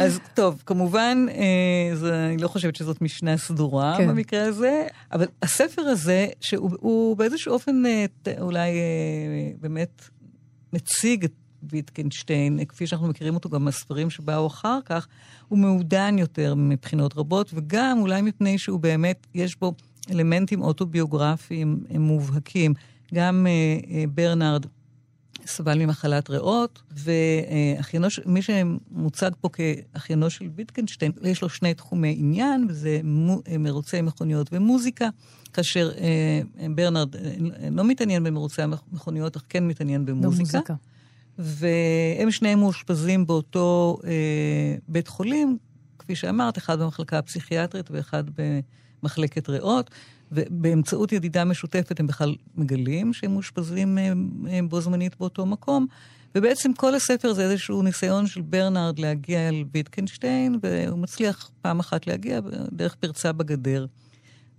אז 0.00 0.20
טוב, 0.34 0.62
כמובן, 0.66 1.26
אה, 1.30 1.96
זה, 1.96 2.26
אני 2.26 2.36
לא 2.36 2.48
חושבת 2.48 2.76
שזאת 2.76 3.02
משנה 3.02 3.36
סדורה 3.36 3.94
כן. 3.98 4.08
במקרה 4.08 4.44
הזה, 4.44 4.86
אבל 5.12 5.26
הספר 5.42 5.82
הזה, 5.82 6.26
שהוא 6.40 7.16
באיזשהו 7.16 7.52
אופן 7.52 7.86
אה, 7.86 8.04
אולי 8.40 8.70
אה, 8.70 9.50
באמת 9.60 10.08
מציג 10.72 11.24
את 11.24 11.32
ויטקנשטיין, 11.62 12.64
כפי 12.64 12.86
שאנחנו 12.86 13.08
מכירים 13.08 13.34
אותו 13.34 13.48
גם 13.48 13.64
מהספרים 13.64 14.10
שבאו 14.10 14.46
אחר 14.46 14.78
כך, 14.84 15.06
הוא 15.48 15.58
מעודן 15.58 16.18
יותר 16.18 16.54
מבחינות 16.54 17.16
רבות, 17.16 17.50
וגם 17.54 17.98
אולי 18.00 18.22
מפני 18.22 18.58
שהוא 18.58 18.80
באמת, 18.80 19.26
יש 19.34 19.56
בו 19.60 19.74
אלמנטים 20.10 20.62
אוטוביוגרפיים 20.62 21.84
מובהקים. 21.90 22.74
גם 23.14 23.46
אה, 23.46 23.50
אה, 23.90 24.04
ברנרד 24.14 24.66
סבל 25.46 25.78
ממחלת 25.78 26.30
ריאות, 26.30 26.82
ואחיינו, 26.90 28.06
מי 28.26 28.40
שמוצג 28.42 29.30
פה 29.40 29.48
כאחיינו 29.48 30.30
של 30.30 30.48
ויטקנשטיין, 30.54 31.12
יש 31.22 31.42
לו 31.42 31.48
שני 31.48 31.74
תחומי 31.74 32.16
עניין, 32.18 32.66
וזה 32.68 33.00
מרוצי 33.58 34.00
מכוניות 34.02 34.48
ומוזיקה, 34.52 35.08
כאשר 35.52 35.90
אה, 35.98 36.68
ברנרד 36.74 37.16
אה, 37.16 37.34
לא 37.70 37.84
מתעניין 37.84 38.24
במרוצי 38.24 38.62
המכוניות, 38.62 39.36
אך 39.36 39.42
כן 39.48 39.68
מתעניין 39.68 40.06
במוזיקה. 40.06 40.58
במוזיקה. 40.58 40.74
והם 41.38 42.30
שניהם 42.30 42.58
מאושפזים 42.58 43.26
באותו 43.26 43.98
אה, 44.04 44.76
בית 44.88 45.08
חולים, 45.08 45.58
כפי 45.98 46.16
שאמרת, 46.16 46.58
אחד 46.58 46.78
במחלקה 46.78 47.18
הפסיכיאטרית 47.18 47.90
ואחד 47.90 48.24
במחלקת 49.02 49.48
ריאות, 49.48 49.90
ובאמצעות 50.32 51.12
ידידה 51.12 51.44
משותפת 51.44 52.00
הם 52.00 52.06
בכלל 52.06 52.34
מגלים 52.54 53.12
שהם 53.12 53.32
מאושפזים 53.32 53.98
אה, 53.98 54.12
אה, 54.50 54.60
בו 54.68 54.80
זמנית 54.80 55.16
באותו 55.18 55.46
מקום. 55.46 55.86
ובעצם 56.34 56.72
כל 56.72 56.94
הספר 56.94 57.32
זה 57.32 57.42
איזשהו 57.42 57.82
ניסיון 57.82 58.26
של 58.26 58.40
ברנרד 58.40 58.98
להגיע 58.98 59.48
אל 59.48 59.64
ויטקנשטיין, 59.72 60.58
והוא 60.62 60.98
מצליח 60.98 61.50
פעם 61.62 61.80
אחת 61.80 62.06
להגיע 62.06 62.40
דרך 62.72 62.94
פרצה 62.94 63.32
בגדר. 63.32 63.86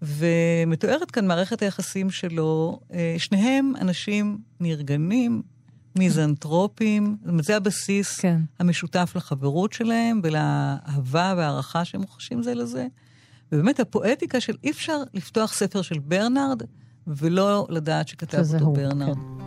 ומתוארת 0.02 1.12
כאן 1.12 1.28
מערכת 1.28 1.62
היחסים 1.62 2.10
שלו, 2.10 2.80
אה, 2.94 3.16
שניהם 3.18 3.74
אנשים 3.82 4.38
נרגנים, 4.60 5.42
מיזנטרופים, 5.98 7.18
זאת 7.22 7.30
אומרת, 7.30 7.44
זה 7.44 7.58
הבסיס 7.58 8.20
כן. 8.20 8.42
המשותף 8.60 9.14
לחברות 9.16 9.74
שלהם 9.74 10.20
ולאהבה 10.24 11.34
והערכה 11.38 11.86
שהם 11.86 12.02
רוכשים 12.02 12.44
זה 12.44 12.54
לזה. 12.56 12.88
ובאמת 13.52 13.80
הפואטיקה 13.80 14.40
של 14.40 14.56
אי 14.64 14.72
אפשר 14.72 14.98
לפתוח 15.14 15.54
ספר 15.54 15.82
של 15.82 16.00
ברנרד 16.00 16.62
ולא 17.08 17.68
לדעת 17.70 18.08
שכתב 18.08 18.44
אותו 18.54 18.66
הוא, 18.66 18.76
ברנרד. 18.76 19.16
כן. 19.16 19.38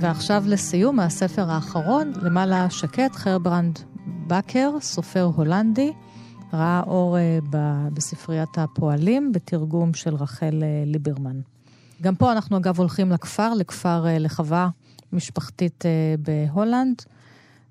ועכשיו 0.00 0.44
לסיום, 0.46 0.96
מהספר 0.96 1.50
האחרון, 1.50 2.12
למעלה 2.22 2.70
שקט, 2.70 3.14
חרברנד 3.14 3.78
בקר, 4.26 4.70
סופר 4.80 5.30
הולנדי, 5.36 5.92
ראה 6.52 6.82
אור 6.86 7.18
אה, 7.18 7.38
ב- 7.50 7.88
בספריית 7.94 8.58
הפועלים, 8.58 9.32
בתרגום 9.32 9.94
של 9.94 10.14
רחל 10.14 10.62
אה, 10.62 10.82
ליברמן. 10.86 11.40
גם 12.02 12.14
פה 12.14 12.32
אנחנו 12.32 12.56
אגב 12.56 12.78
הולכים 12.78 13.10
לכפר, 13.10 13.54
לכפר, 13.54 14.06
אה, 14.06 14.18
לחווה 14.18 14.68
משפחתית 15.12 15.86
אה, 15.86 16.14
בהולנד, 16.18 17.02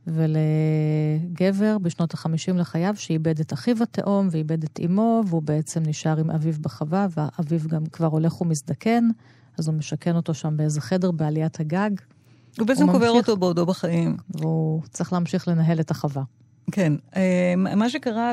ולגבר 0.08 1.78
בשנות 1.78 2.14
החמישים 2.14 2.58
לחייו, 2.58 2.94
שאיבד 2.98 3.40
את 3.40 3.54
אחיו 3.54 3.84
התאום 3.84 4.28
ואיבד 4.32 4.64
את 4.64 4.80
אמו, 4.86 5.24
והוא 5.28 5.42
בעצם 5.42 5.84
נשאר 5.86 6.20
עם 6.20 6.32
אביו 6.32 6.54
בחווה, 6.62 7.08
ואביו 7.18 7.60
גם 7.68 7.86
כבר 7.86 8.08
הולך 8.08 8.42
ומזדקן, 8.42 9.08
אז 9.58 9.68
הוא 9.68 9.76
משכן 9.76 10.16
אותו 10.16 10.34
שם 10.34 10.58
באיזה 10.58 10.82
חדר 10.82 11.12
בעליית 11.12 11.60
הגג, 11.60 11.92
הוא 12.60 12.68
בעצם 12.68 12.84
הוא 12.84 12.92
קובר 12.92 13.14
ממשיך. 13.14 13.28
אותו 13.30 13.38
בעודו 13.38 13.66
בחיים. 13.66 14.18
והוא 14.30 14.82
צריך 14.90 15.14
להמשיך 15.14 15.48
לנהל 15.48 15.80
את 15.80 15.92
החווה. 15.92 16.24
כן. 16.72 16.94
אה, 17.16 17.54
מה 17.58 17.90
שקרה 17.90 18.32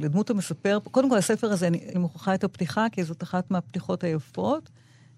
לדמות 0.00 0.30
המספר, 0.30 0.78
קודם 0.90 1.10
כל 1.10 1.16
הספר 1.18 1.52
הזה, 1.52 1.66
אני 1.66 1.80
מוכרחה 1.94 2.34
את 2.34 2.44
הפתיחה, 2.44 2.86
כי 2.92 3.04
זאת 3.04 3.22
אחת 3.22 3.50
מהפתיחות 3.50 4.04
היפות. 4.04 4.70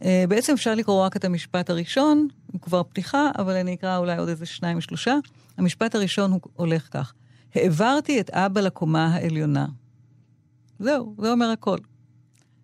אה, 0.05 0.25
בעצם 0.29 0.53
אפשר 0.53 0.75
לקרוא 0.75 1.05
רק 1.05 1.17
את 1.17 1.25
המשפט 1.25 1.71
הראשון, 1.71 2.29
הוא 2.53 2.61
כבר 2.61 2.83
פתיחה, 2.83 3.31
אבל 3.39 3.57
אני 3.57 3.75
אקרא 3.75 3.97
אולי 3.97 4.17
עוד 4.17 4.29
איזה 4.29 4.47
שניים 4.47 4.77
או 4.77 4.83
שלושה. 4.83 5.15
המשפט 5.57 5.95
הראשון 5.95 6.33
הוא 6.33 6.41
הולך 6.57 6.89
כך: 6.91 7.13
העברתי 7.55 8.21
את 8.21 8.31
אבא 8.31 8.61
לקומה 8.61 9.07
העליונה. 9.07 9.67
זהו, 10.79 11.15
זה 11.19 11.33
אומר 11.33 11.51
הכל. 11.51 11.79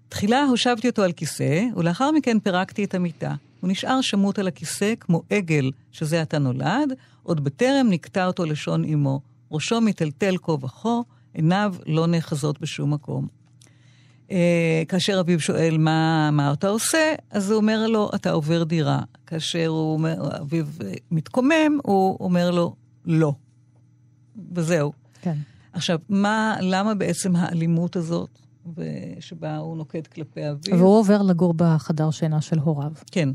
תחילה 0.09 0.45
הושבתי 0.45 0.89
אותו 0.89 1.03
על 1.03 1.13
כיסא, 1.13 1.63
ולאחר 1.77 2.11
מכן 2.11 2.41
פירקתי 2.41 2.85
את 2.85 2.95
המיטה. 2.95 3.35
הוא 3.61 3.71
נשאר 3.71 4.01
שמוט 4.01 4.39
על 4.39 4.49
הכיסא 4.49 4.95
כמו 5.01 5.23
עגל 5.31 5.71
שזה 5.93 6.23
עתה 6.23 6.39
נולד, 6.39 6.93
עוד 7.23 7.45
בטרם 7.45 7.87
נקטע 7.91 8.27
אותו 8.27 8.45
לשון 8.45 8.85
אמו. 8.85 9.21
ראשו 9.51 9.81
מיטלטל 9.81 10.37
כה 10.43 10.53
וכה, 10.53 10.99
עיניו 11.35 11.75
לא 11.87 12.07
נאחזות 12.07 12.61
בשום 12.61 12.93
מקום. 12.93 13.29
אה, 14.31 14.83
כאשר 14.89 15.21
אביו 15.21 15.41
שואל 15.41 15.77
מה, 15.79 16.31
מה 16.33 16.53
אתה 16.53 16.69
עושה, 16.69 17.15
אז 17.31 17.51
הוא 17.51 17.57
אומר 17.57 17.87
לו, 17.87 18.11
אתה 18.15 18.31
עובר 18.31 18.65
דירה. 18.65 19.01
כאשר 19.27 19.67
הוא, 19.67 20.01
אביו 20.41 20.67
אה, 20.85 20.93
מתקומם, 21.11 21.79
הוא 21.83 22.17
אומר 22.21 22.51
לו, 22.51 22.75
לא. 23.05 23.33
וזהו. 24.53 24.93
כן. 25.23 25.37
עכשיו, 25.73 25.99
מה, 26.09 26.57
למה 26.61 26.95
בעצם 26.95 27.37
האלימות 27.37 27.97
הזאת, 27.97 28.39
שבה 29.21 29.57
הוא 29.57 29.77
נוקט 29.77 30.07
כלפי 30.07 30.51
אביו? 30.51 30.79
והוא 30.79 30.99
עובר 30.99 31.23
לגור 31.23 31.55
בחדר 31.57 32.11
שינה 32.11 32.41
של 32.41 32.59
הוריו. 32.59 32.93
כן. 33.11 33.29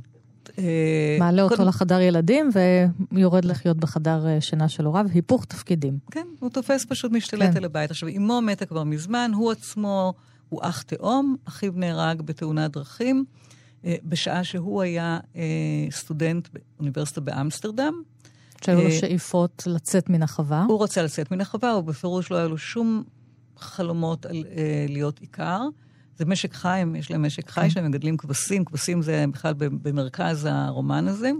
אה, 0.59 1.17
מעלה 1.19 1.41
אותו 1.43 1.55
קודם- 1.55 1.67
לחדר 1.67 1.99
ילדים 2.01 2.49
ויורד 3.11 3.45
לחיות 3.45 3.77
בחדר 3.77 4.39
שינה 4.39 4.69
של 4.69 4.85
הוריו, 4.85 5.05
היפוך 5.13 5.45
תפקידים. 5.45 5.97
כן, 6.11 6.27
הוא 6.39 6.49
תופס 6.49 6.85
פשוט 6.89 7.11
משתלט 7.11 7.51
כן. 7.51 7.57
על 7.57 7.65
הבית. 7.65 7.91
עכשיו, 7.91 8.09
אמו 8.17 8.41
מתה 8.41 8.65
כבר 8.65 8.83
מזמן, 8.83 9.31
הוא 9.35 9.51
עצמו 9.51 10.13
הוא 10.51 10.59
אח 10.63 10.81
תאום, 10.81 11.35
אחיו 11.45 11.73
נהרג 11.75 12.21
בתאונת 12.21 12.71
דרכים, 12.71 13.25
אה, 13.85 13.95
בשעה 14.03 14.43
שהוא 14.43 14.81
היה 14.81 15.19
אה, 15.35 15.41
סטודנט 15.91 16.47
באוניברסיטה 16.53 17.21
באמסטרדם. 17.21 17.93
שהיו 18.65 18.81
לו 18.81 18.85
אה, 18.85 18.91
שאיפות 18.91 19.63
לצאת 19.67 20.09
מן 20.09 20.23
החווה. 20.23 20.65
הוא 20.69 20.83
רצה 20.83 21.03
לצאת 21.03 21.31
מן 21.31 21.41
החווה, 21.41 21.71
הוא 21.71 21.83
בפירוש 21.83 22.31
לא 22.31 22.37
היה 22.37 22.47
לו 22.47 22.57
שום 22.57 23.03
חלומות 23.57 24.25
על 24.25 24.43
להיות 24.89 25.19
עיקר. 25.19 25.61
זה 26.17 26.25
משק 26.25 26.53
חי, 26.53 26.83
יש 26.95 27.11
להם 27.11 27.25
משק 27.25 27.49
חי, 27.49 27.69
שהם 27.69 27.91
מגדלים 27.91 28.17
כבשים, 28.17 28.65
כבשים 28.65 29.01
זה 29.01 29.25
בכלל 29.31 29.53
במרכז 29.57 30.47
הרומן 30.51 31.07
הזה. 31.07 31.31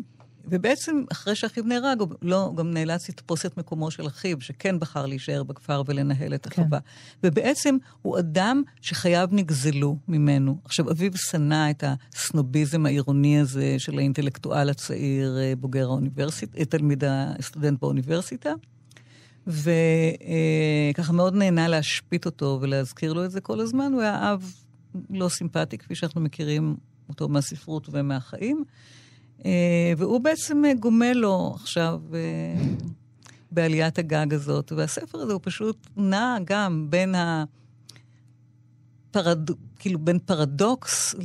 ובעצם, 0.46 1.04
אחרי 1.12 1.36
שאחיו 1.36 1.64
נהרג, 1.64 2.00
הוא 2.00 2.10
לא, 2.22 2.54
גם 2.58 2.72
נאלץ 2.72 3.10
לתפוס 3.10 3.46
את 3.46 3.58
מקומו 3.58 3.92
של 3.92 4.08
אחיו, 4.08 4.42
שכן 4.42 4.80
בחר 4.80 5.06
להישאר 5.06 5.44
בכפר 5.44 5.84
ולנהל 5.86 6.34
את 6.34 6.48
כן. 6.48 6.62
החווה. 6.62 6.80
ובעצם, 7.24 7.78
הוא 8.02 8.20
אדם 8.20 8.64
שחייו 8.82 9.30
נגזלו 9.32 9.98
ממנו. 10.08 10.58
עכשיו, 10.66 10.92
אביו 10.92 11.12
שנא 11.18 11.70
את 11.70 11.84
הסנוביזם 12.14 12.86
העירוני 12.86 13.40
הזה 13.40 13.76
של 13.78 13.98
האינטלקטואל 13.98 14.70
הצעיר, 14.70 15.38
אה, 15.40 15.54
בוגר 15.60 15.86
האוניברסיטה, 15.86 16.66
תלמיד 16.66 17.04
הסטודנט 17.08 17.80
באוניברסיטה. 17.80 18.54
וככה 19.48 21.14
מאוד 21.14 21.36
נהנה 21.36 21.68
להשפיט 21.68 22.26
אותו 22.26 22.60
ולהזכיר 22.62 23.14
לו 23.14 23.26
את 23.26 23.32
זה 23.32 23.42
כל 23.42 23.60
הזמן. 23.60 23.94
הוא 23.94 24.02
היה 24.02 24.34
אב 24.34 24.54
לא 25.10 25.30
סימפטי, 25.30 25.78
כפי 25.78 25.96
שאנחנו 25.96 26.22
מכירים 26.22 26.76
אותו 27.10 27.30
מהספרות 27.30 27.88
ומהחיים. 27.92 28.64
אה, 29.46 29.94
והוא 29.98 30.22
בעצם 30.22 30.66
אה, 30.66 30.74
גומל 30.74 31.14
לו 31.14 31.52
עכשיו 31.56 32.02
אה, 32.14 32.64
בעליית 33.52 34.00
הגג 34.00 34.34
הזאת. 34.34 34.72
והספר 34.72 35.18
הזה 35.18 35.34
הוא 35.34 35.42
פשוט 35.44 35.88
נע 35.98 36.38
גם 36.46 36.88
בין 36.90 37.16
ה... 37.16 37.44
פרד... 39.12 39.50
כאילו 39.80 40.00
בין 40.00 40.20
פרדוקס 40.20 41.16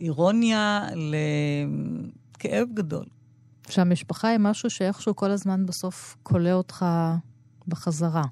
לאירוניה, 0.00 0.86
לכאב 2.38 2.68
גדול. 2.74 3.04
שהמשפחה 3.68 4.28
היא 4.28 4.38
משהו 4.38 4.70
שאיכשהו 4.70 5.16
כל 5.16 5.30
הזמן 5.30 5.66
בסוף 5.66 6.16
כולא 6.22 6.52
אותך 6.52 6.86
בחזרה. 7.68 8.24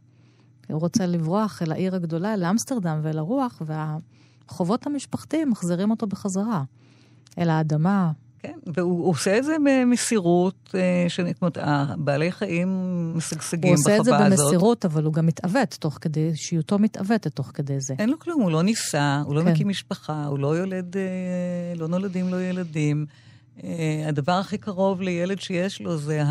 הוא 0.69 0.81
רוצה 0.81 1.07
לברוח 1.07 1.63
אל 1.63 1.73
העיר 1.73 1.95
הגדולה, 1.95 2.35
אל 2.35 2.45
אמסטרדם 2.45 3.01
ואל 3.03 3.19
הרוח, 3.19 3.63
והחובות 3.67 4.87
המשפחתיים 4.87 5.51
מחזירים 5.51 5.91
אותו 5.91 6.07
בחזרה. 6.07 6.63
אל 7.39 7.51
האדמה. 7.51 8.13
כן, 8.45 8.59
והוא 8.77 9.11
עושה 9.11 9.39
את 9.39 9.45
זה 9.45 9.57
במסירות, 9.65 10.75
זאת 11.29 11.43
אומרת, 11.43 11.59
הבעלי 11.61 12.33
חיים 12.33 12.69
משגשגים 13.17 13.73
הוא 13.73 13.81
עושה 13.81 13.97
את 13.97 14.05
זה 14.05 14.11
בחווה 14.11 14.27
הזאת. 14.27 14.39
במסירות, 14.39 14.85
אבל 14.85 15.05
הוא 15.05 15.13
גם 15.13 15.27
מתעוות 15.27 15.77
תוך 15.81 15.99
כדי, 16.01 16.29
אישיותו 16.29 16.79
מתעוותת 16.79 17.35
תוך 17.35 17.51
כדי 17.55 17.81
זה. 17.81 17.95
אין 17.99 18.11
לו 18.11 18.19
כלום, 18.19 18.43
הוא 18.43 18.51
לא 18.51 18.63
נישא, 18.63 19.23
הוא 19.25 19.35
לא 19.35 19.43
כן. 19.43 19.53
מקים 19.53 19.69
משפחה, 19.69 20.27
הוא 20.27 20.39
לא 20.39 20.57
יולד, 20.57 20.97
אה, 20.97 21.03
לא 21.77 21.89
נולדים 21.89 22.29
לו 22.29 22.41
ילדים. 22.41 23.07
אה, 23.65 24.05
הדבר 24.09 24.33
הכי 24.33 24.59
קרוב 24.59 25.03
לילד 25.03 25.41
שיש 25.41 25.81
לו 25.81 25.97
זה 25.97 26.23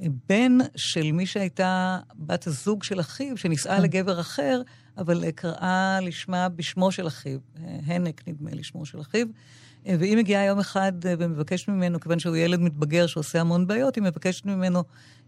הבן 0.00 0.58
של 0.76 1.12
מי 1.12 1.26
שהייתה 1.26 1.98
בת 2.14 2.46
הזוג 2.46 2.82
של 2.82 3.00
אחיו, 3.00 3.36
שנישאה 3.36 3.76
כן. 3.76 3.82
לגבר 3.82 4.20
אחר, 4.20 4.62
אבל 4.98 5.24
אה, 5.24 5.32
קראה 5.32 5.98
לשמה 6.02 6.48
בשמו 6.48 6.92
של 6.92 7.06
אחיו. 7.06 7.38
אה, 7.58 7.78
הנק, 7.86 8.22
נדמה 8.26 8.50
לי, 8.50 8.62
שמו 8.62 8.86
של 8.86 9.00
אחיו. 9.00 9.26
אה, 9.86 9.96
והיא 9.98 10.16
מגיעה 10.16 10.44
יום 10.44 10.58
אחד 10.58 10.92
אה, 11.06 11.14
ומבקשת 11.18 11.68
ממנו, 11.68 12.00
כיוון 12.00 12.18
שהוא 12.18 12.36
ילד 12.36 12.60
מתבגר 12.60 13.06
שעושה 13.06 13.40
המון 13.40 13.66
בעיות, 13.66 13.96
היא 13.96 14.04
מבקשת 14.04 14.46
ממנו 14.46 14.84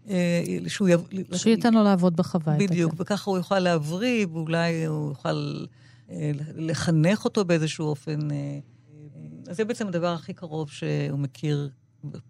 אה, 0.09 0.43
שהוא 0.67 0.89
יב... 0.89 1.07
שייתן 1.35 1.73
לו 1.73 1.83
לעבוד 1.83 2.15
בחווה. 2.15 2.57
בדיוק. 2.57 2.93
וככה 2.97 3.31
הוא 3.31 3.37
יוכל 3.37 3.59
להבריא, 3.59 4.25
ואולי 4.33 4.85
הוא 4.85 5.09
יוכל 5.09 5.65
לחנך 6.55 7.25
אותו 7.25 7.45
באיזשהו 7.45 7.85
אופן. 7.85 8.19
אז 9.47 9.57
זה 9.57 9.65
בעצם 9.65 9.87
הדבר 9.87 10.13
הכי 10.13 10.33
קרוב 10.33 10.69
שהוא 10.69 11.19
מכיר 11.19 11.69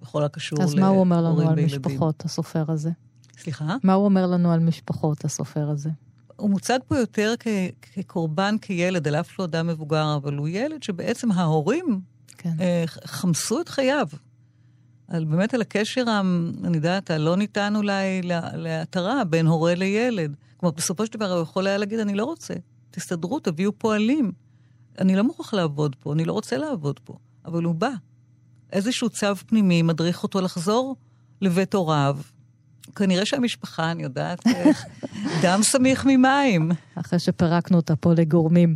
בכל 0.02 0.24
הקשור 0.24 0.64
אז 0.64 0.74
מה 0.74 0.88
הוא 0.88 1.00
אומר 1.00 1.18
לנו 1.18 1.28
להורים 1.28 1.48
על 1.48 1.56
וילדים. 1.56 1.82
משפחות, 1.82 2.26
הסופר 2.26 2.72
הזה? 2.72 2.90
סליחה? 3.38 3.76
מה 3.84 3.94
הוא 3.94 4.06
אומר 4.06 4.28
לנו 4.28 4.52
על 4.52 4.60
משפחות, 4.60 5.26
הסופר 5.26 5.70
הזה? 5.70 5.90
הוא 6.42 6.50
מוצג 6.50 6.80
פה 6.88 6.98
יותר 6.98 7.34
כ- 7.39 7.48
כקורבן, 7.82 8.56
כילד, 8.62 9.08
על 9.08 9.16
אף 9.16 9.39
לא 9.39 9.46
אדם 9.46 9.68
מבוגר, 9.68 10.16
אבל 10.16 10.38
הוא 10.38 10.48
ילד 10.48 10.84
שבעצם 10.84 11.32
ההורים 11.32 12.02
כן. 12.38 12.54
אה, 12.60 12.84
ח- 12.88 12.98
חמסו 13.06 13.62
את 13.62 13.70
חייו. 13.70 14.08
על, 15.08 15.26
באמת 15.26 15.54
על 15.54 15.62
הקשר, 15.62 16.04
אני 16.64 16.78
יודעת, 16.78 17.12
הלא 17.12 17.38
ניתן 17.38 17.76
אולי 17.76 18.22
לה- 18.22 18.56
להתרה 18.58 19.24
בין 19.24 19.48
הורה 19.48 19.76
לילד. 19.76 20.36
כלומר, 20.58 20.76
בסופו 20.76 21.06
של 21.06 21.14
דבר 21.14 21.32
הוא 21.34 21.42
יכול 21.42 21.68
היה 21.68 21.78
להגיד, 21.78 22.00
אני 22.00 22.16
לא 22.16 22.26
רוצה, 22.26 22.54
תסתדרו, 22.92 23.39
תביאו 23.39 23.80
פועלים. 23.80 24.32
אני 25.00 25.16
לא 25.16 25.24
מוכרח 25.24 25.54
לעבוד 25.54 25.96
פה, 26.00 26.14
אני 26.14 26.26
לא 26.26 26.34
רוצה 26.34 26.58
לעבוד 26.58 27.00
פה. 27.04 27.14
אבל 27.46 27.64
הוא 27.64 27.76
בא. 27.76 27.89
איזשהו 28.74 29.10
צו 29.10 29.36
פנימי 29.36 29.82
מדריך 29.82 30.24
אותו 30.24 30.42
לחזור 30.42 30.96
לבית 31.42 31.74
הוריו. 31.74 32.18
כנראה 32.96 33.26
שהמשפחה, 33.26 33.92
אני 33.92 34.04
יודעת, 34.04 34.44
דם 35.44 35.60
סמיך 35.64 36.06
ממים. 36.06 36.72
אחרי 36.96 37.20
שפירקנו 37.20 37.78
אותה 37.78 37.96
פה 37.96 38.14
לגורמים. 38.14 38.76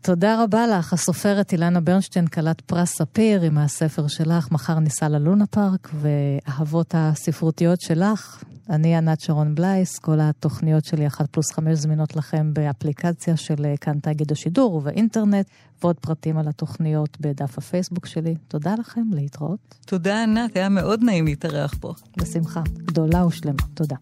תודה 0.00 0.42
רבה 0.42 0.66
לך, 0.66 0.92
הסופרת 0.92 1.52
אילנה 1.52 1.80
ברנשטיין, 1.80 2.26
כלת 2.26 2.60
פרס 2.60 2.90
ספיר, 2.98 3.42
עם 3.42 3.58
הספר 3.58 4.08
שלך, 4.08 4.52
מחר 4.52 4.78
ניסע 4.78 5.08
ללונה 5.08 5.46
פארק, 5.46 5.90
ואהבות 5.94 6.94
הספרותיות 6.96 7.80
שלך. 7.80 8.42
אני 8.70 8.96
ענת 8.96 9.20
שרון 9.20 9.54
בלייס, 9.54 9.98
כל 9.98 10.20
התוכניות 10.20 10.84
שלי, 10.84 11.06
אחת 11.06 11.30
פלוס 11.30 11.52
חמש 11.52 11.78
זמינות 11.78 12.16
לכם 12.16 12.54
באפליקציה 12.54 13.36
של 13.36 13.74
כאן 13.80 13.98
תאגיד 13.98 14.32
השידור 14.32 14.74
ובאינטרנט, 14.74 15.46
ועוד 15.82 15.96
פרטים 16.00 16.38
על 16.38 16.48
התוכניות 16.48 17.20
בדף 17.20 17.58
הפייסבוק 17.58 18.06
שלי. 18.06 18.34
תודה 18.48 18.74
לכם, 18.78 19.02
להתראות. 19.12 19.74
תודה, 19.86 20.22
ענת, 20.22 20.56
היה 20.56 20.68
מאוד 20.68 21.02
נעים 21.02 21.24
להתארח 21.24 21.74
פה. 21.80 21.94
בשמחה, 22.16 22.62
גדולה 22.76 23.26
ושלמה. 23.26 23.62
תודה. 23.74 23.96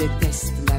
déteste 0.00 0.69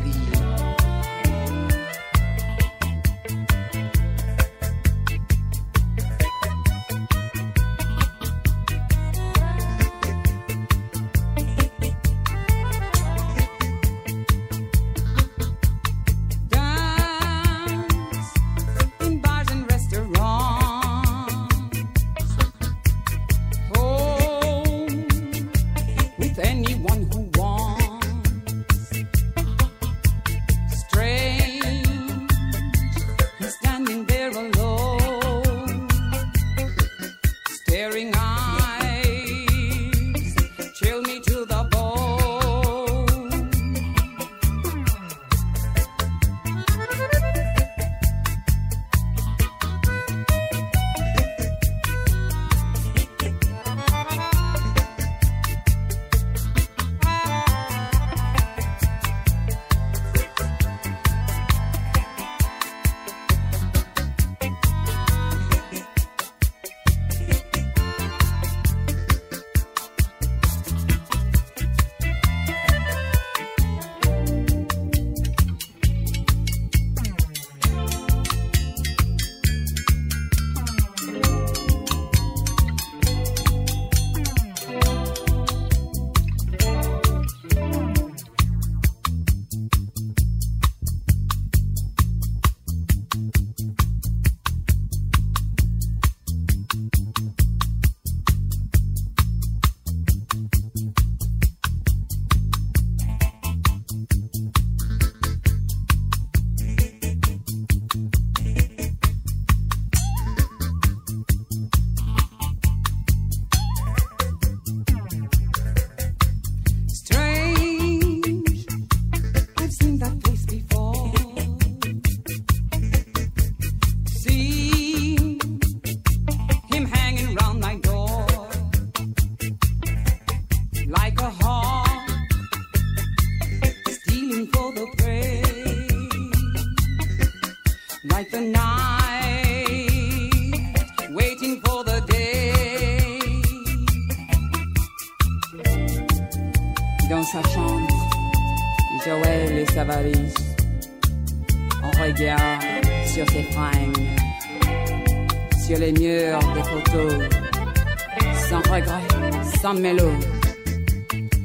Sam 159.72 159.80
Mello. 159.80 160.12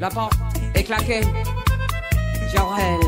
La 0.00 0.08
porte 0.08 0.34
est 0.74 0.82
claquée. 0.82 1.20
Jorel 2.52 3.05